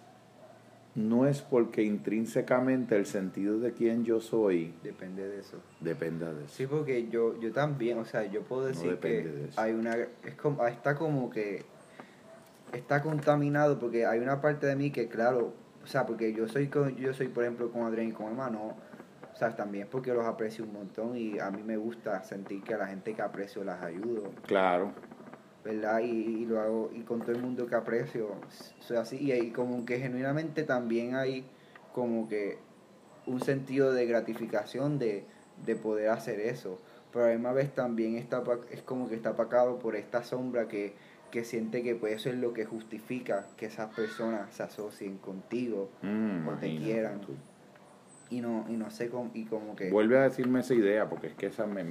no 0.97 1.25
es 1.25 1.41
porque 1.41 1.85
intrínsecamente 1.85 2.97
el 2.97 3.07
sentido 3.07 3.61
de 3.61 3.73
quién 3.73 4.05
yo 4.05 4.21
soy 4.21 4.75
depende 4.83 5.27
de 5.29 5.39
eso. 5.39 5.59
Depende 5.81 6.27
de 6.35 6.45
eso. 6.45 6.55
Sí, 6.55 6.67
porque 6.67 7.09
yo 7.09 7.39
yo 7.39 7.53
también, 7.53 7.99
o 7.99 8.05
sea, 8.05 8.25
yo 8.27 8.43
puedo 8.43 8.67
decir 8.67 8.99
que 8.99 9.49
hay 9.57 9.73
una 9.73 9.97
es 10.25 10.35
como 10.37 10.67
está 10.67 10.97
como 10.97 11.31
que 11.31 11.65
está 12.73 13.03
contaminado 13.03 13.79
porque 13.79 14.05
hay 14.05 14.19
una 14.19 14.41
parte 14.41 14.67
de 14.67 14.75
mí 14.75 14.91
que 14.91 15.09
claro, 15.09 15.55
o 15.85 15.87
sea, 15.87 16.07
porque 16.07 16.33
yo 16.33 16.49
soy 16.49 16.69
yo 16.99 17.15
soy 17.15 17.29
por 17.29 17.45
ejemplo 17.45 17.71
con 17.71 17.83
Adrián 17.83 18.09
y 18.09 18.13
con 18.13 18.27
hermano 18.27 18.75
sea, 19.41 19.57
también 19.57 19.89
porque 19.91 20.13
los 20.13 20.27
aprecio 20.27 20.65
un 20.65 20.73
montón 20.73 21.17
y 21.17 21.39
a 21.39 21.51
mí 21.51 21.63
me 21.63 21.77
gusta 21.77 22.23
sentir 22.23 22.63
que 22.63 22.75
a 22.75 22.79
la 22.79 22.87
gente 22.87 23.15
que 23.15 23.23
aprecio 23.23 23.65
las 23.65 23.83
ayudo. 23.83 24.31
Claro. 24.47 24.93
¿Verdad? 25.65 26.01
Y, 26.01 26.47
lo 26.47 26.61
hago 26.61 26.91
y 26.93 27.01
con 27.03 27.21
todo 27.21 27.33
el 27.33 27.43
mundo 27.43 27.67
que 27.67 27.75
aprecio, 27.75 28.35
soy 28.81 28.97
así. 28.97 29.17
Y 29.19 29.33
ahí 29.33 29.51
como 29.51 29.85
que 29.85 29.99
genuinamente 29.99 30.63
también 30.63 31.15
hay 31.15 31.45
como 31.93 32.29
que 32.29 32.59
un 33.27 33.41
sentido 33.41 33.93
de 33.93 34.07
gratificación 34.07 34.99
de, 34.99 35.25
de 35.65 35.77
poder 35.77 36.11
hacer 36.11 36.41
eso. 36.41 36.79
Pero 37.13 37.25
a 37.25 37.29
la 37.29 37.35
misma 37.35 37.53
vez 37.53 37.75
también 37.75 38.17
está, 38.17 38.43
es 38.71 38.83
como 38.83 39.09
que 39.09 39.15
está 39.15 39.31
apacado 39.31 39.79
por 39.79 39.97
esta 39.97 40.23
sombra 40.23 40.69
que, 40.69 40.95
que 41.31 41.45
siente 41.45 41.83
que 41.83 41.95
pues 41.95 42.15
eso 42.15 42.29
es 42.29 42.37
lo 42.37 42.53
que 42.53 42.65
justifica 42.65 43.47
que 43.57 43.67
esas 43.67 43.95
personas 43.95 44.55
se 44.55 44.63
asocien 44.63 45.19
contigo 45.19 45.91
mm, 46.03 46.49
o 46.49 46.53
te 46.55 46.77
quieran 46.77 47.21
y 48.31 48.41
no, 48.41 48.65
y 48.69 48.73
no 48.73 48.91
sé 48.91 49.09
cómo, 49.09 49.31
y 49.35 49.45
como 49.45 49.77
que... 49.77 49.91
Vuelve 49.91 50.19
a 50.19 50.23
decirme 50.23 50.61
esa 50.61 50.75
idea, 50.75 51.09
porque 51.09 51.29
es 51.29 51.35
que 51.35 51.47
esa 51.47 51.67
me... 51.67 51.85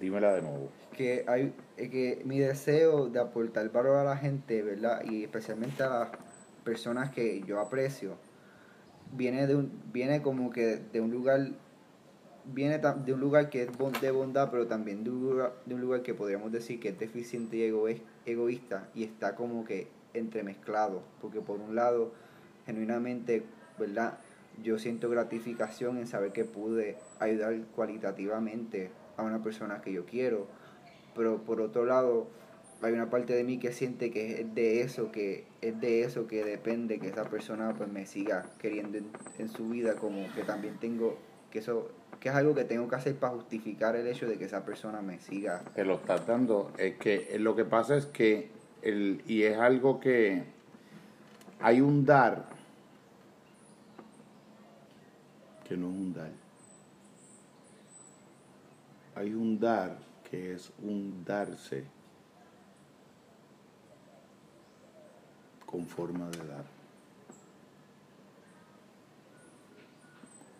Dímela 0.00 0.32
de 0.34 0.42
nuevo. 0.42 0.70
Que 0.96 1.24
hay 1.26 1.54
que 1.76 2.22
mi 2.24 2.38
deseo 2.38 3.08
de 3.08 3.18
aportar 3.18 3.70
valor 3.70 3.96
a 3.96 4.04
la 4.04 4.16
gente, 4.16 4.62
¿verdad? 4.62 5.02
Y 5.04 5.24
especialmente 5.24 5.82
a 5.82 5.88
las 5.88 6.08
personas 6.64 7.10
que 7.10 7.42
yo 7.42 7.60
aprecio, 7.60 8.16
viene 9.12 9.46
de 9.46 9.56
un, 9.56 9.82
viene 9.92 10.22
como 10.22 10.50
que 10.50 10.80
de 10.92 11.00
un 11.00 11.10
lugar 11.10 11.48
viene 12.46 12.78
de 12.78 13.12
un 13.12 13.20
lugar 13.20 13.48
que 13.48 13.62
es 13.62 13.68
de 14.00 14.10
bondad, 14.10 14.50
pero 14.50 14.66
también 14.66 15.04
de 15.04 15.10
un 15.10 15.22
lugar, 15.22 15.54
de 15.64 15.74
un 15.74 15.80
lugar 15.80 16.02
que 16.02 16.14
podríamos 16.14 16.52
decir 16.52 16.78
que 16.78 16.90
es 16.90 16.98
deficiente 16.98 17.56
y 17.56 17.62
egoísta 18.26 18.88
y 18.94 19.04
está 19.04 19.34
como 19.34 19.64
que 19.64 19.88
entremezclado, 20.12 21.02
porque 21.20 21.40
por 21.40 21.60
un 21.60 21.74
lado, 21.74 22.12
genuinamente, 22.66 23.44
¿verdad? 23.78 24.18
Yo 24.62 24.78
siento 24.78 25.10
gratificación 25.10 25.98
en 25.98 26.06
saber 26.06 26.32
que 26.32 26.44
pude 26.44 26.96
ayudar 27.18 27.56
cualitativamente 27.74 28.90
a 29.16 29.22
una 29.22 29.42
persona 29.42 29.80
que 29.80 29.92
yo 29.92 30.04
quiero, 30.06 30.46
pero 31.14 31.42
por 31.42 31.60
otro 31.60 31.84
lado 31.84 32.28
hay 32.82 32.92
una 32.92 33.08
parte 33.08 33.32
de 33.32 33.44
mí 33.44 33.58
que 33.58 33.72
siente 33.72 34.10
que 34.10 34.40
es 34.40 34.54
de 34.54 34.82
eso, 34.82 35.10
que 35.10 35.46
es 35.60 35.80
de 35.80 36.02
eso 36.02 36.26
que 36.26 36.44
depende 36.44 36.98
que 36.98 37.08
esa 37.08 37.24
persona 37.24 37.72
pues 37.74 37.90
me 37.90 38.06
siga 38.06 38.46
queriendo 38.58 38.98
en, 39.38 39.48
su 39.48 39.68
vida, 39.68 39.94
como 39.94 40.30
que 40.34 40.42
también 40.42 40.76
tengo 40.78 41.16
que 41.50 41.60
eso 41.60 41.90
que 42.20 42.28
es 42.28 42.34
algo 42.34 42.54
que 42.54 42.64
tengo 42.64 42.88
que 42.88 42.96
hacer 42.96 43.16
para 43.16 43.34
justificar 43.34 43.96
el 43.96 44.06
hecho 44.06 44.26
de 44.26 44.38
que 44.38 44.44
esa 44.44 44.64
persona 44.64 45.02
me 45.02 45.18
siga. 45.18 45.62
Te 45.74 45.84
lo 45.84 45.94
estás 45.94 46.26
dando, 46.26 46.72
es 46.78 46.96
que 46.96 47.36
lo 47.38 47.54
que 47.54 47.64
pasa 47.64 47.96
es 47.96 48.06
que 48.06 48.48
el, 48.82 49.22
y 49.26 49.42
es 49.42 49.58
algo 49.58 50.00
que 50.00 50.44
hay 51.60 51.80
un 51.80 52.04
dar 52.04 52.53
que 55.64 55.76
no 55.76 55.88
es 55.88 55.94
un 55.94 56.14
dar. 56.14 56.30
Hay 59.14 59.32
un 59.32 59.58
dar 59.58 59.98
que 60.28 60.54
es 60.54 60.72
un 60.82 61.24
darse 61.24 61.84
con 65.64 65.86
forma 65.86 66.28
de 66.28 66.46
dar. 66.46 66.64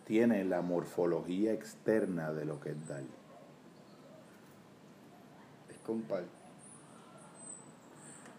Tiene 0.05 0.43
la 0.45 0.61
morfología 0.61 1.53
externa 1.53 2.31
de 2.31 2.45
lo 2.45 2.59
que 2.59 2.71
es 2.71 2.87
dar. 2.87 3.03
Es 5.69 5.77
compar. 5.79 6.23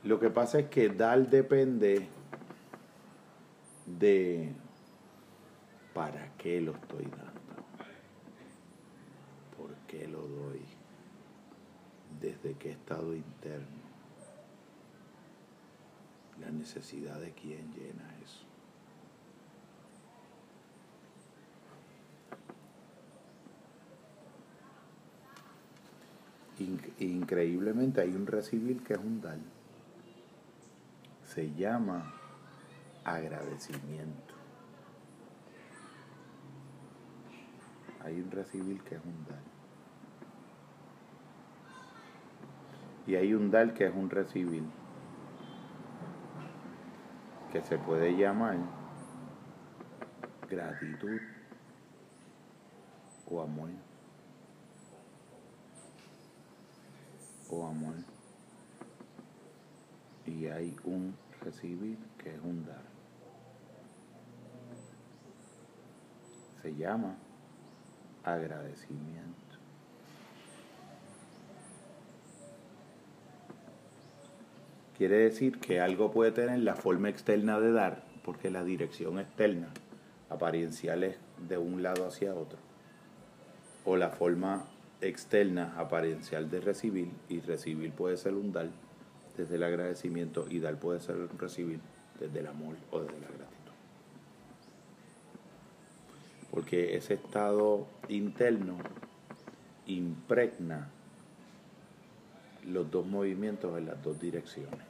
Lo 0.04 0.20
que 0.20 0.30
pasa 0.30 0.60
es 0.60 0.68
que 0.68 0.88
dar 0.88 1.28
depende 1.28 2.08
de 3.86 4.52
¿Para 5.96 6.30
qué 6.36 6.60
lo 6.60 6.72
estoy 6.72 7.06
dando? 7.06 7.64
¿Por 9.56 9.74
qué 9.88 10.06
lo 10.06 10.20
doy? 10.20 10.60
¿Desde 12.20 12.52
qué 12.58 12.72
estado 12.72 13.14
interno? 13.14 13.86
La 16.38 16.50
necesidad 16.50 17.18
de 17.18 17.32
quién 17.32 17.72
llena 17.72 18.14
eso. 18.22 18.44
increíblemente 26.98 28.02
hay 28.02 28.10
un 28.10 28.26
recibir 28.26 28.82
que 28.82 28.94
es 28.94 28.98
un 28.98 29.22
dar. 29.22 29.38
Se 31.24 31.54
llama 31.54 32.12
agradecimiento. 33.02 34.25
Hay 38.06 38.20
un 38.20 38.30
recibir 38.30 38.80
que 38.82 38.94
es 38.94 39.04
un 39.04 39.24
dar. 39.24 39.42
Y 43.04 43.16
hay 43.16 43.34
un 43.34 43.50
dar 43.50 43.74
que 43.74 43.86
es 43.86 43.94
un 43.94 44.08
recibir, 44.08 44.62
que 47.50 47.62
se 47.62 47.78
puede 47.78 48.16
llamar 48.16 48.58
gratitud 50.48 51.20
o 53.28 53.42
amor. 53.42 53.70
O 57.50 57.66
amor. 57.66 57.96
Y 60.26 60.46
hay 60.46 60.76
un 60.84 61.16
recibir 61.40 61.98
que 62.18 62.32
es 62.32 62.40
un 62.40 62.64
dar. 62.66 62.82
Se 66.62 66.72
llama 66.72 67.16
agradecimiento. 68.26 69.34
Quiere 74.98 75.18
decir 75.18 75.60
que 75.60 75.80
algo 75.80 76.10
puede 76.10 76.32
tener 76.32 76.58
la 76.60 76.74
forma 76.74 77.08
externa 77.08 77.60
de 77.60 77.70
dar, 77.72 78.02
porque 78.24 78.50
la 78.50 78.64
dirección 78.64 79.18
externa 79.18 79.68
apariencial 80.28 81.04
es 81.04 81.16
de 81.48 81.58
un 81.58 81.82
lado 81.82 82.06
hacia 82.06 82.34
otro, 82.34 82.58
o 83.84 83.96
la 83.96 84.10
forma 84.10 84.64
externa 85.00 85.74
apariencial 85.78 86.50
de 86.50 86.60
recibir, 86.60 87.10
y 87.28 87.40
recibir 87.40 87.92
puede 87.92 88.16
ser 88.16 88.34
un 88.34 88.52
dar 88.52 88.70
desde 89.36 89.56
el 89.56 89.62
agradecimiento, 89.62 90.46
y 90.48 90.60
dar 90.60 90.76
puede 90.80 91.00
ser 91.00 91.16
recibir 91.38 91.78
desde 92.18 92.40
el 92.40 92.46
amor 92.46 92.76
o 92.90 93.00
desde 93.00 93.20
la 93.20 93.28
gratitud 93.28 93.55
porque 96.56 96.96
ese 96.96 97.12
estado 97.12 97.86
interno 98.08 98.78
impregna 99.84 100.88
los 102.64 102.90
dos 102.90 103.04
movimientos 103.04 103.76
en 103.76 103.84
las 103.84 104.02
dos 104.02 104.18
direcciones. 104.18 104.80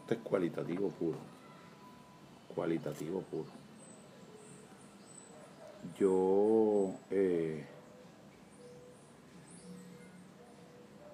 Esto 0.00 0.14
es 0.14 0.20
cualitativo 0.20 0.88
puro, 0.88 1.18
cualitativo 2.54 3.20
puro. 3.20 3.50
Yo 5.98 6.94
eh, 7.10 7.62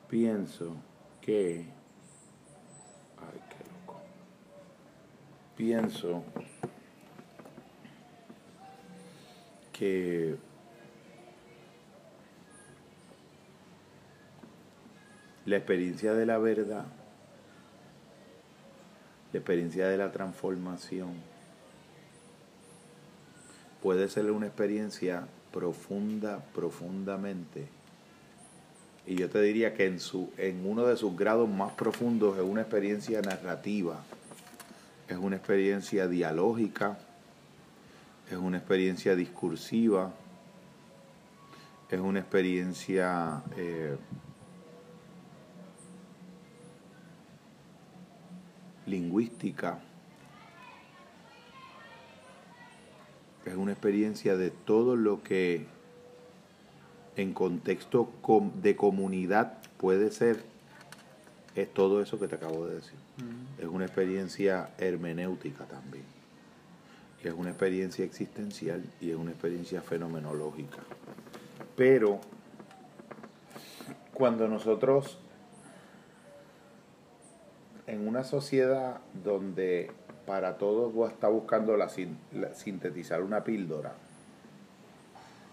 pienso 0.09 0.77
que, 1.21 1.67
ay, 3.19 3.41
qué 3.49 3.65
loco, 3.69 4.01
pienso 5.57 6.23
que 9.81 10.37
la 15.47 15.57
experiencia 15.57 16.13
de 16.13 16.27
la 16.27 16.37
verdad, 16.37 16.85
la 19.33 19.39
experiencia 19.39 19.89
de 19.89 19.97
la 19.97 20.13
transformación, 20.13 21.15
puede 23.83 24.11
ser 24.11 24.31
una 24.31 24.49
experiencia 24.49 25.27
profunda, 25.51 26.45
profundamente. 26.55 27.67
Y 29.07 29.15
yo 29.15 29.31
te 29.31 29.41
diría 29.41 29.73
que 29.73 29.87
en, 29.87 29.99
su, 29.99 30.31
en 30.37 30.67
uno 30.67 30.85
de 30.85 30.99
sus 30.99 31.17
grados 31.17 31.49
más 31.49 31.73
profundos 31.73 32.37
es 32.37 32.45
una 32.45 32.61
experiencia 32.61 33.23
narrativa, 33.23 34.03
es 35.09 35.17
una 35.17 35.37
experiencia 35.37 36.07
dialógica, 36.07 36.99
es 38.31 38.37
una 38.37 38.59
experiencia 38.59 39.17
discursiva, 39.17 40.13
es 41.91 41.99
una 41.99 42.21
experiencia 42.21 43.43
eh, 43.57 43.97
lingüística, 48.87 49.81
es 53.45 53.55
una 53.57 53.73
experiencia 53.73 54.37
de 54.37 54.51
todo 54.51 54.95
lo 54.95 55.25
que 55.25 55.67
en 57.17 57.33
contexto 57.33 58.13
de 58.63 58.77
comunidad 58.77 59.59
puede 59.77 60.13
ser, 60.13 60.45
es 61.57 61.73
todo 61.75 62.01
eso 62.01 62.21
que 62.21 62.29
te 62.29 62.37
acabo 62.37 62.67
de 62.67 62.77
decir. 62.77 62.99
Es 63.59 63.67
una 63.67 63.87
experiencia 63.87 64.71
hermenéutica 64.79 65.65
también. 65.65 66.20
Es 67.29 67.35
una 67.35 67.51
experiencia 67.51 68.05
existencial 68.05 68.83
y 69.01 69.11
es 69.11 69.17
una 69.17 69.31
experiencia 69.31 69.83
fenomenológica. 69.83 70.79
Pero 71.77 72.21
cuando 74.15 74.49
nosotros 74.49 75.19
en 77.87 78.07
una 78.07 78.25
sociedad 78.25 79.01
donde 79.25 79.91
para 80.27 80.59
todos 80.59 81.11
está 81.11 81.29
buscando 81.29 81.77
la, 81.77 81.89
sintetizar 81.89 83.23
una 83.23 83.45
píldora, 83.45 83.95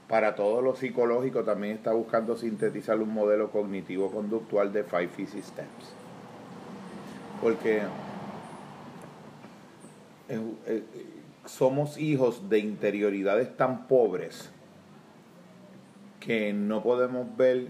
para 0.08 0.36
todo 0.36 0.62
lo 0.62 0.76
psicológico 0.76 1.44
también 1.44 1.76
está 1.76 1.92
buscando 1.92 2.38
sintetizar 2.38 3.00
un 3.00 3.14
modelo 3.14 3.52
cognitivo 3.52 4.12
conductual 4.12 4.72
de 4.72 4.84
Five 4.84 5.10
Easy 5.18 5.42
Steps. 5.42 5.94
Porque 7.42 7.82
somos 11.48 11.98
hijos 11.98 12.50
de 12.50 12.60
interioridades 12.60 13.56
tan 13.58 13.88
pobres 13.88 14.50
que 16.20 16.54
no 16.54 16.84
podemos 16.84 17.36
ver 17.38 17.70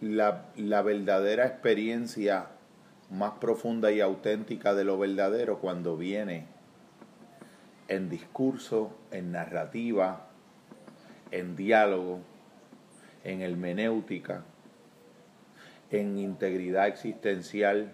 la, 0.00 0.46
la 0.56 0.82
verdadera 0.82 1.46
experiencia 1.46 2.48
más 3.10 3.32
profunda 3.40 3.92
y 3.92 4.00
auténtica 4.00 4.74
de 4.74 4.84
lo 4.84 4.98
verdadero 4.98 5.58
cuando 5.58 5.96
viene 5.96 6.46
en 7.88 8.08
discurso, 8.08 8.96
en 9.10 9.32
narrativa, 9.32 10.28
en 11.30 11.56
diálogo, 11.56 12.20
en 13.24 13.42
hermenéutica, 13.42 14.44
en 15.90 16.18
integridad 16.18 16.88
existencial, 16.88 17.92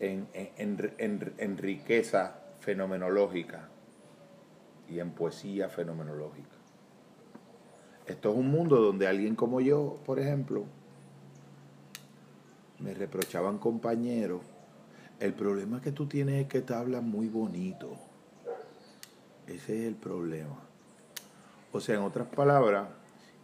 en, 0.00 0.26
en, 0.32 1.58
riqueza 1.58 2.40
fenomenológica 2.66 3.68
y 4.88 4.98
en 4.98 5.12
poesía 5.12 5.68
fenomenológica. 5.68 6.56
Esto 8.06 8.32
es 8.32 8.36
un 8.36 8.50
mundo 8.50 8.80
donde 8.80 9.06
alguien 9.06 9.36
como 9.36 9.60
yo, 9.60 10.00
por 10.04 10.18
ejemplo, 10.18 10.64
me 12.80 12.92
reprochaban 12.92 13.58
compañeros, 13.58 14.40
el 15.20 15.32
problema 15.32 15.80
que 15.80 15.92
tú 15.92 16.06
tienes 16.06 16.42
es 16.42 16.48
que 16.48 16.60
te 16.60 16.74
hablas 16.74 17.04
muy 17.04 17.28
bonito. 17.28 17.96
Ese 19.46 19.82
es 19.82 19.86
el 19.86 19.94
problema. 19.94 20.58
O 21.72 21.78
sea, 21.78 21.94
en 21.94 22.02
otras 22.02 22.26
palabras, 22.26 22.88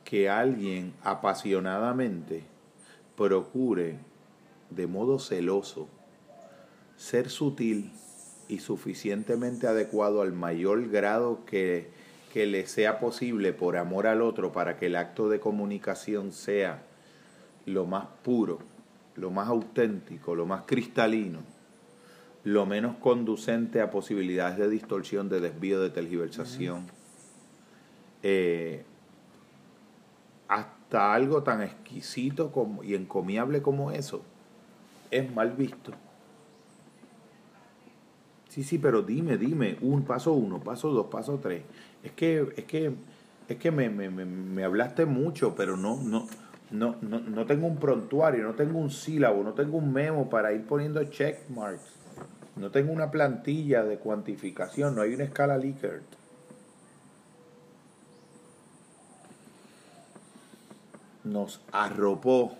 que 0.02 0.28
alguien 0.28 0.94
apasionadamente 1.04 2.42
procure 3.16 3.98
de 4.70 4.88
modo 4.88 5.20
celoso 5.20 5.86
ser 6.96 7.30
sutil 7.30 7.92
y 8.52 8.58
suficientemente 8.58 9.66
adecuado 9.66 10.22
al 10.22 10.32
mayor 10.32 10.88
grado 10.88 11.44
que, 11.46 11.88
que 12.32 12.46
le 12.46 12.66
sea 12.66 13.00
posible 13.00 13.52
por 13.52 13.76
amor 13.76 14.06
al 14.06 14.22
otro 14.22 14.52
para 14.52 14.76
que 14.76 14.86
el 14.86 14.96
acto 14.96 15.28
de 15.28 15.40
comunicación 15.40 16.32
sea 16.32 16.82
lo 17.66 17.86
más 17.86 18.06
puro 18.22 18.58
lo 19.16 19.30
más 19.30 19.48
auténtico, 19.48 20.34
lo 20.34 20.46
más 20.46 20.62
cristalino, 20.66 21.40
lo 22.44 22.66
menos 22.66 22.96
conducente 22.96 23.80
a 23.80 23.90
posibilidades 23.90 24.58
de 24.58 24.68
distorsión, 24.68 25.28
de 25.28 25.40
desvío, 25.40 25.80
de 25.80 25.90
tergiversación. 25.90 26.86
Eh, 28.22 28.84
hasta 30.48 31.14
algo 31.14 31.42
tan 31.42 31.62
exquisito 31.62 32.52
como, 32.52 32.82
y 32.82 32.94
encomiable 32.94 33.62
como 33.62 33.90
eso 33.90 34.22
es 35.10 35.32
mal 35.34 35.52
visto. 35.52 35.92
Sí, 38.52 38.64
sí, 38.64 38.76
pero 38.76 39.00
dime, 39.00 39.38
dime, 39.38 39.78
un 39.80 40.04
paso 40.04 40.34
uno, 40.34 40.60
paso 40.60 40.90
dos, 40.90 41.06
paso 41.06 41.38
tres. 41.38 41.62
Es 42.04 42.12
que, 42.12 42.52
es 42.54 42.64
que, 42.64 42.92
es 43.48 43.56
que 43.56 43.70
me, 43.70 43.88
me, 43.88 44.10
me 44.10 44.62
hablaste 44.62 45.06
mucho, 45.06 45.54
pero 45.54 45.78
no, 45.78 46.02
no, 46.02 46.26
no, 46.70 46.96
no, 47.00 47.20
no 47.20 47.46
tengo 47.46 47.66
un 47.66 47.78
prontuario, 47.78 48.44
no 48.44 48.52
tengo 48.52 48.78
un 48.78 48.90
sílabo, 48.90 49.42
no 49.42 49.54
tengo 49.54 49.78
un 49.78 49.90
memo 49.90 50.28
para 50.28 50.52
ir 50.52 50.66
poniendo 50.66 51.02
check 51.04 51.48
marks. 51.48 51.94
No 52.56 52.70
tengo 52.70 52.92
una 52.92 53.10
plantilla 53.10 53.84
de 53.84 53.96
cuantificación, 53.96 54.96
no 54.96 55.00
hay 55.00 55.14
una 55.14 55.24
escala 55.24 55.56
Likert. 55.56 56.04
Nos 61.24 61.62
arropó 61.72 62.52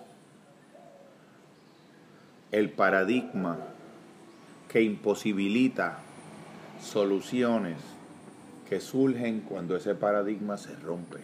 el 2.51 2.71
paradigma 2.71 3.72
que 4.73 4.81
imposibilita 4.81 5.99
soluciones 6.81 7.77
que 8.67 8.79
surgen 8.79 9.41
cuando 9.41 9.75
ese 9.75 9.93
paradigma 9.93 10.57
se 10.57 10.75
rompe. 10.77 11.19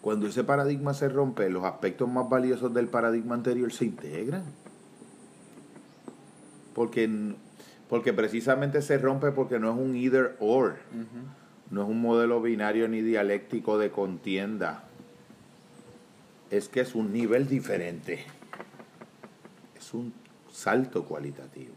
Cuando 0.00 0.26
ese 0.26 0.42
paradigma 0.42 0.92
se 0.92 1.08
rompe, 1.08 1.48
los 1.50 1.62
aspectos 1.62 2.08
más 2.08 2.28
valiosos 2.28 2.74
del 2.74 2.88
paradigma 2.88 3.36
anterior 3.36 3.72
se 3.72 3.84
integran. 3.84 4.42
Porque, 6.74 7.08
porque 7.88 8.12
precisamente 8.12 8.82
se 8.82 8.98
rompe 8.98 9.30
porque 9.30 9.60
no 9.60 9.70
es 9.70 9.78
un 9.78 9.94
either 9.94 10.36
or. 10.40 10.78
No 11.70 11.84
es 11.84 11.88
un 11.88 12.00
modelo 12.00 12.42
binario 12.42 12.88
ni 12.88 13.02
dialéctico 13.02 13.78
de 13.78 13.92
contienda. 13.92 14.82
Es 16.50 16.68
que 16.68 16.80
es 16.80 16.96
un 16.96 17.12
nivel 17.12 17.46
diferente. 17.46 18.26
Un 19.92 20.12
salto 20.50 21.04
cualitativo. 21.04 21.74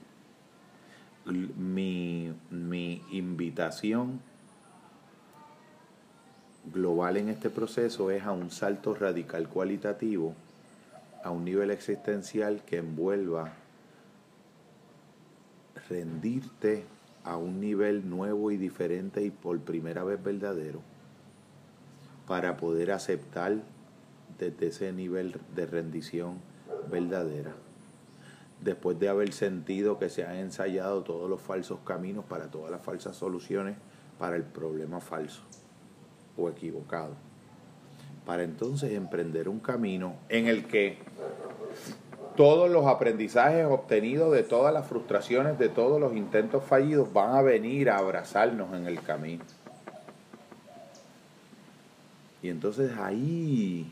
Mi, 1.26 2.34
mi 2.52 3.02
invitación 3.12 4.22
global 6.72 7.18
en 7.18 7.30
este 7.30 7.50
proceso 7.50 8.12
es 8.12 8.24
a 8.24 8.32
un 8.32 8.52
salto 8.52 8.94
radical 8.94 9.50
cualitativo, 9.50 10.34
a 11.24 11.32
un 11.32 11.46
nivel 11.46 11.72
existencial 11.72 12.64
que 12.66 12.78
envuelva 12.78 13.54
rendirte 15.90 16.86
a 17.24 17.38
un 17.38 17.60
nivel 17.60 18.08
nuevo 18.10 18.52
y 18.52 18.58
diferente 18.58 19.24
y 19.24 19.32
por 19.32 19.60
primera 19.60 20.04
vez 20.04 20.24
verdadero, 20.24 20.82
para 22.28 22.58
poder 22.58 22.92
aceptar 22.92 23.58
desde 24.38 24.68
ese 24.68 24.94
nivel 24.94 25.40
de 25.56 25.66
rendición 25.66 26.40
verdadera, 26.92 27.56
después 28.62 29.00
de 29.00 29.10
haber 29.10 29.34
sentido 29.34 30.00
que 30.00 30.10
se 30.10 30.26
han 30.26 30.38
ensayado 30.38 31.04
todos 31.04 31.30
los 31.30 31.42
falsos 31.42 31.80
caminos 31.86 32.26
para 32.26 32.50
todas 32.50 32.72
las 32.72 32.82
falsas 32.82 33.16
soluciones 33.16 33.76
para 34.18 34.36
el 34.36 34.44
problema 34.44 35.00
falso 35.00 35.42
o 36.38 36.50
equivocado, 36.50 37.14
para 38.26 38.44
entonces 38.44 38.92
emprender 38.94 39.50
un 39.50 39.60
camino 39.60 40.16
en 40.30 40.48
el 40.48 40.66
que 40.66 40.98
todos 42.36 42.70
los 42.70 42.86
aprendizajes 42.86 43.66
obtenidos 43.66 44.34
de 44.34 44.44
todas 44.44 44.74
las 44.74 44.88
frustraciones, 44.88 45.58
de 45.58 45.70
todos 45.70 46.00
los 46.00 46.16
intentos 46.16 46.64
fallidos, 46.64 47.12
van 47.14 47.36
a 47.36 47.42
venir 47.42 47.90
a 47.90 47.98
abrazarnos 47.98 48.74
en 48.74 48.88
el 48.88 49.02
camino. 49.02 49.44
Y 52.42 52.50
entonces 52.50 52.92
ahí 52.98 53.92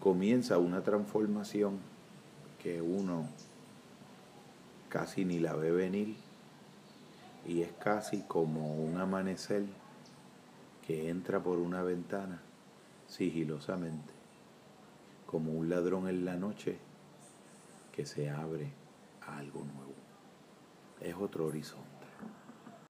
comienza 0.00 0.58
una 0.58 0.82
transformación 0.82 1.78
que 2.66 2.82
uno 2.82 3.28
casi 4.88 5.24
ni 5.24 5.38
la 5.38 5.54
ve 5.54 5.70
venir 5.70 6.16
Y 7.46 7.62
es 7.62 7.70
casi 7.74 8.22
como 8.22 8.74
un 8.74 8.98
amanecer 8.98 9.62
que 10.84 11.08
entra 11.08 11.40
por 11.40 11.58
una 11.58 11.84
ventana 11.84 12.40
sigilosamente, 13.06 14.12
como 15.26 15.52
un 15.52 15.68
ladrón 15.68 16.08
en 16.08 16.24
la 16.24 16.34
noche 16.34 16.76
que 17.92 18.04
se 18.04 18.30
abre 18.30 18.72
a 19.24 19.38
algo 19.38 19.60
nuevo. 19.60 19.94
Es 21.00 21.14
otro 21.14 21.46
horizonte. 21.46 21.85